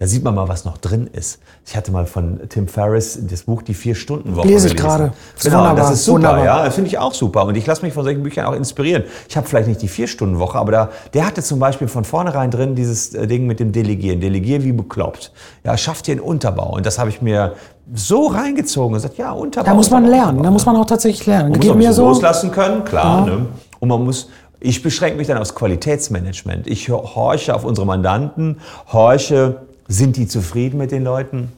Da 0.00 0.06
sieht 0.06 0.24
man 0.24 0.34
mal, 0.34 0.48
was 0.48 0.64
noch 0.64 0.78
drin 0.78 1.10
ist. 1.12 1.40
Ich 1.66 1.76
hatte 1.76 1.92
mal 1.92 2.06
von 2.06 2.40
Tim 2.48 2.68
Ferriss 2.68 3.18
das 3.20 3.42
Buch 3.42 3.60
Die 3.60 3.74
Vier-Stunden-Woche 3.74 4.48
Lese 4.48 4.68
ich 4.68 4.76
gerade. 4.76 5.12
Genau, 5.42 5.76
das 5.76 5.90
ist 5.90 6.06
super, 6.06 6.16
wunderbar. 6.16 6.42
ja. 6.42 6.64
Das 6.64 6.74
finde 6.74 6.88
ich 6.88 6.96
auch 6.96 7.12
super. 7.12 7.44
Und 7.44 7.54
ich 7.54 7.66
lasse 7.66 7.82
mich 7.84 7.92
von 7.92 8.04
solchen 8.04 8.22
Büchern 8.22 8.46
auch 8.46 8.54
inspirieren. 8.54 9.04
Ich 9.28 9.36
habe 9.36 9.46
vielleicht 9.46 9.68
nicht 9.68 9.82
die 9.82 9.88
Vier-Stunden-Woche, 9.88 10.58
aber 10.58 10.72
da, 10.72 10.88
der 11.12 11.26
hatte 11.26 11.42
zum 11.42 11.58
Beispiel 11.58 11.86
von 11.86 12.04
vornherein 12.04 12.50
drin 12.50 12.74
dieses 12.74 13.12
äh, 13.12 13.26
Ding 13.26 13.46
mit 13.46 13.60
dem 13.60 13.72
Delegieren. 13.72 14.22
Delegier 14.22 14.64
wie 14.64 14.72
bekloppt. 14.72 15.32
Ja, 15.64 15.76
schafft 15.76 16.06
dir 16.06 16.12
einen 16.12 16.22
Unterbau. 16.22 16.76
Und 16.76 16.86
das 16.86 16.98
habe 16.98 17.10
ich 17.10 17.20
mir 17.20 17.52
so 17.92 18.28
reingezogen 18.28 18.94
und 18.94 19.02
gesagt, 19.02 19.18
ja, 19.18 19.32
Unterbau. 19.32 19.66
Da 19.66 19.74
muss 19.74 19.90
man 19.90 20.06
lernen. 20.06 20.42
Da 20.42 20.50
muss 20.50 20.64
man 20.64 20.76
auch 20.76 20.86
tatsächlich 20.86 21.26
lernen. 21.26 21.50
Man 21.50 21.60
muss 21.60 21.76
mir 21.76 21.92
so 21.92 22.06
loslassen 22.06 22.50
können, 22.52 22.86
klar. 22.86 23.28
Ja. 23.28 23.34
Ne? 23.34 23.46
Und 23.80 23.88
man 23.90 24.02
muss 24.02 24.30
ich 24.62 24.82
beschränke 24.82 25.16
mich 25.16 25.26
dann 25.26 25.38
aufs 25.38 25.54
Qualitätsmanagement. 25.54 26.66
Ich 26.66 26.90
horche 26.90 27.54
auf 27.54 27.64
unsere 27.64 27.86
Mandanten, 27.86 28.60
horche 28.92 29.62
sind 29.90 30.16
die 30.16 30.28
zufrieden 30.28 30.78
mit 30.78 30.92
den 30.92 31.02
Leuten? 31.02 31.52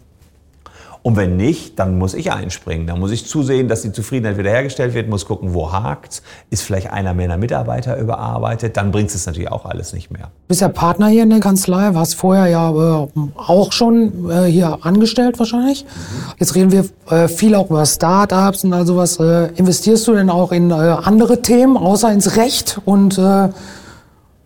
Und 1.02 1.16
wenn 1.16 1.36
nicht, 1.36 1.80
dann 1.80 1.98
muss 1.98 2.14
ich 2.14 2.30
einspringen. 2.32 2.86
Dann 2.86 3.00
muss 3.00 3.10
ich 3.10 3.26
zusehen, 3.26 3.66
dass 3.66 3.82
die 3.82 3.90
Zufriedenheit 3.90 4.38
wiederhergestellt 4.38 4.94
wird, 4.94 5.08
muss 5.08 5.26
gucken, 5.26 5.52
wo 5.52 5.72
hakt, 5.72 6.22
ist 6.48 6.62
vielleicht 6.62 6.92
einer 6.92 7.12
meiner 7.12 7.36
Mitarbeiter 7.36 7.98
überarbeitet, 7.98 8.76
dann 8.76 8.92
bringt 8.92 9.12
es 9.12 9.26
natürlich 9.26 9.50
auch 9.50 9.66
alles 9.66 9.92
nicht 9.92 10.12
mehr. 10.12 10.26
Du 10.26 10.48
bist 10.48 10.60
ja 10.60 10.68
Partner 10.68 11.08
hier 11.08 11.24
in 11.24 11.30
der 11.30 11.40
Kanzlei, 11.40 11.92
warst 11.94 12.14
vorher 12.14 12.46
ja 12.46 12.70
äh, 12.70 13.08
auch 13.36 13.72
schon 13.72 14.30
äh, 14.30 14.44
hier 14.44 14.78
angestellt 14.82 15.40
wahrscheinlich. 15.40 15.84
Mhm. 15.84 16.32
Jetzt 16.38 16.54
reden 16.54 16.70
wir 16.70 16.84
äh, 17.10 17.26
viel 17.26 17.56
auch 17.56 17.68
über 17.68 17.84
Startups 17.84 18.62
und 18.62 18.72
all 18.72 18.86
sowas. 18.86 19.18
Äh, 19.18 19.48
investierst 19.56 20.06
du 20.06 20.14
denn 20.14 20.30
auch 20.30 20.52
in 20.52 20.70
äh, 20.70 20.74
andere 20.74 21.42
Themen, 21.42 21.76
außer 21.76 22.12
ins 22.12 22.36
Recht? 22.36 22.80
Und 22.84 23.18
äh, 23.18 23.48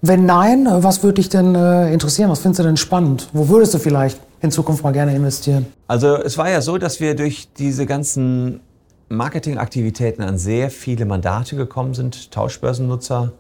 wenn 0.09 0.27
nein, 0.27 0.67
was 0.69 1.03
würde 1.03 1.15
dich 1.15 1.29
denn 1.29 1.55
interessieren? 1.55 2.31
Was 2.31 2.41
findest 2.41 2.61
du 2.61 2.65
denn 2.65 2.77
spannend? 2.77 3.29
Wo 3.33 3.49
würdest 3.49 3.75
du 3.75 3.79
vielleicht 3.79 4.21
in 4.41 4.51
Zukunft 4.51 4.83
mal 4.85 4.93
gerne 4.93 5.15
investieren? 5.15 5.67
Also 5.87 6.17
es 6.17 6.37
war 6.39 6.51
ja 6.51 6.61
so, 6.61 6.79
dass 6.79 7.01
wir 7.01 7.15
durch 7.15 7.49
diese 7.57 7.87
ganzen 7.87 8.61
Marketingaktivitäten 9.09 10.25
an 10.25 10.39
sehr 10.39 10.71
viele 10.71 11.05
Mandate 11.05 11.57
gekommen 11.57 11.95
sind, 11.95 12.31
Tauschbörsennutzer, 12.33 13.33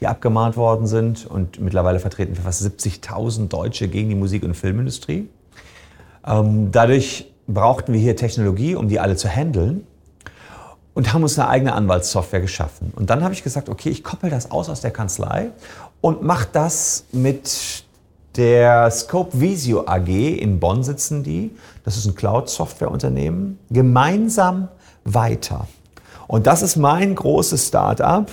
die 0.00 0.06
abgemahnt 0.06 0.56
worden 0.56 0.86
sind 0.86 1.26
und 1.26 1.60
mittlerweile 1.60 1.98
vertreten 1.98 2.36
wir 2.36 2.42
fast 2.42 2.62
70.000 2.62 3.48
Deutsche 3.48 3.88
gegen 3.88 4.10
die 4.10 4.14
Musik- 4.14 4.42
und 4.42 4.54
Filmindustrie. 4.54 5.28
Ähm, 6.26 6.70
dadurch 6.72 7.32
brauchten 7.46 7.92
wir 7.92 8.00
hier 8.00 8.16
Technologie, 8.16 8.74
um 8.74 8.88
die 8.88 9.00
alle 9.00 9.16
zu 9.16 9.28
handeln 9.28 9.86
und 10.94 11.12
haben 11.12 11.22
uns 11.22 11.38
eine 11.38 11.48
eigene 11.48 11.72
Anwaltssoftware 11.72 12.40
geschaffen. 12.40 12.92
Und 12.94 13.10
dann 13.10 13.22
habe 13.22 13.34
ich 13.34 13.42
gesagt, 13.42 13.68
okay, 13.68 13.90
ich 13.90 14.04
koppel 14.04 14.30
das 14.30 14.50
aus 14.50 14.68
aus 14.68 14.80
der 14.80 14.90
Kanzlei 14.90 15.50
und 16.04 16.22
mache 16.22 16.48
das 16.52 17.06
mit 17.12 17.82
der 18.36 18.90
Scope 18.90 19.40
Visio 19.40 19.86
AG 19.86 20.06
in 20.06 20.60
Bonn 20.60 20.82
sitzen 20.82 21.22
die, 21.22 21.56
das 21.82 21.96
ist 21.96 22.04
ein 22.04 22.14
Cloud-Software-Unternehmen, 22.14 23.58
gemeinsam 23.70 24.68
weiter. 25.04 25.66
Und 26.26 26.46
das 26.46 26.60
ist 26.60 26.76
mein 26.76 27.14
großes 27.14 27.68
Start-up, 27.68 28.30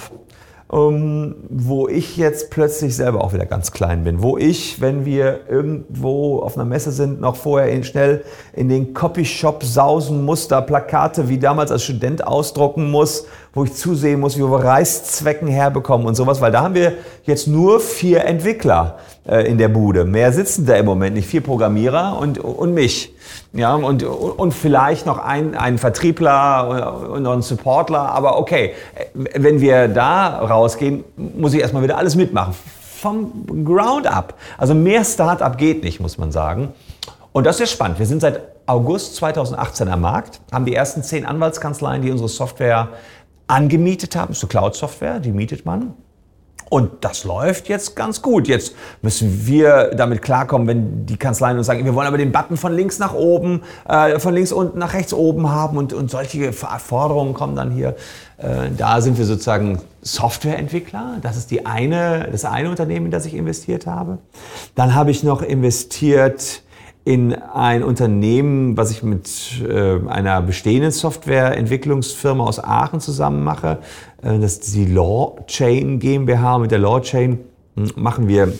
ähm, 0.73 1.35
wo 1.49 1.87
ich 1.87 2.17
jetzt 2.17 2.49
plötzlich 2.49 2.93
selber 2.93 3.23
auch 3.23 3.31
wieder 3.31 3.45
ganz 3.45 3.71
klein 3.71 4.03
bin. 4.03 4.21
Wo 4.21 4.37
ich, 4.37 4.81
wenn 4.81 5.05
wir 5.05 5.49
irgendwo 5.49 6.39
auf 6.39 6.57
einer 6.57 6.65
Messe 6.65 6.91
sind, 6.91 7.21
noch 7.21 7.37
vorher 7.37 7.81
schnell 7.83 8.25
in 8.51 8.67
den 8.67 8.93
Copyshop 8.93 9.63
sausen 9.63 10.25
muss, 10.25 10.49
da 10.49 10.59
Plakate 10.59 11.29
wie 11.29 11.39
damals 11.39 11.71
als 11.71 11.83
Student 11.83 12.27
ausdrucken 12.27 12.91
muss, 12.91 13.27
wo 13.53 13.65
ich 13.65 13.73
zusehen 13.73 14.19
muss, 14.19 14.37
wie 14.37 14.43
wir 14.43 14.63
Reißzwecken 14.63 15.47
herbekommen 15.47 16.07
und 16.07 16.15
sowas, 16.15 16.39
weil 16.39 16.51
da 16.51 16.61
haben 16.61 16.75
wir 16.75 16.93
jetzt 17.25 17.47
nur 17.47 17.79
vier 17.79 18.23
Entwickler 18.23 18.99
äh, 19.27 19.47
in 19.47 19.57
der 19.57 19.67
Bude. 19.67 20.05
Mehr 20.05 20.31
sitzen 20.31 20.65
da 20.65 20.75
im 20.75 20.85
Moment 20.85 21.15
nicht, 21.15 21.27
vier 21.27 21.41
Programmierer 21.41 22.17
und, 22.17 22.39
und 22.39 22.73
mich. 22.73 23.13
Ja, 23.53 23.75
und, 23.75 24.03
und 24.03 24.53
vielleicht 24.53 25.05
noch 25.05 25.17
ein, 25.17 25.55
ein 25.55 25.77
Vertriebler 25.77 27.09
und 27.11 27.23
noch 27.23 27.33
ein 27.33 27.41
Supportler. 27.41 27.99
Aber 27.99 28.39
okay, 28.39 28.73
wenn 29.13 29.59
wir 29.59 29.89
da 29.89 30.39
rausgehen, 30.39 31.03
muss 31.17 31.53
ich 31.53 31.59
erstmal 31.59 31.83
wieder 31.83 31.97
alles 31.97 32.15
mitmachen. 32.15 32.53
Vom 33.01 33.65
Ground 33.65 34.07
up. 34.07 34.35
Also 34.57 34.73
mehr 34.73 35.03
Startup 35.03 35.57
geht 35.57 35.83
nicht, 35.83 35.99
muss 35.99 36.17
man 36.17 36.31
sagen. 36.31 36.69
Und 37.33 37.45
das 37.45 37.59
ist 37.59 37.71
spannend. 37.71 37.99
Wir 37.99 38.05
sind 38.05 38.21
seit 38.21 38.41
August 38.65 39.15
2018 39.17 39.89
am 39.89 40.01
Markt, 40.01 40.39
haben 40.51 40.65
die 40.65 40.75
ersten 40.75 41.03
zehn 41.03 41.25
Anwaltskanzleien, 41.25 42.01
die 42.01 42.11
unsere 42.11 42.29
Software 42.29 42.89
angemietet 43.51 44.15
haben. 44.15 44.29
Das 44.29 44.37
ist 44.37 44.43
eine 44.43 44.49
Cloud-Software, 44.49 45.19
die 45.19 45.31
mietet 45.31 45.65
man. 45.65 45.93
Und 46.69 47.03
das 47.03 47.25
läuft 47.25 47.67
jetzt 47.67 47.97
ganz 47.97 48.21
gut. 48.21 48.47
Jetzt 48.47 48.75
müssen 49.01 49.45
wir 49.45 49.91
damit 49.93 50.21
klarkommen, 50.21 50.67
wenn 50.67 51.05
die 51.05 51.17
Kanzleien 51.17 51.57
uns 51.57 51.67
sagen, 51.67 51.83
wir 51.83 51.93
wollen 51.95 52.07
aber 52.07 52.17
den 52.17 52.31
Button 52.31 52.55
von 52.55 52.73
links 52.73 52.97
nach 52.97 53.13
oben, 53.13 53.63
äh, 53.89 54.17
von 54.19 54.33
links 54.33 54.53
unten 54.53 54.79
nach 54.79 54.93
rechts 54.93 55.13
oben 55.13 55.51
haben 55.51 55.75
und, 55.75 55.91
und 55.91 56.09
solche 56.09 56.53
Forderungen 56.53 57.33
kommen 57.33 57.57
dann 57.57 57.71
hier. 57.71 57.97
Äh, 58.37 58.69
da 58.77 59.01
sind 59.01 59.17
wir 59.17 59.25
sozusagen 59.25 59.81
Softwareentwickler. 60.01 61.17
Das 61.21 61.35
ist 61.35 61.51
die 61.51 61.65
eine, 61.65 62.29
das 62.31 62.45
eine 62.45 62.69
Unternehmen, 62.69 63.07
in 63.07 63.11
das 63.11 63.25
ich 63.25 63.33
investiert 63.33 63.85
habe. 63.85 64.19
Dann 64.73 64.95
habe 64.95 65.11
ich 65.11 65.23
noch 65.23 65.41
investiert 65.41 66.63
in 67.11 67.33
ein 67.33 67.83
Unternehmen, 67.83 68.77
was 68.77 68.89
ich 68.89 69.03
mit 69.03 69.29
äh, 69.67 69.99
einer 70.07 70.41
bestehenden 70.41 70.91
Softwareentwicklungsfirma 70.91 72.41
aus 72.41 72.63
Aachen 72.63 73.01
zusammen 73.01 73.43
mache. 73.43 73.79
Äh, 74.21 74.39
das 74.39 74.53
ist 74.53 74.73
die 74.73 74.85
Law 74.85 75.35
Chain 75.45 75.99
GmbH. 75.99 76.59
Mit 76.59 76.71
der 76.71 76.79
Law 76.79 77.01
Chain 77.01 77.39
hm, 77.75 77.91
machen 77.97 78.29
wir 78.29 78.53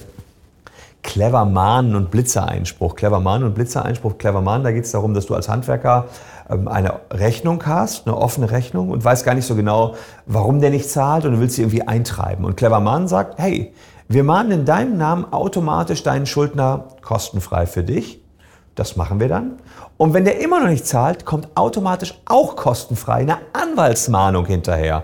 Clever 1.01 1.45
Mahnen 1.45 1.95
und 1.95 2.11
Blitzereinspruch. 2.11 2.97
Clever 2.97 3.21
Mahnen 3.21 3.47
und 3.47 3.55
Blitzereinspruch. 3.55 4.17
Clever 4.17 4.41
Mahnen, 4.41 4.65
da 4.65 4.73
geht 4.73 4.83
es 4.83 4.91
darum, 4.91 5.13
dass 5.13 5.27
du 5.27 5.33
als 5.33 5.47
Handwerker 5.47 6.07
ähm, 6.49 6.67
eine 6.67 6.99
Rechnung 7.09 7.65
hast, 7.65 8.05
eine 8.05 8.17
offene 8.17 8.51
Rechnung 8.51 8.89
und 8.89 9.01
weißt 9.01 9.23
gar 9.23 9.33
nicht 9.33 9.45
so 9.47 9.55
genau, 9.55 9.95
warum 10.25 10.59
der 10.59 10.71
nicht 10.71 10.89
zahlt 10.89 11.23
und 11.23 11.31
du 11.31 11.39
willst 11.39 11.55
sie 11.55 11.61
irgendwie 11.61 11.87
eintreiben. 11.87 12.43
Und 12.43 12.57
Clever 12.57 12.81
Mahnen 12.81 13.07
sagt, 13.07 13.39
hey, 13.39 13.71
wir 14.09 14.25
mahnen 14.25 14.51
in 14.51 14.65
deinem 14.65 14.97
Namen 14.97 15.31
automatisch 15.31 16.03
deinen 16.03 16.25
Schuldner 16.25 16.89
kostenfrei 17.01 17.65
für 17.65 17.83
dich 17.83 18.20
das 18.81 18.95
machen 18.95 19.19
wir 19.19 19.29
dann. 19.29 19.59
Und 19.97 20.15
wenn 20.15 20.25
der 20.25 20.41
immer 20.41 20.59
noch 20.59 20.67
nicht 20.67 20.87
zahlt, 20.87 21.23
kommt 21.23 21.47
automatisch 21.55 22.19
auch 22.25 22.55
kostenfrei 22.55 23.21
eine 23.21 23.37
Anwaltsmahnung 23.53 24.47
hinterher. 24.47 25.03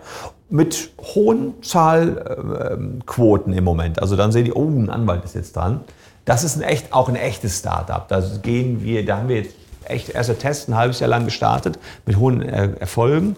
Mit 0.49 0.89
hohen 1.13 1.61
Zahlquoten 1.61 3.53
im 3.53 3.63
Moment. 3.63 4.01
Also 4.01 4.15
dann 4.15 4.31
sehen 4.31 4.45
die, 4.45 4.53
oh, 4.53 4.67
ein 4.67 4.89
Anwalt 4.89 5.23
ist 5.25 5.35
jetzt 5.35 5.55
dran. 5.55 5.81
Das 6.25 6.43
ist 6.43 6.55
ein 6.55 6.63
echt, 6.63 6.91
auch 6.91 7.07
ein 7.07 7.15
echtes 7.15 7.59
Startup. 7.59 8.07
Da 8.07 8.23
gehen 8.41 8.81
wir, 8.81 9.05
da 9.05 9.17
haben 9.17 9.29
wir 9.29 9.37
jetzt 9.37 9.55
echt 9.85 10.09
erste 10.09 10.35
Tests 10.35 10.67
ein 10.67 10.75
halbes 10.75 10.99
Jahr 10.99 11.09
lang 11.09 11.25
gestartet 11.25 11.77
mit 12.05 12.17
hohen 12.17 12.41
äh, 12.41 12.71
Erfolgen 12.79 13.35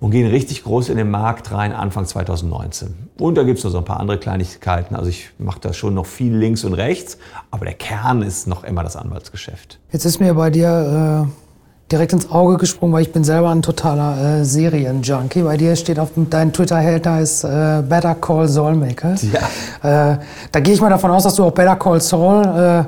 und 0.00 0.10
gehen 0.10 0.28
richtig 0.28 0.64
groß 0.64 0.90
in 0.90 0.96
den 0.96 1.10
Markt 1.10 1.52
rein 1.52 1.72
Anfang 1.72 2.04
2019. 2.04 2.94
Und 3.18 3.36
da 3.36 3.44
gibt 3.44 3.58
es 3.58 3.64
noch 3.64 3.70
so 3.70 3.78
ein 3.78 3.84
paar 3.84 3.98
andere 3.98 4.18
Kleinigkeiten. 4.18 4.94
Also 4.94 5.08
ich 5.08 5.30
mache 5.38 5.60
da 5.60 5.72
schon 5.72 5.94
noch 5.94 6.06
viel 6.06 6.34
links 6.34 6.64
und 6.64 6.74
rechts, 6.74 7.16
aber 7.50 7.64
der 7.64 7.74
Kern 7.74 8.22
ist 8.22 8.46
noch 8.46 8.64
immer 8.64 8.82
das 8.82 8.96
Anwaltsgeschäft. 8.96 9.78
Jetzt 9.90 10.04
ist 10.04 10.20
mir 10.20 10.34
bei 10.34 10.50
dir 10.50 11.26
äh, 11.26 11.90
direkt 11.90 12.12
ins 12.12 12.30
Auge 12.30 12.58
gesprungen, 12.58 12.92
weil 12.92 13.02
ich 13.02 13.12
bin 13.12 13.24
selber 13.24 13.50
ein 13.50 13.62
totaler 13.62 14.40
äh, 14.40 14.44
Serienjunkie. 14.44 15.42
Bei 15.42 15.56
dir 15.56 15.74
steht 15.76 15.98
auf 15.98 16.10
deinem 16.14 16.52
Twitter-Held, 16.52 17.06
da 17.06 17.20
ist 17.20 17.44
äh, 17.44 17.82
Better 17.88 18.14
Call 18.16 18.48
Saulmaker. 18.48 19.14
Ja. 19.32 20.12
Äh, 20.12 20.18
da 20.52 20.60
gehe 20.60 20.74
ich 20.74 20.80
mal 20.80 20.90
davon 20.90 21.10
aus, 21.10 21.22
dass 21.22 21.36
du 21.36 21.44
auch 21.44 21.52
Better 21.52 21.76
Call 21.76 22.00
Saul 22.00 22.44
äh, 22.44 22.84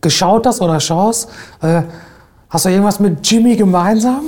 geschaut 0.00 0.46
hast 0.46 0.60
oder 0.60 0.78
schaust. 0.78 1.28
Äh, 1.60 1.82
hast 2.50 2.66
du 2.66 2.68
irgendwas 2.68 3.00
mit 3.00 3.26
Jimmy 3.26 3.56
gemeinsam? 3.56 4.26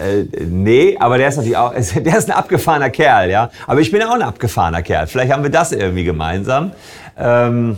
Äh, 0.00 0.26
nee, 0.46 0.96
aber 0.98 1.18
der 1.18 1.28
ist 1.28 1.36
natürlich 1.36 1.56
auch, 1.56 1.72
der 1.94 2.18
ist 2.18 2.30
ein 2.30 2.36
abgefahrener 2.36 2.90
Kerl, 2.90 3.30
ja. 3.30 3.50
Aber 3.66 3.80
ich 3.80 3.90
bin 3.90 4.02
auch 4.02 4.14
ein 4.14 4.22
abgefahrener 4.22 4.82
Kerl. 4.82 5.06
Vielleicht 5.06 5.32
haben 5.32 5.42
wir 5.42 5.50
das 5.50 5.72
irgendwie 5.72 6.04
gemeinsam. 6.04 6.72
Ähm, 7.18 7.76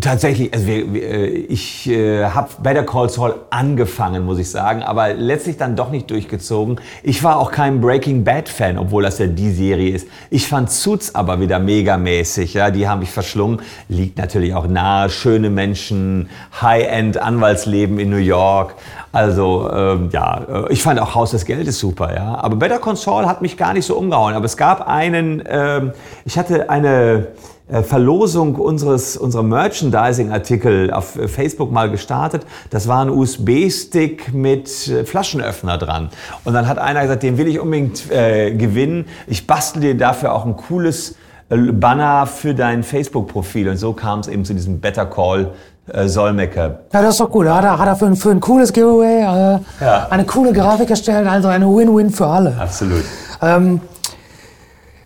Tatsächlich, 0.00 0.54
also 0.54 0.66
wir, 0.66 0.94
wir, 0.94 1.02
äh, 1.02 1.26
ich 1.26 1.86
äh, 1.86 2.24
habe 2.24 2.48
Better 2.62 2.82
Call 2.82 3.10
Saul 3.10 3.34
angefangen, 3.50 4.24
muss 4.24 4.38
ich 4.38 4.50
sagen, 4.50 4.82
aber 4.82 5.12
letztlich 5.12 5.58
dann 5.58 5.76
doch 5.76 5.90
nicht 5.90 6.10
durchgezogen. 6.10 6.80
Ich 7.02 7.22
war 7.22 7.36
auch 7.36 7.50
kein 7.50 7.82
Breaking 7.82 8.24
Bad 8.24 8.48
Fan, 8.48 8.78
obwohl 8.78 9.02
das 9.02 9.18
ja 9.18 9.26
die 9.26 9.50
Serie 9.50 9.94
ist. 9.94 10.08
Ich 10.30 10.48
fand 10.48 10.70
Suits 10.70 11.14
aber 11.14 11.40
wieder 11.40 11.58
megamäßig, 11.58 12.54
ja, 12.54 12.70
die 12.70 12.88
haben 12.88 13.00
mich 13.00 13.10
verschlungen. 13.10 13.60
Liegt 13.88 14.16
natürlich 14.16 14.54
auch 14.54 14.66
nahe, 14.66 15.10
schöne 15.10 15.50
Menschen, 15.50 16.30
High-End 16.62 17.18
Anwaltsleben 17.18 17.98
in 17.98 18.08
New 18.08 18.16
York. 18.16 18.76
Also 19.12 19.70
ähm, 19.70 20.08
ja, 20.10 20.40
äh, 20.48 20.72
ich 20.72 20.82
fand 20.82 20.98
auch 20.98 21.14
Haus 21.14 21.32
des 21.32 21.44
Geldes 21.44 21.78
super, 21.78 22.14
ja. 22.14 22.34
Aber 22.36 22.56
Better 22.56 22.80
Saul 22.96 23.26
hat 23.26 23.42
mich 23.42 23.58
gar 23.58 23.74
nicht 23.74 23.84
so 23.84 23.96
umgehauen. 23.96 24.34
Aber 24.34 24.46
es 24.46 24.56
gab 24.56 24.88
einen, 24.88 25.42
ähm, 25.46 25.92
ich 26.24 26.38
hatte 26.38 26.70
eine 26.70 27.28
äh, 27.68 27.82
Verlosung 27.82 28.56
unseres, 28.56 29.18
unserer 29.18 29.42
Merchandising-Artikel 29.42 30.90
auf 30.90 31.16
äh, 31.16 31.28
Facebook 31.28 31.70
mal 31.70 31.90
gestartet. 31.90 32.46
Das 32.70 32.88
war 32.88 33.04
ein 33.04 33.10
USB-Stick 33.10 34.32
mit 34.32 34.68
Flaschenöffner 35.04 35.76
dran. 35.76 36.08
Und 36.44 36.54
dann 36.54 36.66
hat 36.66 36.78
einer 36.78 37.02
gesagt, 37.02 37.22
den 37.22 37.36
will 37.36 37.48
ich 37.48 37.60
unbedingt 37.60 38.10
äh, 38.10 38.54
gewinnen. 38.54 39.06
Ich 39.26 39.46
bastel 39.46 39.82
dir 39.82 39.96
dafür 39.96 40.34
auch 40.34 40.46
ein 40.46 40.56
cooles 40.56 41.16
Banner 41.48 42.26
für 42.26 42.54
dein 42.54 42.82
Facebook-Profil. 42.82 43.68
Und 43.68 43.76
so 43.76 43.92
kam 43.92 44.20
es 44.20 44.28
eben 44.28 44.42
zu 44.46 44.54
diesem 44.54 44.80
Better 44.80 45.04
Call 45.04 45.52
äh, 45.86 46.06
Solmecke. 46.06 46.78
Ja, 46.92 47.02
das 47.02 47.10
ist 47.10 47.20
doch 47.20 47.30
gut. 47.30 47.46
Hat 47.46 47.64
er, 47.64 47.78
hat 47.78 47.86
er 47.86 47.96
für, 47.96 48.06
ein, 48.06 48.16
für 48.16 48.30
ein 48.30 48.40
cooles 48.40 48.72
Giveaway 48.72 49.20
äh, 49.20 49.84
ja. 49.84 50.06
eine 50.10 50.24
coole 50.24 50.52
Grafik 50.52 50.90
erstellt, 50.90 51.26
also 51.26 51.48
eine 51.48 51.66
Win-Win 51.66 52.10
für 52.10 52.26
alle. 52.26 52.54
Absolut. 52.58 53.04
Ähm, 53.40 53.80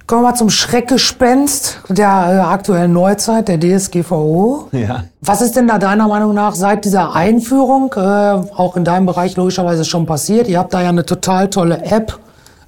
Kommen 0.06 0.22
wir 0.22 0.28
mal 0.28 0.34
zum 0.36 0.50
Schreckgespenst 0.50 1.80
der 1.88 2.06
äh, 2.06 2.38
aktuellen 2.38 2.92
Neuzeit, 2.92 3.48
der 3.48 3.58
DSGVO. 3.58 4.68
Ja. 4.70 5.02
Was 5.20 5.42
ist 5.42 5.56
denn 5.56 5.66
da 5.66 5.78
deiner 5.78 6.06
Meinung 6.06 6.32
nach 6.32 6.54
seit 6.54 6.84
dieser 6.84 7.16
Einführung, 7.16 7.92
äh, 7.96 8.00
auch 8.00 8.76
in 8.76 8.84
deinem 8.84 9.06
Bereich 9.06 9.36
logischerweise 9.36 9.84
schon 9.84 10.06
passiert? 10.06 10.46
Ihr 10.46 10.60
habt 10.60 10.72
da 10.72 10.80
ja 10.80 10.90
eine 10.90 11.04
total 11.04 11.50
tolle 11.50 11.82
App 11.82 12.20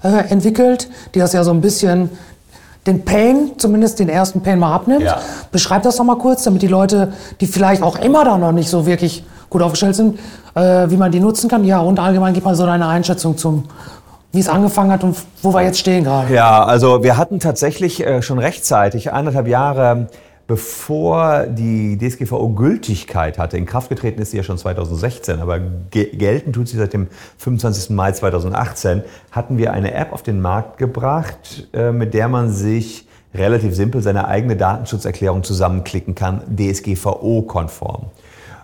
äh, 0.02 0.28
entwickelt, 0.30 0.90
die 1.14 1.20
das 1.20 1.32
ja 1.32 1.44
so 1.44 1.52
ein 1.52 1.60
bisschen 1.60 2.10
den 2.88 3.04
Pain, 3.04 3.52
zumindest 3.58 4.00
den 4.00 4.08
ersten 4.08 4.42
Pain 4.42 4.58
mal 4.58 4.74
abnimmt. 4.74 5.02
Ja. 5.02 5.18
Beschreib 5.52 5.82
das 5.84 5.96
doch 5.96 6.04
mal 6.04 6.18
kurz, 6.18 6.42
damit 6.42 6.62
die 6.62 6.68
Leute, 6.68 7.12
die 7.40 7.46
vielleicht 7.46 7.82
auch 7.82 7.98
immer 7.98 8.24
da 8.24 8.36
noch 8.36 8.52
nicht 8.52 8.68
so 8.68 8.86
wirklich 8.86 9.24
gut 9.50 9.62
aufgestellt 9.62 9.94
sind, 9.94 10.18
äh, 10.54 10.90
wie 10.90 10.96
man 10.96 11.12
die 11.12 11.20
nutzen 11.20 11.48
kann. 11.48 11.64
Ja, 11.64 11.80
und 11.80 11.98
allgemein 12.00 12.34
gibt 12.34 12.44
man 12.44 12.54
so 12.54 12.64
eine 12.64 12.86
Einschätzung 12.86 13.36
zum, 13.36 13.64
wie 14.32 14.40
es 14.40 14.48
angefangen 14.48 14.90
hat 14.90 15.04
und 15.04 15.16
wo 15.42 15.54
wir 15.54 15.62
jetzt 15.62 15.78
stehen 15.78 16.04
gerade. 16.04 16.34
Ja, 16.34 16.64
also 16.64 17.02
wir 17.02 17.16
hatten 17.16 17.40
tatsächlich 17.40 18.04
äh, 18.04 18.22
schon 18.22 18.38
rechtzeitig, 18.38 19.12
eineinhalb 19.12 19.46
Jahre 19.46 20.08
bevor 20.48 21.46
die 21.46 21.98
DSGVO 21.98 22.48
Gültigkeit 22.48 23.38
hatte, 23.38 23.58
in 23.58 23.66
Kraft 23.66 23.90
getreten 23.90 24.20
ist 24.20 24.30
sie 24.32 24.38
ja 24.38 24.42
schon 24.42 24.56
2016, 24.56 25.40
aber 25.40 25.60
gelten 25.90 26.54
tut 26.54 26.68
sie 26.68 26.78
seit 26.78 26.94
dem 26.94 27.06
25. 27.36 27.90
Mai 27.90 28.12
2018, 28.12 29.02
hatten 29.30 29.58
wir 29.58 29.74
eine 29.74 29.92
App 29.92 30.12
auf 30.12 30.22
den 30.22 30.40
Markt 30.40 30.78
gebracht, 30.78 31.68
äh, 31.74 31.92
mit 31.92 32.14
der 32.14 32.28
man 32.28 32.50
sich 32.50 33.06
relativ 33.34 33.74
simpel 33.74 34.00
seine 34.00 34.26
eigene 34.26 34.56
Datenschutzerklärung 34.56 35.44
zusammenklicken 35.44 36.14
kann, 36.14 36.40
DSGVO-konform. 36.56 38.06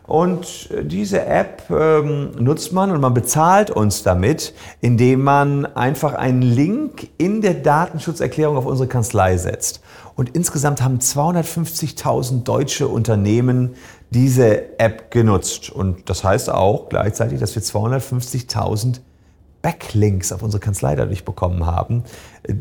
Und 0.06 0.70
äh, 0.70 0.84
diese 0.84 1.26
App 1.26 1.64
ähm, 1.68 2.30
nutzt 2.38 2.72
man 2.72 2.92
und 2.92 3.00
man 3.02 3.12
bezahlt 3.12 3.70
uns 3.70 4.02
damit, 4.02 4.54
indem 4.80 5.22
man 5.22 5.66
einfach 5.66 6.14
einen 6.14 6.40
Link 6.40 7.08
in 7.18 7.42
der 7.42 7.54
Datenschutzerklärung 7.54 8.56
auf 8.56 8.64
unsere 8.64 8.88
Kanzlei 8.88 9.36
setzt. 9.36 9.82
Und 10.16 10.30
insgesamt 10.36 10.80
haben 10.80 10.98
250.000 10.98 12.44
deutsche 12.44 12.88
Unternehmen 12.88 13.74
diese 14.10 14.78
App 14.78 15.10
genutzt. 15.10 15.70
Und 15.70 16.08
das 16.08 16.22
heißt 16.22 16.50
auch 16.50 16.88
gleichzeitig, 16.88 17.40
dass 17.40 17.54
wir 17.54 17.62
250.000 17.62 19.00
Backlinks 19.64 20.30
auf 20.30 20.42
unsere 20.42 20.60
Kanzlei 20.60 20.94
dadurch 20.94 21.24
bekommen 21.24 21.64
haben. 21.64 22.04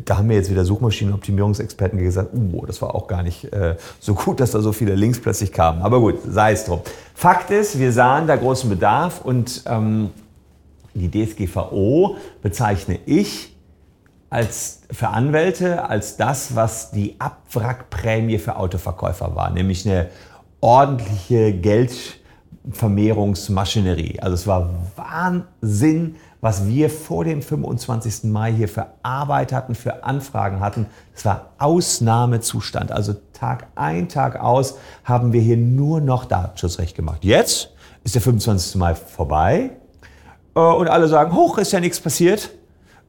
Da 0.06 0.18
haben 0.18 0.28
mir 0.28 0.36
jetzt 0.36 0.49
wieder 0.49 0.64
Suchmaschinenoptimierungsexperten 0.64 1.99
gesagt, 1.99 2.30
oh, 2.34 2.66
das 2.66 2.82
war 2.82 2.95
auch 2.95 3.08
gar 3.08 3.24
nicht 3.24 3.51
äh, 3.51 3.76
so 3.99 4.16
gut, 4.16 4.39
dass 4.39 4.51
da 4.51 4.62
so 4.62 4.72
viele 4.72 4.95
Links 4.95 5.20
plötzlich 5.20 5.51
kamen. 5.51 5.82
Aber 5.82 5.99
gut, 5.99 6.20
sei 6.26 6.54
es 6.54 6.64
drum. 6.64 6.80
Fakt 7.14 7.51
ist, 7.51 7.78
wir 7.78 7.91
sahen 7.91 8.26
da 8.26 8.38
großen 8.38 8.70
Bedarf 8.70 9.20
und 9.22 9.64
ähm, 9.66 10.12
die 10.93 11.12
DSGVO 11.12 12.16
bezeichne 12.41 12.99
ich 13.06 13.53
als 14.34 14.81
für 14.89 15.09
Anwälte 15.09 15.88
als 15.88 16.17
das, 16.17 16.55
was 16.55 16.89
die 16.89 17.17
Abwrackprämie 17.19 18.39
für 18.39 18.55
Autoverkäufer 18.55 19.36
war, 19.36 19.51
nämlich 19.51 19.88
eine 19.88 20.09
ordentliche 20.59 21.53
Geldvermehrungsmaschinerie. 21.53 24.19
Also 24.21 24.34
es 24.34 24.47
war 24.47 24.71
Wahnsinn, 24.95 26.15
was 26.41 26.67
wir 26.67 26.89
vor 26.89 27.25
dem 27.25 27.43
25. 27.43 28.23
Mai 28.23 28.51
hier 28.51 28.67
für 28.67 28.88
Arbeit 29.03 29.53
hatten, 29.53 29.75
für 29.75 30.03
Anfragen 30.03 30.61
hatten. 30.61 30.88
Es 31.15 31.25
war 31.25 31.51
Ausnahmezustand. 31.59 32.91
Also 32.91 33.13
Tag 33.34 33.67
ein, 33.75 34.09
Tag 34.09 34.39
aus 34.39 34.79
haben 35.03 35.31
wir 35.31 35.41
hier 35.41 35.57
nur 35.57 36.01
noch 36.01 36.25
Datenschutzrecht 36.25 36.95
gemacht. 36.95 37.23
Jetzt 37.23 37.69
ist 38.03 38.15
der 38.15 38.21
25. 38.23 38.77
Mai 38.77 38.95
vorbei 38.95 39.73
äh, 40.55 40.59
und 40.59 40.88
alle 40.88 41.07
sagen, 41.07 41.36
hoch, 41.36 41.59
ist 41.59 41.71
ja 41.71 41.79
nichts 41.79 41.99
passiert. 41.99 42.49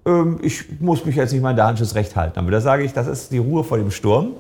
Ähm, 0.07 0.39
ich 0.43 0.81
muss 0.81 1.05
mich 1.05 1.17
jetzt 1.17 1.33
nicht 1.33 1.43
mein 1.43 1.57
Datenschutzrecht 1.57 2.17
halten. 2.17 2.39
Aber 2.39 2.51
da 2.51 2.61
sage 2.61 2.85
ich, 2.85 2.93
das 2.93 3.07
ist 3.07 3.33
die 3.33 3.39
Ruhe 3.39 3.65
vor 3.65 3.79
dem 3.79 3.91
Sturm. 3.91 4.33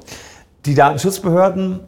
Die 0.66 0.74
Datenschutzbehörden, 0.74 1.80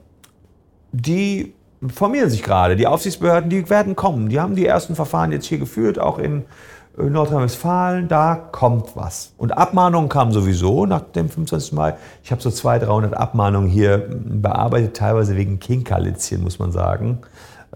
die 0.92 1.54
formieren 1.92 2.30
sich 2.30 2.42
gerade. 2.42 2.76
Die 2.76 2.86
Aufsichtsbehörden, 2.86 3.50
die 3.50 3.68
werden 3.68 3.96
kommen. 3.96 4.28
Die 4.28 4.40
haben 4.40 4.56
die 4.56 4.66
ersten 4.66 4.94
Verfahren 4.94 5.32
jetzt 5.32 5.46
hier 5.46 5.58
geführt, 5.58 5.98
auch 5.98 6.18
in 6.18 6.44
äh, 6.98 7.02
Nordrhein-Westfalen. 7.04 8.08
Da 8.08 8.36
kommt 8.36 8.96
was. 8.96 9.32
Und 9.36 9.56
Abmahnungen 9.56 10.08
kamen 10.08 10.32
sowieso 10.32 10.86
nach 10.86 11.00
dem 11.00 11.28
25. 11.28 11.72
Mai. 11.72 11.94
Ich 12.22 12.32
habe 12.32 12.42
so 12.42 12.50
200, 12.50 12.88
300 12.88 13.14
Abmahnungen 13.14 13.68
hier 13.68 14.08
bearbeitet, 14.24 14.96
teilweise 14.96 15.36
wegen 15.36 15.58
Kinkerlitzchen, 15.58 16.42
muss 16.42 16.58
man 16.58 16.72
sagen. 16.72 17.18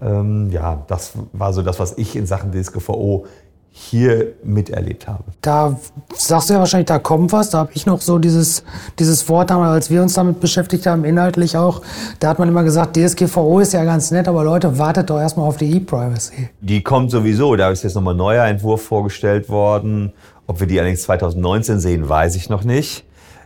Ähm, 0.01 0.49
ja, 0.51 0.83
das 0.87 1.13
war 1.33 1.53
so 1.53 1.61
das, 1.61 1.79
was 1.79 1.97
ich 1.97 2.15
in 2.15 2.25
Sachen 2.25 2.51
DSGVO 2.51 3.25
hier 3.73 4.33
miterlebt 4.43 5.07
habe. 5.07 5.23
Da 5.39 5.79
sagst 6.13 6.49
du 6.49 6.53
ja 6.53 6.59
wahrscheinlich, 6.59 6.87
da 6.87 6.99
kommt 6.99 7.31
was. 7.31 7.49
Da 7.51 7.59
habe 7.59 7.71
ich 7.73 7.85
noch 7.85 8.01
so 8.01 8.19
dieses, 8.19 8.63
dieses 8.99 9.27
Wort, 9.29 9.49
als 9.51 9.89
wir 9.89 10.01
uns 10.01 10.13
damit 10.13 10.41
beschäftigt 10.41 10.85
haben, 10.85 11.05
inhaltlich 11.05 11.55
auch, 11.55 11.81
da 12.19 12.29
hat 12.29 12.39
man 12.39 12.49
immer 12.49 12.63
gesagt, 12.63 12.97
DSGVO 12.97 13.59
ist 13.59 13.73
ja 13.73 13.85
ganz 13.85 14.11
nett, 14.11 14.27
aber 14.27 14.43
Leute, 14.43 14.77
wartet 14.77 15.09
doch 15.09 15.19
erstmal 15.19 15.47
auf 15.47 15.57
die 15.57 15.77
E-Privacy. 15.77 16.49
Die 16.59 16.83
kommt 16.83 17.11
sowieso. 17.11 17.55
Da 17.55 17.71
ist 17.71 17.83
jetzt 17.83 17.95
nochmal 17.95 18.13
ein 18.13 18.17
neuer 18.17 18.45
Entwurf 18.45 18.81
vorgestellt 18.83 19.47
worden. 19.47 20.11
Ob 20.47 20.59
wir 20.59 20.67
die 20.67 20.77
allerdings 20.77 21.03
2019 21.03 21.79
sehen, 21.79 22.09
weiß 22.09 22.35
ich 22.35 22.49
noch 22.49 22.65
nicht. 22.65 23.05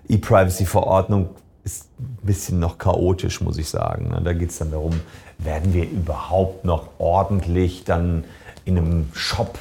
E-Privacy-Verordnung 0.10 1.30
ist 1.64 1.88
ein 2.00 2.18
bisschen 2.24 2.60
noch 2.60 2.80
chaotisch, 2.80 3.42
muss 3.42 3.58
ich 3.58 3.70
sagen. 3.70 4.12
Da 4.24 4.34
geht 4.34 4.50
es 4.50 4.58
dann 4.58 4.72
darum, 4.72 5.00
werden 5.38 5.74
wir 5.74 5.84
überhaupt 5.84 6.66
noch 6.66 6.90
ordentlich 6.98 7.84
dann 7.84 8.24
in 8.66 8.78
einem 8.78 9.10
Shop 9.14 9.60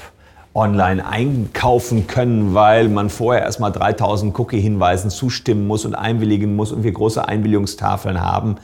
online 0.55 1.05
einkaufen 1.05 2.07
können, 2.07 2.55
weil 2.55 2.89
man 2.89 3.11
vorher 3.11 3.43
erstmal 3.43 3.73
3000 3.73 4.39
Cookie-Hinweisen 4.39 5.11
zustimmen 5.11 5.67
muss 5.67 5.85
und 5.85 5.95
einwilligen 5.95 6.55
muss 6.55 6.71
und 6.71 6.85
wir 6.85 6.93
große 6.93 7.27
Einwilligungstafeln 7.27 8.21
haben. 8.21 8.57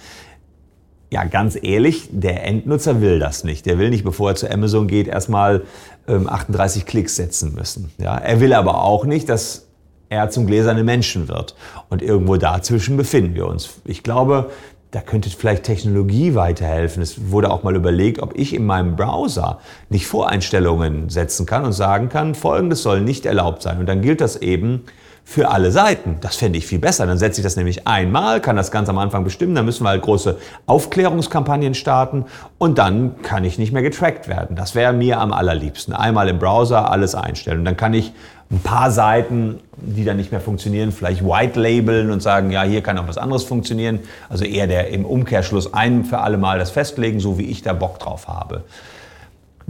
Ja, 1.12 1.24
ganz 1.24 1.58
ehrlich, 1.60 2.08
der 2.12 2.46
Endnutzer 2.46 3.00
will 3.00 3.18
das 3.18 3.42
nicht. 3.42 3.66
Der 3.66 3.78
will 3.78 3.90
nicht, 3.90 4.04
bevor 4.04 4.30
er 4.30 4.36
zu 4.36 4.48
Amazon 4.48 4.86
geht, 4.86 5.08
erstmal 5.08 5.64
ähm, 6.06 6.28
38 6.28 6.86
Klicks 6.86 7.16
setzen 7.16 7.54
müssen. 7.54 7.90
Ja, 7.98 8.16
er 8.16 8.40
will 8.40 8.52
aber 8.52 8.84
auch 8.84 9.04
nicht, 9.04 9.28
dass 9.28 9.66
er 10.08 10.30
zum 10.30 10.46
gläsernen 10.46 10.84
Menschen 10.84 11.26
wird. 11.26 11.56
Und 11.88 12.02
irgendwo 12.02 12.36
dazwischen 12.36 12.96
befinden 12.96 13.34
wir 13.34 13.46
uns. 13.46 13.80
Ich 13.84 14.04
glaube, 14.04 14.50
da 14.90 15.00
könnte 15.00 15.30
vielleicht 15.30 15.62
Technologie 15.62 16.34
weiterhelfen. 16.34 17.02
Es 17.02 17.30
wurde 17.30 17.50
auch 17.50 17.62
mal 17.62 17.76
überlegt, 17.76 18.20
ob 18.20 18.36
ich 18.36 18.54
in 18.54 18.66
meinem 18.66 18.96
Browser 18.96 19.60
nicht 19.88 20.06
Voreinstellungen 20.06 21.08
setzen 21.08 21.46
kann 21.46 21.64
und 21.64 21.72
sagen 21.72 22.08
kann, 22.08 22.34
folgendes 22.34 22.82
soll 22.82 23.00
nicht 23.00 23.24
erlaubt 23.24 23.62
sein. 23.62 23.78
Und 23.78 23.86
dann 23.86 24.02
gilt 24.02 24.20
das 24.20 24.36
eben 24.36 24.84
für 25.24 25.48
alle 25.50 25.70
Seiten. 25.70 26.16
Das 26.20 26.34
fände 26.34 26.58
ich 26.58 26.66
viel 26.66 26.80
besser. 26.80 27.06
Dann 27.06 27.18
setze 27.18 27.40
ich 27.40 27.44
das 27.44 27.54
nämlich 27.54 27.86
einmal, 27.86 28.40
kann 28.40 28.56
das 28.56 28.72
ganz 28.72 28.88
am 28.88 28.98
Anfang 28.98 29.22
bestimmen, 29.22 29.54
dann 29.54 29.64
müssen 29.64 29.84
wir 29.84 29.90
halt 29.90 30.02
große 30.02 30.38
Aufklärungskampagnen 30.66 31.74
starten 31.74 32.24
und 32.58 32.78
dann 32.78 33.22
kann 33.22 33.44
ich 33.44 33.58
nicht 33.58 33.72
mehr 33.72 33.82
getrackt 33.82 34.26
werden. 34.26 34.56
Das 34.56 34.74
wäre 34.74 34.92
mir 34.92 35.20
am 35.20 35.32
allerliebsten. 35.32 35.94
Einmal 35.94 36.28
im 36.28 36.40
Browser 36.40 36.90
alles 36.90 37.14
einstellen. 37.14 37.60
Und 37.60 37.64
dann 37.64 37.76
kann 37.76 37.94
ich 37.94 38.12
ein 38.50 38.58
paar 38.60 38.90
Seiten, 38.90 39.60
die 39.76 40.04
dann 40.04 40.16
nicht 40.16 40.32
mehr 40.32 40.40
funktionieren, 40.40 40.90
vielleicht 40.90 41.24
white 41.24 41.58
labeln 41.58 42.10
und 42.10 42.20
sagen, 42.20 42.50
ja, 42.50 42.62
hier 42.62 42.82
kann 42.82 42.98
auch 42.98 43.06
was 43.06 43.16
anderes 43.16 43.44
funktionieren. 43.44 44.00
Also 44.28 44.44
eher 44.44 44.66
der 44.66 44.88
im 44.88 45.04
Umkehrschluss 45.04 45.72
ein 45.72 46.04
für 46.04 46.18
alle 46.18 46.36
Mal 46.36 46.58
das 46.58 46.70
festlegen, 46.70 47.20
so 47.20 47.38
wie 47.38 47.44
ich 47.44 47.62
da 47.62 47.72
Bock 47.72 48.00
drauf 48.00 48.26
habe. 48.26 48.64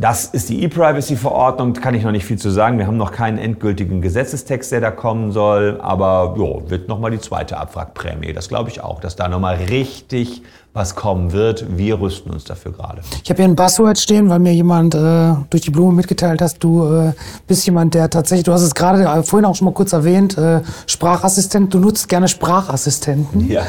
Das 0.00 0.24
ist 0.24 0.48
die 0.48 0.62
E-Privacy-Verordnung, 0.62 1.74
kann 1.74 1.92
ich 1.92 2.04
noch 2.04 2.10
nicht 2.10 2.24
viel 2.24 2.38
zu 2.38 2.48
sagen. 2.48 2.78
Wir 2.78 2.86
haben 2.86 2.96
noch 2.96 3.12
keinen 3.12 3.36
endgültigen 3.36 4.00
Gesetzestext, 4.00 4.72
der 4.72 4.80
da 4.80 4.90
kommen 4.90 5.30
soll, 5.30 5.78
aber 5.82 6.36
jo, 6.38 6.62
wird 6.68 6.88
nochmal 6.88 7.10
die 7.10 7.18
zweite 7.18 7.58
Abwrackprämie. 7.58 8.32
Das 8.32 8.48
glaube 8.48 8.70
ich 8.70 8.82
auch, 8.82 9.00
dass 9.00 9.14
da 9.14 9.28
nochmal 9.28 9.56
richtig 9.56 10.40
was 10.72 10.94
kommen 10.94 11.32
wird. 11.32 11.76
Wir 11.76 12.00
rüsten 12.00 12.30
uns 12.30 12.44
dafür 12.44 12.72
gerade. 12.72 13.02
Ich 13.22 13.28
habe 13.28 13.42
hier 13.42 13.50
ein 13.50 13.56
Buzzword 13.56 13.98
stehen, 13.98 14.30
weil 14.30 14.38
mir 14.38 14.54
jemand 14.54 14.94
äh, 14.94 15.34
durch 15.50 15.64
die 15.64 15.70
Blume 15.70 15.92
mitgeteilt 15.92 16.40
hast, 16.40 16.64
du 16.64 16.90
äh, 16.90 17.12
bist 17.46 17.66
jemand, 17.66 17.92
der 17.92 18.08
tatsächlich, 18.08 18.44
du 18.44 18.54
hast 18.54 18.62
es 18.62 18.74
gerade 18.74 19.02
äh, 19.02 19.22
vorhin 19.22 19.44
auch 19.44 19.54
schon 19.54 19.66
mal 19.66 19.74
kurz 19.74 19.92
erwähnt, 19.92 20.38
äh, 20.38 20.62
Sprachassistent, 20.86 21.74
du 21.74 21.78
nutzt 21.78 22.08
gerne 22.08 22.26
Sprachassistenten. 22.28 23.50
Ja. 23.50 23.64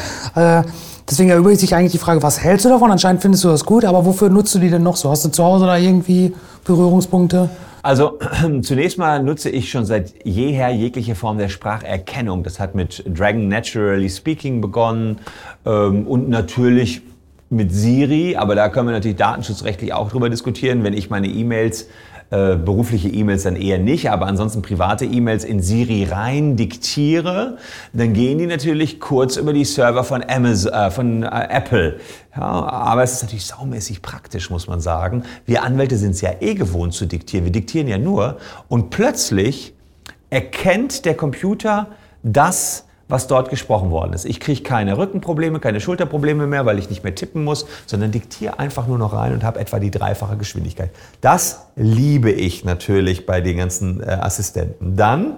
Deswegen 1.11 1.29
erübrigt 1.29 1.59
sich 1.59 1.75
eigentlich 1.75 1.91
die 1.91 1.97
Frage, 1.97 2.23
was 2.23 2.41
hältst 2.41 2.63
du 2.63 2.69
davon? 2.69 2.89
Anscheinend 2.89 3.21
findest 3.21 3.43
du 3.43 3.49
das 3.49 3.65
gut, 3.65 3.83
aber 3.83 4.05
wofür 4.05 4.29
nutzt 4.29 4.55
du 4.55 4.59
die 4.59 4.69
denn 4.69 4.81
noch 4.81 4.95
so? 4.95 5.09
Hast 5.09 5.25
du 5.25 5.29
zu 5.29 5.43
Hause 5.43 5.65
da 5.65 5.75
irgendwie 5.75 6.33
Berührungspunkte? 6.63 7.49
Also 7.83 8.17
zunächst 8.61 8.97
mal 8.97 9.21
nutze 9.21 9.49
ich 9.49 9.69
schon 9.69 9.83
seit 9.83 10.25
jeher 10.25 10.69
jegliche 10.69 11.15
Form 11.15 11.37
der 11.37 11.49
Spracherkennung. 11.49 12.43
Das 12.43 12.61
hat 12.61 12.75
mit 12.75 13.03
Dragon 13.05 13.49
Naturally 13.49 14.09
Speaking 14.09 14.61
begonnen 14.61 15.17
ähm, 15.65 16.07
und 16.07 16.29
natürlich 16.29 17.01
mit 17.49 17.73
Siri, 17.73 18.37
aber 18.37 18.55
da 18.55 18.69
können 18.69 18.87
wir 18.87 18.93
natürlich 18.93 19.17
datenschutzrechtlich 19.17 19.91
auch 19.91 20.09
drüber 20.11 20.29
diskutieren, 20.29 20.85
wenn 20.85 20.93
ich 20.93 21.09
meine 21.09 21.27
E-Mails 21.27 21.89
äh, 22.31 22.55
berufliche 22.55 23.09
E-Mails 23.09 23.43
dann 23.43 23.57
eher 23.57 23.77
nicht, 23.77 24.09
aber 24.09 24.25
ansonsten 24.25 24.61
private 24.61 25.03
E-Mails 25.03 25.43
in 25.43 25.61
Siri 25.61 26.05
rein 26.05 26.55
diktiere, 26.55 27.57
dann 27.91 28.13
gehen 28.13 28.37
die 28.37 28.47
natürlich 28.47 29.01
kurz 29.01 29.35
über 29.35 29.51
die 29.51 29.65
Server 29.65 30.05
von, 30.05 30.23
Amazon, 30.25 30.71
äh, 30.71 30.91
von 30.91 31.23
äh, 31.23 31.27
Apple. 31.27 31.99
Ja, 32.33 32.41
aber 32.41 33.03
es 33.03 33.11
ist 33.11 33.23
natürlich 33.23 33.45
saumäßig 33.47 34.01
praktisch, 34.01 34.49
muss 34.49 34.67
man 34.67 34.79
sagen. 34.79 35.23
Wir 35.45 35.63
Anwälte 35.63 35.97
sind 35.97 36.11
es 36.11 36.21
ja 36.21 36.31
eh 36.39 36.53
gewohnt 36.53 36.93
zu 36.93 37.05
diktieren. 37.05 37.43
Wir 37.43 37.51
diktieren 37.51 37.89
ja 37.89 37.97
nur 37.97 38.37
und 38.69 38.91
plötzlich 38.91 39.73
erkennt 40.29 41.03
der 41.03 41.15
Computer 41.15 41.87
das, 42.23 42.85
was 43.11 43.27
dort 43.27 43.49
gesprochen 43.49 43.91
worden 43.91 44.13
ist. 44.13 44.25
Ich 44.25 44.39
kriege 44.39 44.63
keine 44.63 44.97
Rückenprobleme, 44.97 45.59
keine 45.59 45.79
Schulterprobleme 45.79 46.47
mehr, 46.47 46.65
weil 46.65 46.79
ich 46.79 46.89
nicht 46.89 47.03
mehr 47.03 47.13
tippen 47.13 47.43
muss, 47.43 47.65
sondern 47.85 48.11
diktiere 48.11 48.59
einfach 48.59 48.87
nur 48.87 48.97
noch 48.97 49.13
rein 49.13 49.33
und 49.33 49.43
habe 49.43 49.59
etwa 49.59 49.79
die 49.79 49.91
dreifache 49.91 50.37
Geschwindigkeit. 50.37 50.89
Das 51.19 51.67
liebe 51.75 52.31
ich 52.31 52.65
natürlich 52.65 53.25
bei 53.25 53.41
den 53.41 53.57
ganzen 53.57 54.01
äh, 54.01 54.05
Assistenten. 54.05 54.95
Dann 54.95 55.35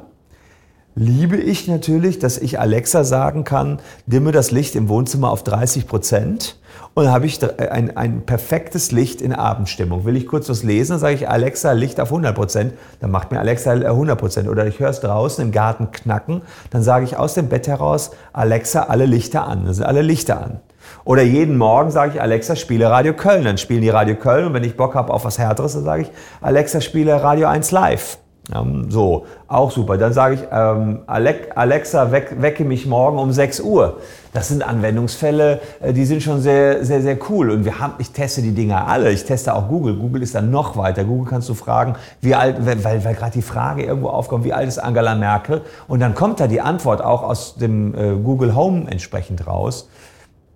liebe 0.96 1.38
ich 1.38 1.68
natürlich, 1.68 2.20
dass 2.20 2.38
ich 2.38 2.60
Alexa 2.60 3.04
sagen 3.04 3.44
kann, 3.44 3.80
dimme 4.06 4.32
das 4.32 4.52
Licht 4.52 4.76
im 4.76 4.90
Wohnzimmer 4.90 5.32
auf 5.32 5.44
30 5.44 5.88
Prozent. 5.88 6.58
Und 6.96 7.06
dann 7.06 7.14
habe 7.14 7.26
ich 7.26 7.40
ein, 7.60 7.98
ein 7.98 8.22
perfektes 8.22 8.92
Licht 8.92 9.22
in 9.22 9.34
Abendstimmung. 9.34 10.06
Will 10.06 10.16
ich 10.16 10.28
kurz 10.28 10.48
was 10.50 10.62
lesen, 10.62 10.92
dann 10.92 11.00
sage 11.00 11.16
ich 11.16 11.28
Alexa, 11.28 11.72
Licht 11.72 12.00
auf 12.00 12.10
100 12.10 12.36
Prozent. 12.36 12.74
Dann 13.00 13.10
macht 13.10 13.32
mir 13.32 13.40
Alexa 13.40 13.72
100 13.72 14.18
Prozent. 14.18 14.48
Oder 14.48 14.68
ich 14.68 14.80
höre 14.80 14.90
es 14.90 15.00
draußen 15.00 15.44
im 15.44 15.52
Garten 15.52 15.92
knacken. 15.92 16.44
Dann 16.70 16.84
sage 16.84 17.06
ich 17.06 17.18
aus 17.18 17.34
dem 17.34 17.50
Bett 17.50 17.68
heraus, 17.68 18.12
Alexa, 18.32 18.84
alle 18.84 19.08
Lichter 19.08 19.48
an. 19.48 19.66
Dann 19.66 19.74
sind 19.74 19.86
alle 19.86 20.04
Lichter 20.04 20.40
an. 20.40 20.60
Oder 21.04 21.24
jeden 21.24 21.58
Morgen 21.58 21.90
sage 21.90 22.14
ich, 22.14 22.22
Alexa, 22.22 22.56
spiele 22.56 22.90
Radio 22.92 23.14
Köln. 23.14 23.44
Dann 23.44 23.58
spielen 23.58 23.82
die 23.82 23.90
Radio 23.90 24.16
Köln. 24.16 24.46
Und 24.48 24.54
wenn 24.54 24.64
ich 24.64 24.78
Bock 24.78 24.94
habe 24.94 25.12
auf 25.12 25.26
was 25.26 25.40
Härteres, 25.40 25.74
dann 25.74 25.84
sage 25.84 26.04
ich, 26.04 26.12
Alexa, 26.42 26.80
spiele 26.80 27.24
Radio 27.24 27.48
1 27.48 27.72
live. 27.72 28.20
Ähm, 28.54 28.92
so, 28.92 29.26
auch 29.48 29.72
super. 29.72 29.98
Dann 29.98 30.12
sage 30.12 30.36
ich, 30.36 30.42
ähm, 30.52 31.00
Alexa, 31.08 32.12
weck, 32.12 32.42
wecke 32.42 32.66
mich 32.66 32.86
morgen 32.86 33.18
um 33.18 33.32
6 33.32 33.62
Uhr. 33.62 33.98
Das 34.34 34.50
sind 34.50 34.68
Anwendungsfälle, 34.68 35.62
äh, 35.80 35.94
die 35.94 36.04
sind 36.06 36.22
schon 36.22 36.42
sehr, 36.42 36.84
sehr, 36.84 37.02
sehr 37.02 37.18
cool. 37.30 37.52
Und 37.52 37.64
wir 37.64 37.80
haben, 37.80 37.94
ich 38.00 38.12
teste 38.12 38.42
die 38.42 38.52
Dinger 38.54 38.88
alle. 38.88 39.12
Ich 39.12 39.24
teste 39.24 39.54
auch 39.54 39.70
Google. 39.70 39.96
Google 39.96 40.24
ist 40.24 40.36
dann 40.36 40.52
noch 40.52 40.76
weiter. 40.76 41.06
Google 41.06 41.30
kannst 41.30 41.48
du 41.48 41.54
fragen, 41.54 41.96
wie 42.20 42.36
alt, 42.36 42.58
weil, 42.66 42.84
weil 42.84 43.14
gerade 43.14 43.32
die 43.32 43.42
Frage 43.42 43.84
irgendwo 43.84 44.10
aufkommt, 44.10 44.44
wie 44.44 44.54
alt 44.54 44.68
ist 44.68 44.80
Angela 44.80 45.16
Merkel? 45.16 45.62
Und 45.88 46.02
dann 46.02 46.14
kommt 46.14 46.42
da 46.42 46.48
die 46.48 46.60
Antwort 46.60 47.02
auch 47.02 47.24
aus 47.24 47.56
dem 47.56 47.96
äh, 47.96 48.16
Google 48.22 48.56
Home 48.56 48.90
entsprechend 48.90 49.48
raus. 49.48 49.88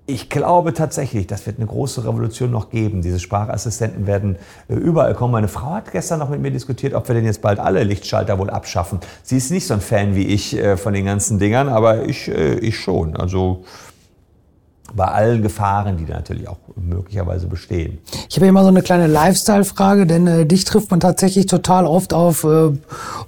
Ich 0.10 0.30
glaube 0.30 0.74
tatsächlich, 0.74 1.28
das 1.28 1.46
wird 1.46 1.58
eine 1.58 1.66
große 1.66 2.06
Revolution 2.06 2.50
noch 2.50 2.70
geben. 2.70 3.02
Diese 3.02 3.20
Sprachassistenten 3.20 4.08
werden 4.08 4.38
äh, 4.70 4.74
überall 4.74 5.14
kommen. 5.14 5.34
Meine 5.34 5.50
Frau 5.50 5.72
hat 5.72 5.92
gestern 5.92 6.20
noch 6.20 6.30
mit 6.30 6.40
mir 6.42 6.50
diskutiert, 6.50 6.94
ob 6.94 7.10
wir 7.10 7.16
denn 7.16 7.26
jetzt 7.26 7.42
bald 7.42 7.60
alle 7.60 7.84
Lichtschalter 7.84 8.40
wohl 8.40 8.50
abschaffen. 8.50 9.02
Sie 9.22 9.36
ist 9.36 9.52
nicht 9.52 9.68
so 9.68 9.74
ein 9.74 9.82
Fan 9.82 10.16
wie 10.16 10.28
ich 10.28 10.56
äh, 10.56 10.78
von 10.78 10.94
den 10.94 11.04
ganzen 11.04 11.40
Dingern, 11.40 11.68
aber 11.68 12.06
ich, 12.06 12.30
äh, 12.30 12.54
ich 12.60 12.80
schon. 12.80 13.18
Also 13.18 13.66
bei 14.96 15.06
allen 15.06 15.42
Gefahren, 15.42 15.98
die 15.98 16.06
da 16.06 16.16
natürlich 16.16 16.48
auch 16.48 16.58
möglicherweise 16.76 17.48
bestehen. 17.48 18.00
Ich 18.30 18.36
habe 18.38 18.48
immer 18.48 18.64
so 18.64 18.70
eine 18.70 18.82
kleine 18.82 19.08
Lifestyle-Frage, 19.08 20.06
denn 20.06 20.28
äh, 20.28 20.46
dich 20.46 20.64
trifft 20.64 20.92
man 20.92 21.00
tatsächlich 21.00 21.46
total 21.46 21.86
oft 21.86 22.14
auf 22.14 22.44
äh, 22.44 22.70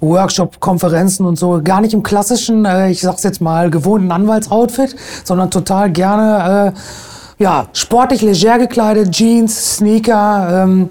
Workshop, 0.00 0.60
Konferenzen 0.60 1.26
und 1.26 1.38
so. 1.38 1.60
Gar 1.62 1.80
nicht 1.80 1.94
im 1.94 2.02
klassischen, 2.02 2.64
äh, 2.64 2.90
ich 2.90 3.00
sag's 3.00 3.22
jetzt 3.22 3.40
mal, 3.40 3.70
gewohnten 3.70 4.10
Anwaltsoutfit, 4.10 4.96
sondern 5.24 5.50
total 5.50 5.90
gerne, 5.90 6.74
äh, 6.74 7.42
ja, 7.42 7.66
sportlich, 7.72 8.22
leger 8.22 8.58
gekleidet, 8.58 9.12
Jeans, 9.12 9.76
Sneaker, 9.76 10.64
ähm, 10.64 10.90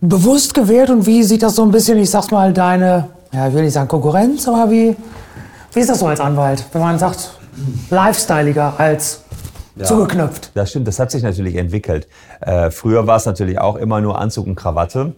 bewusst 0.00 0.54
gewählt. 0.54 0.90
Und 0.90 1.06
wie 1.06 1.22
sieht 1.22 1.42
das 1.42 1.56
so 1.56 1.62
ein 1.62 1.70
bisschen, 1.70 1.98
ich 1.98 2.10
sag's 2.10 2.30
mal, 2.30 2.52
deine, 2.52 3.08
ja, 3.32 3.48
ich 3.48 3.54
will 3.54 3.62
nicht 3.62 3.74
sagen 3.74 3.88
Konkurrenz, 3.88 4.48
aber 4.48 4.70
wie, 4.70 4.96
wie 5.72 5.80
ist 5.80 5.90
das 5.90 6.00
so 6.00 6.06
als 6.06 6.20
Anwalt, 6.20 6.64
wenn 6.72 6.80
man 6.80 6.98
sagt, 6.98 7.39
lifestyleiger 7.90 8.74
als 8.78 9.24
ja, 9.76 9.84
zugeknöpft. 9.84 10.52
Das 10.54 10.70
stimmt, 10.70 10.88
das 10.88 10.98
hat 10.98 11.10
sich 11.10 11.22
natürlich 11.22 11.56
entwickelt. 11.56 12.08
Äh, 12.40 12.70
früher 12.70 13.06
war 13.06 13.16
es 13.16 13.26
natürlich 13.26 13.58
auch 13.58 13.76
immer 13.76 14.00
nur 14.00 14.18
Anzug 14.18 14.46
und 14.46 14.54
Krawatte. 14.54 15.14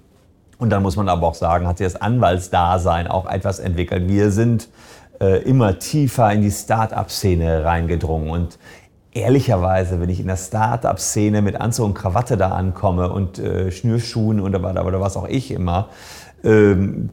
Und 0.59 0.71
dann 0.71 0.83
muss 0.83 0.97
man 0.97 1.09
aber 1.09 1.27
auch 1.27 1.35
sagen, 1.35 1.67
hat 1.67 1.79
sich 1.79 1.87
das 1.87 2.01
Anwaltsdasein 2.01 3.09
auch 3.09 3.29
etwas 3.29 3.59
entwickelt. 3.59 4.09
Wir 4.09 4.31
sind 4.31 4.69
äh, 5.21 5.43
immer 5.43 5.79
tiefer 5.79 6.33
in 6.33 6.43
die 6.43 6.51
Start-up-Szene 6.51 7.65
reingedrungen. 7.65 8.31
Und 8.31 8.59
ehrlicherweise, 9.13 10.01
wenn 10.01 10.09
ich 10.09 10.21
in 10.21 10.27
der 10.27 10.37
Start-up-Szene 10.37 11.43
mit 11.43 11.61
Anzug 11.61 11.87
und 11.87 11.95
Krawatte 11.95 12.37
da 12.37 12.51
ankomme 12.51 13.13
und 13.13 13.39
äh, 13.39 13.71
Schnürschuhen 13.71 14.41
und 14.41 14.53
da 14.53 14.63
war, 14.63 15.01
was 15.01 15.17
auch 15.17 15.27
ich 15.27 15.51
immer, 15.51 15.89
ähm, 16.45 17.11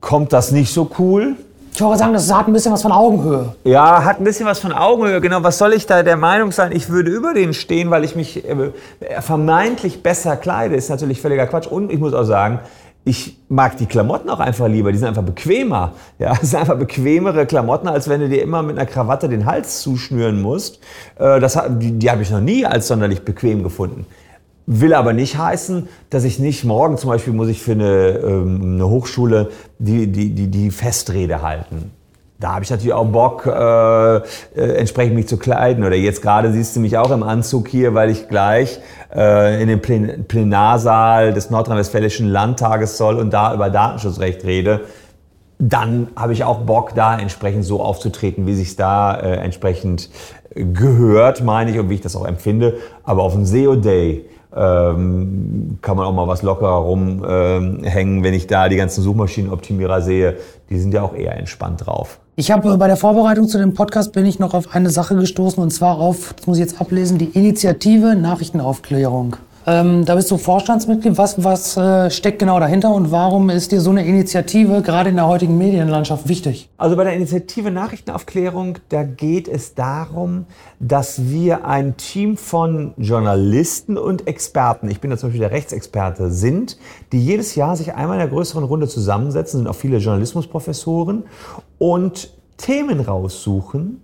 kommt 0.00 0.32
das 0.32 0.50
nicht 0.50 0.72
so 0.72 0.90
cool. 0.98 1.36
Ich 1.72 1.80
wollte 1.80 1.98
sagen, 1.98 2.12
das 2.12 2.32
hat 2.32 2.46
ein 2.46 2.52
bisschen 2.52 2.72
was 2.72 2.82
von 2.82 2.92
Augenhöhe. 2.92 3.54
Ja, 3.64 4.04
hat 4.04 4.20
ein 4.20 4.24
bisschen 4.24 4.46
was 4.46 4.58
von 4.58 4.72
Augenhöhe. 4.72 5.20
Genau, 5.20 5.42
was 5.42 5.58
soll 5.58 5.72
ich 5.72 5.86
da 5.86 6.02
der 6.02 6.16
Meinung 6.16 6.52
sein, 6.52 6.72
ich 6.72 6.90
würde 6.90 7.10
über 7.10 7.32
den 7.32 7.54
stehen, 7.54 7.90
weil 7.90 8.04
ich 8.04 8.16
mich 8.16 8.44
äh, 8.44 8.72
vermeintlich 9.20 10.02
besser 10.02 10.36
kleide, 10.36 10.76
ist 10.76 10.90
natürlich 10.90 11.20
völliger 11.20 11.46
Quatsch. 11.46 11.66
Und 11.66 11.90
ich 11.90 11.98
muss 11.98 12.12
auch 12.12 12.24
sagen, 12.24 12.60
ich 13.04 13.38
mag 13.48 13.76
die 13.78 13.86
Klamotten 13.86 14.28
auch 14.28 14.40
einfach 14.40 14.68
lieber. 14.68 14.92
Die 14.92 14.98
sind 14.98 15.08
einfach 15.08 15.22
bequemer. 15.22 15.92
Ja, 16.18 16.32
es 16.42 16.50
sind 16.50 16.60
einfach 16.60 16.76
bequemere 16.76 17.46
Klamotten, 17.46 17.88
als 17.88 18.08
wenn 18.08 18.20
du 18.20 18.28
dir 18.28 18.42
immer 18.42 18.62
mit 18.62 18.78
einer 18.78 18.86
Krawatte 18.86 19.28
den 19.28 19.46
Hals 19.46 19.80
zuschnüren 19.80 20.40
musst. 20.42 20.80
Äh, 21.18 21.40
das, 21.40 21.58
die, 21.78 21.92
die 21.92 22.10
habe 22.10 22.22
ich 22.22 22.30
noch 22.30 22.40
nie 22.40 22.66
als 22.66 22.88
sonderlich 22.88 23.22
bequem 23.24 23.62
gefunden. 23.62 24.06
Will 24.66 24.94
aber 24.94 25.12
nicht 25.12 25.36
heißen, 25.36 25.88
dass 26.10 26.24
ich 26.24 26.38
nicht 26.38 26.64
morgen 26.64 26.96
zum 26.96 27.10
Beispiel 27.10 27.32
muss 27.32 27.48
ich 27.48 27.60
für 27.60 27.72
eine, 27.72 28.20
ähm, 28.22 28.74
eine 28.74 28.88
Hochschule 28.88 29.50
die, 29.78 30.06
die, 30.06 30.30
die, 30.34 30.48
die 30.48 30.70
Festrede 30.70 31.42
halten. 31.42 31.90
Da 32.40 32.54
habe 32.54 32.64
ich 32.64 32.70
natürlich 32.70 32.94
auch 32.94 33.06
Bock, 33.06 33.44
äh, 33.44 34.16
äh, 34.16 34.20
entsprechend 34.54 35.14
mich 35.14 35.28
zu 35.28 35.36
kleiden. 35.36 35.84
Oder 35.84 35.96
jetzt 35.96 36.22
gerade 36.22 36.50
siehst 36.52 36.74
du 36.74 36.80
mich 36.80 36.96
auch 36.96 37.10
im 37.10 37.22
Anzug 37.22 37.68
hier, 37.68 37.92
weil 37.92 38.08
ich 38.08 38.28
gleich 38.28 38.80
äh, 39.14 39.60
in 39.60 39.68
den 39.68 39.82
Plen 39.82 40.24
Plenarsaal 40.24 41.34
des 41.34 41.50
Nordrhein-Westfälischen 41.50 42.28
Landtages 42.28 42.96
soll 42.96 43.16
und 43.16 43.30
da 43.34 43.52
über 43.52 43.68
Datenschutzrecht 43.68 44.42
rede. 44.44 44.80
Dann 45.58 46.08
habe 46.16 46.32
ich 46.32 46.44
auch 46.44 46.60
Bock, 46.60 46.94
da 46.94 47.18
entsprechend 47.18 47.64
so 47.64 47.82
aufzutreten, 47.82 48.46
wie 48.46 48.54
sich 48.54 48.74
da 48.74 49.14
äh, 49.16 49.36
entsprechend 49.36 50.08
gehört, 50.54 51.44
meine 51.44 51.70
ich, 51.70 51.78
und 51.78 51.90
wie 51.90 51.94
ich 51.94 52.00
das 52.00 52.16
auch 52.16 52.26
empfinde. 52.26 52.78
Aber 53.04 53.22
auf 53.22 53.34
dem 53.34 53.44
SEO 53.44 53.76
Day 53.76 54.24
ähm, 54.56 55.78
kann 55.80 55.96
man 55.96 56.06
auch 56.06 56.12
mal 56.12 56.26
was 56.26 56.42
lockerer 56.42 56.76
rumhängen, 56.76 57.84
ähm, 57.84 58.24
wenn 58.24 58.34
ich 58.34 58.46
da 58.46 58.68
die 58.68 58.76
ganzen 58.76 59.02
Suchmaschinenoptimierer 59.02 60.02
sehe. 60.02 60.38
Die 60.70 60.78
sind 60.78 60.94
ja 60.94 61.02
auch 61.02 61.14
eher 61.14 61.36
entspannt 61.36 61.86
drauf. 61.86 62.18
Ich 62.36 62.50
habe 62.50 62.72
äh, 62.72 62.76
bei 62.76 62.86
der 62.86 62.96
Vorbereitung 62.96 63.48
zu 63.48 63.58
dem 63.58 63.74
Podcast 63.74 64.12
bin 64.12 64.26
ich 64.26 64.38
noch 64.38 64.54
auf 64.54 64.74
eine 64.74 64.90
Sache 64.90 65.14
gestoßen 65.16 65.62
und 65.62 65.70
zwar 65.70 65.98
auf, 65.98 66.34
das 66.36 66.46
muss 66.46 66.58
ich 66.58 66.62
jetzt 66.62 66.80
ablesen, 66.80 67.18
die 67.18 67.26
Initiative 67.26 68.16
Nachrichtenaufklärung. 68.16 69.36
Ähm, 69.66 70.06
da 70.06 70.14
bist 70.14 70.30
du 70.30 70.38
Vorstandsmitglied. 70.38 71.18
Was, 71.18 71.42
was 71.44 71.76
äh, 71.76 72.10
steckt 72.10 72.38
genau 72.38 72.58
dahinter 72.58 72.94
und 72.94 73.10
warum 73.10 73.50
ist 73.50 73.72
dir 73.72 73.80
so 73.80 73.90
eine 73.90 74.06
Initiative 74.06 74.80
gerade 74.80 75.10
in 75.10 75.16
der 75.16 75.26
heutigen 75.26 75.58
Medienlandschaft 75.58 76.28
wichtig? 76.28 76.70
Also 76.78 76.96
bei 76.96 77.04
der 77.04 77.12
Initiative 77.12 77.70
Nachrichtenaufklärung, 77.70 78.78
da 78.88 79.02
geht 79.02 79.48
es 79.48 79.74
darum, 79.74 80.46
dass 80.78 81.28
wir 81.28 81.66
ein 81.66 81.98
Team 81.98 82.38
von 82.38 82.94
Journalisten 82.96 83.98
und 83.98 84.26
Experten, 84.26 84.90
ich 84.90 85.00
bin 85.00 85.10
da 85.10 85.18
zum 85.18 85.28
Beispiel 85.28 85.40
der 85.40 85.50
Rechtsexperte, 85.50 86.30
sind, 86.30 86.78
die 87.12 87.22
jedes 87.22 87.54
Jahr 87.54 87.76
sich 87.76 87.94
einmal 87.94 88.16
in 88.16 88.22
einer 88.22 88.30
größeren 88.30 88.64
Runde 88.64 88.88
zusammensetzen, 88.88 89.60
sind 89.60 89.68
auch 89.68 89.74
viele 89.74 89.98
Journalismusprofessoren 89.98 91.24
und 91.78 92.32
Themen 92.56 93.00
raussuchen, 93.00 94.02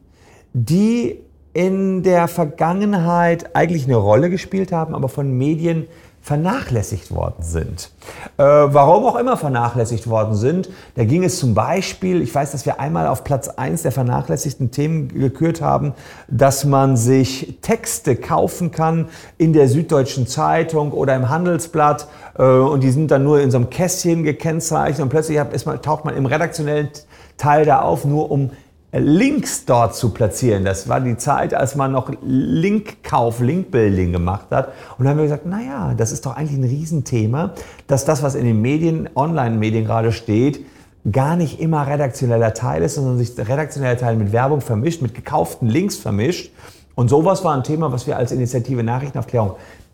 die 0.52 1.20
in 1.56 2.02
der 2.02 2.28
Vergangenheit 2.28 3.56
eigentlich 3.56 3.86
eine 3.86 3.96
Rolle 3.96 4.28
gespielt 4.28 4.72
haben, 4.72 4.94
aber 4.94 5.08
von 5.08 5.38
Medien 5.38 5.86
vernachlässigt 6.20 7.14
worden 7.14 7.40
sind. 7.40 7.92
Äh, 8.36 8.42
warum 8.42 9.06
auch 9.06 9.16
immer 9.16 9.38
vernachlässigt 9.38 10.06
worden 10.10 10.34
sind, 10.34 10.68
da 10.96 11.04
ging 11.04 11.24
es 11.24 11.38
zum 11.38 11.54
Beispiel, 11.54 12.20
ich 12.20 12.34
weiß, 12.34 12.52
dass 12.52 12.66
wir 12.66 12.78
einmal 12.78 13.06
auf 13.06 13.24
Platz 13.24 13.48
1 13.48 13.82
der 13.82 13.92
vernachlässigten 13.92 14.70
Themen 14.70 15.08
gekürt 15.08 15.62
haben, 15.62 15.94
dass 16.28 16.66
man 16.66 16.98
sich 16.98 17.56
Texte 17.62 18.16
kaufen 18.16 18.70
kann 18.70 19.08
in 19.38 19.54
der 19.54 19.68
Süddeutschen 19.68 20.26
Zeitung 20.26 20.92
oder 20.92 21.16
im 21.16 21.30
Handelsblatt 21.30 22.06
äh, 22.36 22.42
und 22.42 22.82
die 22.82 22.90
sind 22.90 23.10
dann 23.10 23.24
nur 23.24 23.40
in 23.40 23.50
so 23.50 23.56
einem 23.56 23.70
Kästchen 23.70 24.24
gekennzeichnet 24.24 25.00
und 25.00 25.08
plötzlich 25.08 25.40
taucht 25.80 26.04
man 26.04 26.14
im 26.16 26.26
redaktionellen 26.26 26.90
Teil 27.38 27.64
da 27.64 27.80
auf, 27.80 28.04
nur 28.04 28.30
um 28.30 28.50
Links 28.98 29.64
dort 29.64 29.94
zu 29.94 30.10
platzieren. 30.10 30.64
Das 30.64 30.88
war 30.88 31.00
die 31.00 31.16
Zeit, 31.16 31.54
als 31.54 31.74
man 31.74 31.92
noch 31.92 32.10
Linkkauf, 32.22 33.40
Linkbuilding 33.40 34.12
gemacht 34.12 34.46
hat. 34.50 34.72
Und 34.98 35.04
dann 35.04 35.12
haben 35.12 35.16
wir 35.18 35.24
gesagt, 35.24 35.46
naja, 35.46 35.94
das 35.96 36.12
ist 36.12 36.26
doch 36.26 36.36
eigentlich 36.36 36.58
ein 36.58 36.64
Riesenthema, 36.64 37.52
dass 37.86 38.04
das, 38.04 38.22
was 38.22 38.34
in 38.34 38.44
den 38.44 38.60
Medien, 38.60 39.08
Online-Medien 39.14 39.84
gerade 39.84 40.12
steht, 40.12 40.64
gar 41.10 41.36
nicht 41.36 41.60
immer 41.60 41.86
redaktioneller 41.86 42.54
Teil 42.54 42.82
ist, 42.82 42.96
sondern 42.96 43.18
sich 43.18 43.36
redaktioneller 43.38 43.96
Teil 43.96 44.16
mit 44.16 44.32
Werbung 44.32 44.60
vermischt, 44.60 45.02
mit 45.02 45.14
gekauften 45.14 45.68
Links 45.68 45.96
vermischt. 45.96 46.52
Und 46.94 47.08
sowas 47.08 47.44
war 47.44 47.54
ein 47.54 47.62
Thema, 47.62 47.92
was 47.92 48.06
wir 48.06 48.16
als 48.16 48.32
Initiative 48.32 48.82
Nachrichtenaufklärung 48.82 49.52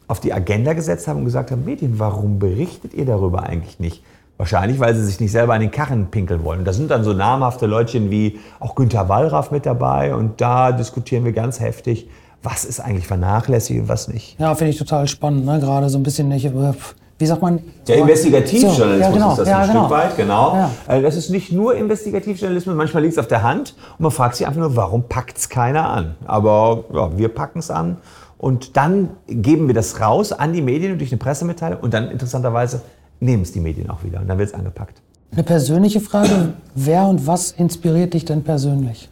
auf 0.08 0.20
die 0.20 0.32
Agenda 0.32 0.72
gesetzt 0.72 1.08
haben 1.08 1.18
und 1.18 1.24
gesagt 1.24 1.50
haben, 1.50 1.64
Medien, 1.64 1.98
warum 1.98 2.38
berichtet 2.38 2.94
ihr 2.94 3.04
darüber 3.04 3.42
eigentlich 3.42 3.80
nicht? 3.80 4.02
Wahrscheinlich, 4.42 4.80
weil 4.80 4.92
sie 4.92 5.04
sich 5.04 5.20
nicht 5.20 5.30
selber 5.30 5.54
an 5.54 5.60
den 5.60 5.70
Karren 5.70 6.08
pinkeln 6.10 6.42
wollen. 6.42 6.64
da 6.64 6.72
sind 6.72 6.90
dann 6.90 7.04
so 7.04 7.12
namhafte 7.12 7.66
Leutchen 7.66 8.10
wie 8.10 8.40
auch 8.58 8.74
Günter 8.74 9.08
Wallraff 9.08 9.52
mit 9.52 9.66
dabei 9.66 10.16
und 10.16 10.40
da 10.40 10.72
diskutieren 10.72 11.24
wir 11.24 11.30
ganz 11.30 11.60
heftig, 11.60 12.08
was 12.42 12.64
ist 12.64 12.80
eigentlich 12.80 13.06
vernachlässigt 13.06 13.82
und 13.82 13.88
was 13.88 14.08
nicht. 14.08 14.40
Ja, 14.40 14.52
finde 14.56 14.72
ich 14.72 14.78
total 14.78 15.06
spannend, 15.06 15.46
ne? 15.46 15.60
gerade 15.60 15.88
so 15.88 15.96
ein 15.96 16.02
bisschen. 16.02 16.32
Äh, 16.32 16.72
wie 17.18 17.26
sagt 17.26 17.40
man? 17.40 17.60
Der 17.86 17.98
Investigativjournalismus 17.98 18.96
so, 18.96 19.00
ja, 19.00 19.10
genau, 19.12 19.30
ist 19.30 19.38
das 19.38 19.48
ja, 19.48 19.58
ein 19.60 19.68
genau. 19.68 19.80
Stück 19.82 19.90
weit, 19.96 20.16
genau. 20.16 20.70
Also 20.88 21.02
das 21.02 21.16
ist 21.16 21.30
nicht 21.30 21.52
nur 21.52 21.76
Investigativjournalismus, 21.76 22.74
manchmal 22.74 23.04
liegt 23.04 23.12
es 23.12 23.20
auf 23.20 23.28
der 23.28 23.44
Hand 23.44 23.76
und 23.96 24.00
man 24.00 24.10
fragt 24.10 24.34
sich 24.34 24.48
einfach 24.48 24.58
nur, 24.58 24.74
warum 24.74 25.04
packt 25.04 25.38
es 25.38 25.50
keiner 25.50 25.88
an? 25.88 26.16
Aber 26.24 26.82
ja, 26.92 27.16
wir 27.16 27.28
packen 27.28 27.60
es 27.60 27.70
an 27.70 27.98
und 28.38 28.76
dann 28.76 29.10
geben 29.28 29.68
wir 29.68 29.74
das 29.76 30.00
raus 30.00 30.32
an 30.32 30.52
die 30.52 30.62
Medien 30.62 30.98
durch 30.98 31.12
eine 31.12 31.20
Pressemitteilung 31.20 31.78
und 31.78 31.94
dann 31.94 32.10
interessanterweise 32.10 32.80
nehmen 33.22 33.42
es 33.42 33.52
die 33.52 33.60
Medien 33.60 33.88
auch 33.88 34.04
wieder 34.04 34.20
und 34.20 34.28
dann 34.28 34.38
wird 34.38 34.48
es 34.48 34.54
angepackt. 34.54 35.00
Eine 35.32 35.44
persönliche 35.44 36.00
Frage, 36.00 36.54
wer 36.74 37.06
und 37.06 37.26
was 37.26 37.52
inspiriert 37.52 38.12
dich 38.12 38.24
denn 38.24 38.42
persönlich? 38.42 39.08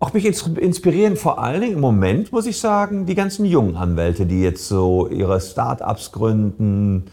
Auch 0.00 0.12
mich 0.12 0.24
inspirieren 0.24 1.16
vor 1.16 1.42
allen 1.42 1.60
Dingen 1.60 1.74
im 1.74 1.80
Moment, 1.80 2.30
muss 2.30 2.46
ich 2.46 2.60
sagen, 2.60 3.06
die 3.06 3.16
ganzen 3.16 3.44
jungen 3.44 3.74
Anwälte, 3.74 4.26
die 4.26 4.42
jetzt 4.42 4.68
so 4.68 5.08
ihre 5.08 5.40
Start-ups 5.40 6.12
gründen. 6.12 7.06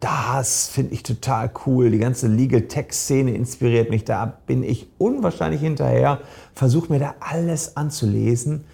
Das 0.00 0.68
finde 0.68 0.94
ich 0.94 1.04
total 1.04 1.52
cool. 1.64 1.92
Die 1.92 2.00
ganze 2.00 2.26
Legal 2.26 2.62
Tech-Szene 2.62 3.32
inspiriert 3.32 3.90
mich. 3.90 4.04
Da 4.04 4.38
bin 4.46 4.64
ich 4.64 4.88
unwahrscheinlich 4.98 5.60
hinterher. 5.60 6.18
Versuche 6.54 6.92
mir 6.92 6.98
da 6.98 7.14
alles 7.20 7.76
anzulesen. 7.76 8.64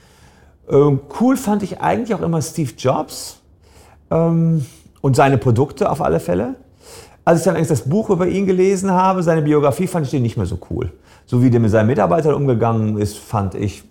Ähm, 0.70 1.00
cool 1.20 1.36
fand 1.36 1.62
ich 1.62 1.82
eigentlich 1.82 2.14
auch 2.14 2.22
immer 2.22 2.40
Steve 2.40 2.72
Jobs 2.78 3.42
ähm, 4.10 4.64
und 5.02 5.16
seine 5.16 5.36
Produkte 5.36 5.90
auf 5.90 6.00
alle 6.00 6.20
Fälle. 6.20 6.54
Als 7.28 7.40
ich 7.40 7.44
dann 7.44 7.56
eigentlich 7.56 7.68
das 7.68 7.82
Buch 7.82 8.08
über 8.08 8.26
ihn 8.26 8.46
gelesen 8.46 8.90
habe, 8.90 9.22
seine 9.22 9.42
Biografie, 9.42 9.86
fand 9.86 10.06
ich 10.06 10.10
den 10.10 10.22
nicht 10.22 10.38
mehr 10.38 10.46
so 10.46 10.58
cool. 10.70 10.92
So 11.26 11.42
wie 11.42 11.50
der 11.50 11.60
mit 11.60 11.70
seinen 11.70 11.88
Mitarbeitern 11.88 12.32
umgegangen 12.32 12.96
ist, 12.96 13.18
fand 13.18 13.54
ich, 13.54 13.84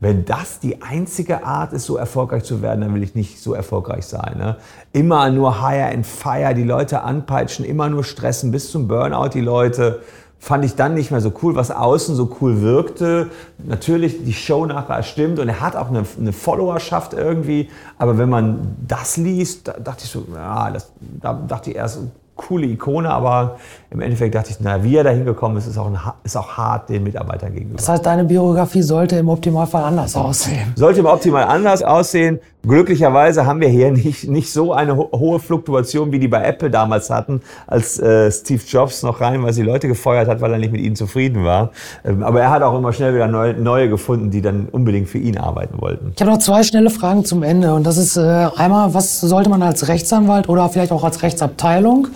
wenn 0.00 0.24
das 0.24 0.58
die 0.58 0.82
einzige 0.82 1.44
Art 1.44 1.72
ist, 1.72 1.86
so 1.86 1.96
erfolgreich 1.96 2.42
zu 2.42 2.60
werden, 2.60 2.80
dann 2.80 2.92
will 2.92 3.04
ich 3.04 3.14
nicht 3.14 3.40
so 3.40 3.54
erfolgreich 3.54 4.06
sein. 4.06 4.36
Ne? 4.36 4.56
Immer 4.92 5.30
nur 5.30 5.64
Hire 5.64 5.92
and 5.94 6.04
Fire, 6.04 6.54
die 6.56 6.64
Leute 6.64 7.02
anpeitschen, 7.02 7.64
immer 7.64 7.88
nur 7.88 8.02
stressen 8.02 8.50
bis 8.50 8.72
zum 8.72 8.88
Burnout 8.88 9.28
die 9.28 9.42
Leute. 9.42 10.00
Fand 10.40 10.64
ich 10.64 10.74
dann 10.74 10.94
nicht 10.94 11.12
mehr 11.12 11.20
so 11.20 11.32
cool, 11.44 11.54
was 11.54 11.70
außen 11.70 12.16
so 12.16 12.36
cool 12.40 12.62
wirkte. 12.62 13.30
Natürlich, 13.58 14.24
die 14.24 14.32
Show 14.32 14.66
nachher 14.66 15.04
stimmt 15.04 15.38
und 15.38 15.48
er 15.48 15.60
hat 15.60 15.76
auch 15.76 15.88
eine, 15.88 16.02
eine 16.18 16.32
Followerschaft 16.32 17.14
irgendwie. 17.14 17.70
Aber 17.96 18.18
wenn 18.18 18.28
man 18.28 18.76
das 18.88 19.18
liest, 19.18 19.68
da 19.68 19.74
dachte 19.74 20.02
ich 20.02 20.10
so, 20.10 20.26
ja, 20.34 20.68
das, 20.72 20.90
da 21.20 21.34
dachte 21.46 21.70
ich 21.70 21.76
erst, 21.76 22.00
coole 22.36 22.66
Ikone, 22.66 23.10
aber 23.10 23.56
im 23.90 24.00
Endeffekt 24.00 24.34
dachte 24.34 24.50
ich, 24.50 24.60
naja, 24.60 24.82
wie 24.82 24.96
er 24.96 25.04
da 25.04 25.10
hingekommen 25.10 25.58
ist, 25.58 25.66
ist 25.66 25.78
auch, 25.78 25.86
ein, 25.86 25.98
ist 26.24 26.36
auch 26.36 26.56
hart 26.56 26.88
den 26.88 27.02
Mitarbeitern 27.02 27.52
gegenüber. 27.52 27.76
Das 27.76 27.88
heißt, 27.88 28.04
deine 28.04 28.24
Biografie 28.24 28.82
sollte 28.82 29.16
im 29.16 29.28
Optimalfall 29.28 29.84
anders 29.84 30.16
aussehen. 30.16 30.72
Sollte 30.76 31.00
im 31.00 31.06
Optimal 31.06 31.44
anders 31.44 31.82
aussehen. 31.82 32.40
Glücklicherweise 32.66 33.44
haben 33.44 33.60
wir 33.60 33.68
hier 33.68 33.90
nicht, 33.92 34.28
nicht 34.28 34.52
so 34.52 34.72
eine 34.72 34.96
ho 34.96 35.10
hohe 35.12 35.40
Fluktuation, 35.40 36.12
wie 36.12 36.18
die 36.18 36.28
bei 36.28 36.42
Apple 36.44 36.70
damals 36.70 37.10
hatten, 37.10 37.40
als 37.66 37.98
äh, 37.98 38.30
Steve 38.30 38.62
Jobs 38.66 39.02
noch 39.02 39.20
rein, 39.20 39.42
weil 39.42 39.52
sie 39.52 39.62
Leute 39.62 39.88
gefeuert 39.88 40.28
hat, 40.28 40.40
weil 40.40 40.52
er 40.52 40.58
nicht 40.58 40.72
mit 40.72 40.80
ihnen 40.80 40.96
zufrieden 40.96 41.44
war. 41.44 41.70
Ähm, 42.04 42.22
aber 42.22 42.40
er 42.40 42.50
hat 42.50 42.62
auch 42.62 42.76
immer 42.76 42.92
schnell 42.92 43.14
wieder 43.14 43.26
neue, 43.26 43.54
neue 43.54 43.88
gefunden, 43.88 44.30
die 44.30 44.42
dann 44.42 44.68
unbedingt 44.70 45.08
für 45.08 45.18
ihn 45.18 45.38
arbeiten 45.38 45.80
wollten. 45.80 46.12
Ich 46.14 46.20
habe 46.20 46.30
noch 46.30 46.38
zwei 46.38 46.62
schnelle 46.62 46.90
Fragen 46.90 47.24
zum 47.24 47.42
Ende. 47.42 47.74
Und 47.74 47.84
das 47.84 47.96
ist 47.96 48.16
äh, 48.16 48.20
einmal, 48.56 48.94
was 48.94 49.20
sollte 49.20 49.50
man 49.50 49.62
als 49.62 49.88
Rechtsanwalt 49.88 50.48
oder 50.48 50.68
vielleicht 50.68 50.92
auch 50.92 51.04
als 51.04 51.22
Rechtsabteilung 51.22 52.08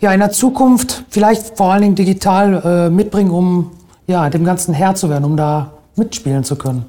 ja, 0.00 0.12
in 0.12 0.20
der 0.20 0.30
Zukunft 0.30 1.04
vielleicht 1.10 1.58
vor 1.58 1.72
allen 1.72 1.82
Dingen 1.82 1.94
digital 1.94 2.62
äh, 2.64 2.90
mitbringen, 2.90 3.30
um 3.30 3.70
ja, 4.06 4.30
dem 4.30 4.44
Ganzen 4.44 4.74
Herr 4.74 4.94
zu 4.94 5.10
werden, 5.10 5.24
um 5.24 5.36
da 5.36 5.72
mitspielen 5.96 6.42
zu 6.42 6.56
können? 6.56 6.86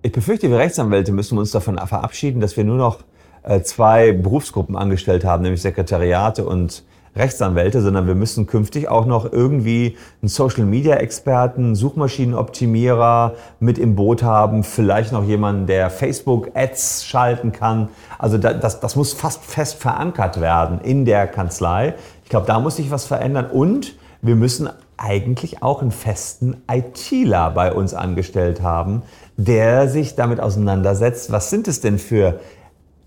Ich 0.00 0.12
befürchte, 0.12 0.48
wir 0.48 0.58
Rechtsanwälte 0.58 1.10
müssen 1.10 1.38
uns 1.38 1.50
davon 1.50 1.76
verabschieden, 1.76 2.40
dass 2.40 2.56
wir 2.56 2.62
nur 2.62 2.76
noch 2.76 3.00
äh, 3.42 3.62
zwei 3.62 4.12
Berufsgruppen 4.12 4.76
angestellt 4.76 5.24
haben, 5.24 5.42
nämlich 5.42 5.60
Sekretariate 5.60 6.46
und 6.46 6.84
Rechtsanwälte, 7.16 7.82
sondern 7.82 8.06
wir 8.06 8.14
müssen 8.14 8.46
künftig 8.46 8.88
auch 8.88 9.06
noch 9.06 9.32
irgendwie 9.32 9.96
einen 10.22 10.28
Social-Media-Experten, 10.28 11.74
Suchmaschinenoptimierer 11.74 13.34
mit 13.58 13.76
im 13.76 13.96
Boot 13.96 14.22
haben, 14.22 14.62
vielleicht 14.62 15.10
noch 15.10 15.24
jemanden, 15.24 15.66
der 15.66 15.90
Facebook-Ads 15.90 17.04
schalten 17.04 17.50
kann. 17.50 17.88
Also 18.20 18.38
das, 18.38 18.78
das 18.78 18.94
muss 18.94 19.14
fast 19.14 19.44
fest 19.44 19.80
verankert 19.80 20.40
werden 20.40 20.80
in 20.80 21.06
der 21.06 21.26
Kanzlei. 21.26 21.94
Ich 22.22 22.30
glaube, 22.30 22.46
da 22.46 22.60
muss 22.60 22.76
sich 22.76 22.92
was 22.92 23.04
verändern 23.04 23.46
und 23.50 23.96
wir 24.22 24.36
müssen 24.36 24.68
eigentlich 24.96 25.62
auch 25.62 25.80
einen 25.80 25.92
festen 25.92 26.62
ITler 26.70 27.50
bei 27.50 27.72
uns 27.72 27.94
angestellt 27.94 28.62
haben, 28.62 29.02
der 29.38 29.88
sich 29.88 30.16
damit 30.16 30.40
auseinandersetzt, 30.40 31.30
was 31.30 31.48
sind 31.48 31.68
es 31.68 31.80
denn 31.80 31.98
für 31.98 32.40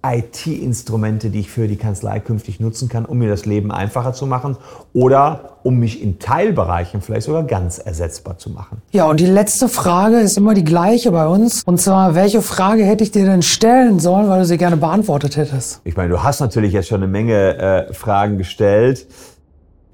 IT-Instrumente, 0.03 1.29
die 1.29 1.41
ich 1.41 1.51
für 1.51 1.67
die 1.67 1.75
Kanzlei 1.75 2.19
künftig 2.19 2.59
nutzen 2.59 2.89
kann, 2.89 3.05
um 3.05 3.19
mir 3.19 3.29
das 3.29 3.45
Leben 3.45 3.71
einfacher 3.71 4.13
zu 4.13 4.25
machen 4.25 4.57
oder 4.93 5.57
um 5.61 5.77
mich 5.77 6.01
in 6.01 6.17
Teilbereichen 6.17 7.01
vielleicht 7.01 7.27
sogar 7.27 7.43
ganz 7.43 7.77
ersetzbar 7.77 8.38
zu 8.39 8.49
machen. 8.49 8.82
Ja, 8.91 9.05
und 9.05 9.19
die 9.19 9.27
letzte 9.27 9.69
Frage 9.69 10.19
ist 10.19 10.38
immer 10.38 10.55
die 10.55 10.63
gleiche 10.63 11.11
bei 11.11 11.27
uns. 11.27 11.61
Und 11.65 11.79
zwar, 11.79 12.15
welche 12.15 12.41
Frage 12.41 12.84
hätte 12.84 13.03
ich 13.03 13.11
dir 13.11 13.25
denn 13.25 13.43
stellen 13.43 13.99
sollen, 13.99 14.27
weil 14.27 14.39
du 14.39 14.45
sie 14.45 14.57
gerne 14.57 14.77
beantwortet 14.77 15.38
hättest? 15.38 15.82
Ich 15.84 15.95
meine, 15.95 16.09
du 16.09 16.23
hast 16.23 16.39
natürlich 16.39 16.73
jetzt 16.73 16.88
schon 16.88 17.03
eine 17.03 17.11
Menge 17.11 17.57
äh, 17.57 17.93
Fragen 17.93 18.39
gestellt. 18.39 19.05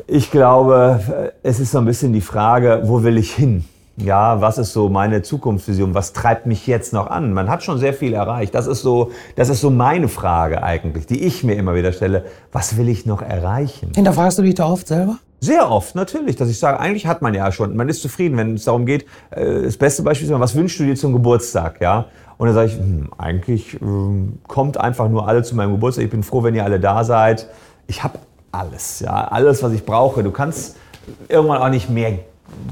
Ich 0.05 0.31
glaube, 0.31 1.33
es 1.43 1.59
ist 1.59 1.71
so 1.71 1.79
ein 1.79 1.85
bisschen 1.85 2.13
die 2.13 2.21
Frage, 2.21 2.83
wo 2.85 3.03
will 3.03 3.17
ich 3.17 3.33
hin? 3.33 3.65
Ja, 3.97 4.41
was 4.41 4.59
ist 4.59 4.73
so 4.73 4.89
meine 4.89 5.23
Zukunftsvision? 5.23 5.95
Was 5.95 6.13
treibt 6.13 6.45
mich 6.45 6.67
jetzt 6.67 6.93
noch 6.93 7.07
an? 7.07 7.33
Man 7.33 7.49
hat 7.49 7.63
schon 7.63 7.79
sehr 7.79 7.93
viel 7.93 8.13
erreicht. 8.13 8.53
Das 8.53 8.67
ist 8.67 8.83
so, 8.83 9.11
das 9.35 9.49
ist 9.49 9.59
so 9.59 9.71
meine 9.71 10.07
Frage 10.07 10.61
eigentlich, 10.61 11.07
die 11.07 11.23
ich 11.23 11.43
mir 11.43 11.55
immer 11.55 11.73
wieder 11.73 11.91
stelle. 11.91 12.25
Was 12.51 12.77
will 12.77 12.89
ich 12.89 13.07
noch 13.07 13.23
erreichen? 13.23 13.91
Hinterfragst 13.95 14.37
du 14.37 14.43
dich 14.43 14.53
da 14.53 14.67
oft 14.67 14.87
selber? 14.87 15.17
Sehr 15.39 15.69
oft, 15.69 15.93
natürlich, 15.93 16.35
dass 16.35 16.49
ich 16.49 16.57
sage, 16.57 16.79
eigentlich 16.79 17.05
hat 17.05 17.21
man 17.21 17.33
ja 17.33 17.51
schon, 17.51 17.75
man 17.75 17.89
ist 17.89 18.01
zufrieden, 18.01 18.37
wenn 18.37 18.55
es 18.55 18.65
darum 18.65 18.85
geht. 18.85 19.05
Äh, 19.29 19.63
das 19.63 19.77
beste 19.77 20.01
Beispiel 20.01 20.27
ist, 20.27 20.39
was 20.39 20.55
wünschst 20.55 20.79
du 20.79 20.83
dir 20.83 20.95
zum 20.95 21.13
Geburtstag, 21.13 21.79
ja? 21.79 22.05
Und 22.37 22.47
dann 22.47 22.55
sage 22.55 22.67
ich, 22.67 22.77
hm, 22.77 23.09
eigentlich 23.17 23.81
ähm, 23.81 24.39
kommt 24.47 24.79
einfach 24.79 25.09
nur 25.09 25.27
alle 25.27 25.43
zu 25.43 25.55
meinem 25.55 25.71
Geburtstag. 25.71 26.05
Ich 26.05 26.11
bin 26.11 26.23
froh, 26.23 26.43
wenn 26.43 26.55
ihr 26.55 26.63
alle 26.63 26.79
da 26.79 27.03
seid. 27.03 27.49
Ich 27.87 28.03
habe 28.03 28.19
alles, 28.51 28.99
ja, 28.99 29.27
alles, 29.27 29.61
was 29.63 29.73
ich 29.73 29.85
brauche. 29.85 30.23
Du 30.23 30.31
kannst 30.31 30.75
irgendwann 31.29 31.61
auch 31.61 31.69
nicht 31.69 31.89
mehr 31.89 32.19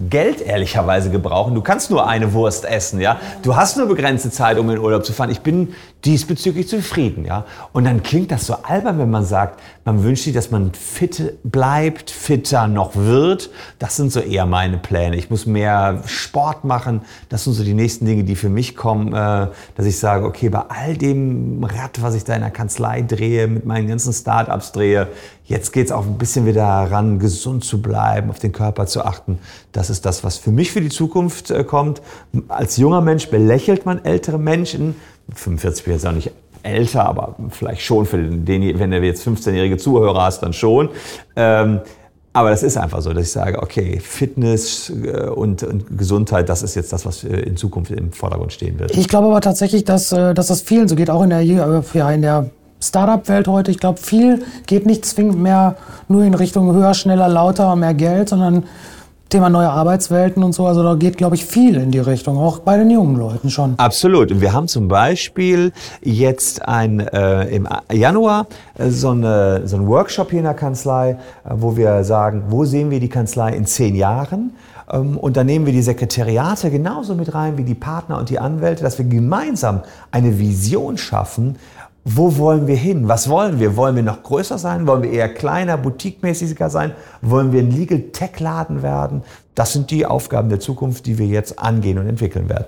Geld 0.10 0.42
ehrlicherweise 0.42 1.10
gebrauchen. 1.10 1.56
Du 1.56 1.62
kannst 1.62 1.92
nur 1.92 2.08
eine 2.08 2.34
Wurst 2.34 2.66
essen, 2.66 3.00
ja. 3.00 3.20
Du 3.44 3.56
hast 3.56 3.78
nur 3.78 3.88
begrenzte 3.88 4.32
Zeit, 4.32 4.58
um 4.58 4.70
in 4.70 4.80
Urlaub 4.80 5.06
zu 5.06 5.14
fahren. 5.14 5.30
Ich 5.30 5.42
bin 5.42 5.74
diesbezüglich 6.06 6.68
zufrieden, 6.68 7.26
ja. 7.26 7.46
Und 7.74 7.86
dann 7.86 8.04
klingt 8.04 8.32
das 8.32 8.46
so 8.46 8.54
albern, 8.54 9.00
wenn 9.00 9.10
man 9.10 9.26
sagt, 9.26 9.60
man 9.84 10.04
wünscht 10.04 10.26
sich, 10.26 10.34
dass 10.34 10.52
man 10.52 10.74
fit 10.74 11.34
bleibt, 11.44 12.12
fitter 12.12 12.68
noch 12.68 12.96
wird. 12.96 13.50
Das 13.80 13.96
sind 13.96 14.12
so 14.12 14.20
eher 14.20 14.46
meine 14.46 14.78
Pläne. 14.78 15.16
Ich 15.16 15.30
muss 15.30 15.46
mehr 15.46 16.02
Sport 16.06 16.64
machen. 16.64 17.02
Das 17.30 17.44
sind 17.44 17.54
so 17.54 17.64
die 17.64 17.74
nächsten 17.74 18.06
Dinge, 18.06 18.24
die 18.24 18.36
für 18.36 18.50
mich 18.50 18.76
kommen, 18.76 19.14
äh, 19.14 19.48
dass 19.76 19.86
ich 19.86 19.98
sage, 19.98 20.26
okay, 20.26 20.50
bei 20.50 20.64
all 20.70 20.96
dem 20.96 21.64
Rad, 21.64 22.02
was 22.02 22.16
ich 22.16 22.24
da 22.24 22.36
in 22.36 22.42
der 22.42 22.52
Kanzlei 22.52 23.02
drehe, 23.02 23.48
mit 23.48 23.66
meinen 23.66 23.88
ganzen 23.88 24.14
Startups 24.14 24.72
drehe, 24.72 25.08
jetzt 25.46 25.74
geht 25.74 25.88
es 25.88 25.92
auch 25.92 26.06
ein 26.06 26.18
bisschen 26.18 26.46
wieder 26.46 26.62
daran, 26.62 27.20
gesund 27.20 27.64
zu 27.64 27.82
bleiben, 27.82 28.30
auf 28.30 28.40
den 28.40 28.52
Körper 28.52 28.88
zu 28.88 29.04
achten. 29.04 29.40
Das 29.72 29.90
ist 29.90 30.06
das, 30.06 30.24
was 30.24 30.38
für 30.38 30.52
mich 30.52 30.72
für 30.72 30.82
die 30.82 30.90
Zukunft 30.90 31.52
äh, 31.52 31.64
kommt. 31.64 32.02
Als 32.48 32.78
junger 32.78 33.02
Mensch 33.02 33.30
belächelt 33.30 33.86
man 33.86 34.04
ältere 34.04 34.40
Menschen. 34.40 34.96
45 35.34 35.86
bin 35.86 35.94
jetzt 35.94 36.06
auch 36.06 36.12
nicht 36.12 36.32
älter, 36.64 37.06
aber 37.06 37.36
vielleicht 37.50 37.82
schon 37.82 38.06
für 38.06 38.18
den, 38.18 38.80
wenn 38.80 38.92
du 38.92 39.00
jetzt 39.02 39.26
15-jährige 39.28 39.78
Zuhörer 39.78 40.24
hast, 40.24 40.42
dann 40.42 40.54
schon. 40.54 40.90
Ähm, 41.36 41.82
aber 42.34 42.50
das 42.50 42.64
ist 42.64 42.76
einfach 42.76 43.02
so, 43.02 43.14
dass 43.14 43.28
ich 43.28 43.32
sage, 43.32 43.62
okay, 43.62 44.00
Fitness 44.02 44.90
äh, 44.90 45.30
und, 45.30 45.64
und, 45.64 45.98
Gesundheit, 45.98 46.50
das 46.50 46.64
ist 46.64 46.76
jetzt 46.76 46.92
das, 46.92 47.06
was 47.06 47.24
in 47.24 47.56
Zukunft 47.56 47.92
im 47.92 48.12
Vordergrund 48.12 48.52
stehen 48.52 48.78
wird. 48.78 48.96
Ich 48.98 49.08
glaube 49.08 49.28
aber 49.28 49.40
tatsächlich, 49.40 49.86
dass, 49.86 50.12
äh, 50.12 50.34
dass 50.34 50.48
das 50.48 50.62
vielen 50.62 50.90
so 50.90 50.96
geht, 50.96 51.10
auch 51.10 51.24
in 51.24 51.30
der, 51.30 51.40
äh, 51.40 51.82
ja, 51.94 52.12
in 52.12 52.22
der 52.22 52.50
Startup-Welt 52.82 53.48
heute. 53.48 53.72
Ich 53.72 53.80
glaube, 53.80 54.02
viel 54.02 54.44
geht 54.68 54.86
nicht 54.86 55.06
zwingend 55.06 55.40
mehr 55.40 55.78
nur 56.08 56.24
in 56.24 56.34
Richtung 56.34 56.74
höher, 56.74 56.94
schneller, 56.94 57.30
lauter, 57.30 57.76
mehr 57.76 57.94
Geld, 57.94 58.30
sondern 58.30 58.66
Thema 59.36 59.50
neue 59.50 59.70
Arbeitswelten 59.70 60.44
und 60.44 60.54
so. 60.54 60.66
Also 60.66 60.82
da 60.82 60.96
geht, 60.96 61.18
glaube 61.18 61.36
ich, 61.36 61.44
viel 61.44 61.76
in 61.76 61.92
die 61.92 62.00
Richtung, 62.00 62.38
auch 62.38 62.60
bei 62.60 62.78
den 62.78 62.90
jungen 62.90 63.18
Leuten 63.18 63.50
schon. 63.50 63.74
Absolut. 63.76 64.32
Und 64.32 64.40
wir 64.40 64.54
haben 64.54 64.70
zum 64.70 64.88
Beispiel 64.88 65.74
jetzt 66.02 66.66
ein, 66.66 67.02
äh, 67.02 67.44
im 67.54 67.68
Januar 67.92 68.48
äh, 68.78 68.90
so, 68.90 69.10
eine, 69.10 69.68
so 69.68 69.76
einen 69.76 69.88
Workshop 69.88 70.30
hier 70.30 70.40
in 70.40 70.46
der 70.46 70.54
Kanzlei, 70.54 71.10
äh, 71.10 71.16
wo 71.50 71.76
wir 71.76 72.06
sagen, 72.06 72.44
wo 72.48 72.64
sehen 72.64 72.92
wir 72.92 73.02
die 73.02 73.10
Kanzlei 73.10 73.52
in 73.52 73.66
zehn 73.66 73.96
Jahren? 73.96 74.54
Ähm, 74.90 75.18
und 75.18 75.36
dann 75.36 75.48
nehmen 75.48 75.66
wir 75.66 75.74
die 75.74 75.82
Sekretariate 75.82 76.72
genauso 76.72 77.14
mit 77.14 77.34
rein 77.34 77.58
wie 77.58 77.64
die 77.64 77.76
Partner 77.76 78.18
und 78.18 78.30
die 78.30 78.40
Anwälte, 78.40 78.84
dass 78.84 78.98
wir 78.98 79.06
gemeinsam 79.06 79.82
eine 80.12 80.40
Vision 80.40 80.98
schaffen, 80.98 81.58
wo 82.08 82.38
wollen 82.38 82.68
wir 82.68 82.76
hin? 82.76 83.08
Was 83.08 83.30
wollen 83.30 83.60
wir? 83.60 83.76
Wollen 83.76 83.96
wir 83.96 84.04
noch 84.04 84.22
größer 84.22 84.60
sein? 84.60 84.86
Wollen 84.86 85.02
wir 85.02 85.12
eher 85.12 85.34
kleiner, 85.34 85.76
boutiquemäßiger 85.76 86.70
sein? 86.70 86.92
Wollen 87.24 87.52
wir 87.52 87.62
ein 87.62 87.72
Legal 87.72 88.00
Tech 88.14 88.40
Laden 88.40 88.84
werden? 88.84 89.24
Das 89.56 89.74
sind 89.74 89.90
die 89.90 90.06
Aufgaben 90.06 90.50
der 90.50 90.60
Zukunft, 90.60 91.08
die 91.08 91.18
wir 91.18 91.26
jetzt 91.26 91.58
angehen 91.58 91.98
und 91.98 92.08
entwickeln 92.08 92.48
werden. 92.48 92.68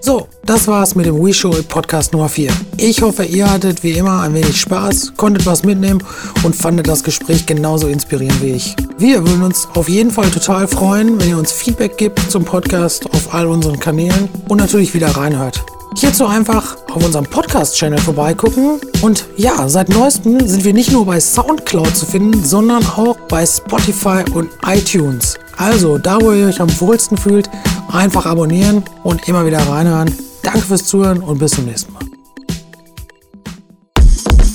So, 0.00 0.28
das 0.44 0.68
war's 0.68 0.94
mit 0.94 1.06
dem 1.06 1.24
WeShow 1.24 1.50
Podcast 1.66 2.12
Nummer 2.12 2.28
4. 2.28 2.52
Ich 2.76 3.00
hoffe, 3.00 3.24
ihr 3.24 3.50
hattet 3.50 3.82
wie 3.82 3.92
immer 3.92 4.20
ein 4.20 4.34
wenig 4.34 4.60
Spaß, 4.60 5.14
konntet 5.16 5.46
was 5.46 5.64
mitnehmen 5.64 6.04
und 6.44 6.54
fandet 6.54 6.86
das 6.86 7.02
Gespräch 7.02 7.46
genauso 7.46 7.88
inspirierend 7.88 8.40
wie 8.42 8.52
ich. 8.52 8.76
Wir 8.98 9.26
würden 9.26 9.42
uns 9.42 9.66
auf 9.74 9.88
jeden 9.88 10.10
Fall 10.10 10.30
total 10.30 10.68
freuen, 10.68 11.18
wenn 11.18 11.30
ihr 11.30 11.38
uns 11.38 11.52
Feedback 11.52 11.96
gibt 11.96 12.20
zum 12.30 12.44
Podcast 12.44 13.12
auf 13.14 13.34
all 13.34 13.46
unseren 13.46 13.80
Kanälen 13.80 14.28
und 14.48 14.58
natürlich 14.58 14.94
wieder 14.94 15.08
reinhört. 15.08 15.64
Hierzu 15.94 16.26
einfach 16.26 16.76
auf 16.92 17.04
unserem 17.04 17.24
Podcast-Channel 17.24 17.98
vorbeigucken. 17.98 18.80
Und 19.02 19.26
ja, 19.36 19.68
seit 19.68 19.88
neuestem 19.88 20.46
sind 20.46 20.64
wir 20.64 20.74
nicht 20.74 20.92
nur 20.92 21.06
bei 21.06 21.20
Soundcloud 21.20 21.96
zu 21.96 22.04
finden, 22.04 22.44
sondern 22.44 22.84
auch 22.84 23.16
bei 23.28 23.46
Spotify 23.46 24.24
und 24.34 24.50
iTunes. 24.66 25.38
Also, 25.56 25.98
da 25.98 26.20
wo 26.20 26.32
ihr 26.32 26.48
euch 26.48 26.60
am 26.60 26.68
wohlsten 26.80 27.16
fühlt, 27.16 27.48
einfach 27.90 28.26
abonnieren 28.26 28.82
und 29.04 29.26
immer 29.28 29.46
wieder 29.46 29.58
reinhören. 29.58 30.12
Danke 30.42 30.60
fürs 30.60 30.84
Zuhören 30.84 31.22
und 31.22 31.38
bis 31.38 31.52
zum 31.52 31.64
nächsten 31.64 31.92
Mal. 31.92 32.02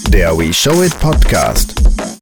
Der 0.10 0.38
We 0.38 0.54
Show 0.54 0.84
It 0.84 0.98
Podcast. 1.00 1.74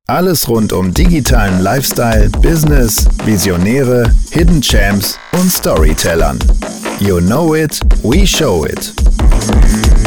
Alles 0.08 0.48
rund 0.48 0.74
um 0.74 0.94
digitalen 0.94 1.62
Lifestyle, 1.62 2.30
Business, 2.42 3.06
Visionäre, 3.26 4.12
Hidden 4.32 4.62
Champs 4.62 5.20
und 5.34 5.52
Storytellern. 5.52 6.40
You 7.00 7.20
know 7.20 7.54
it, 7.56 7.80
we 8.04 8.26
show 8.26 8.66
it. 8.66 8.94
Peace. 9.20 9.99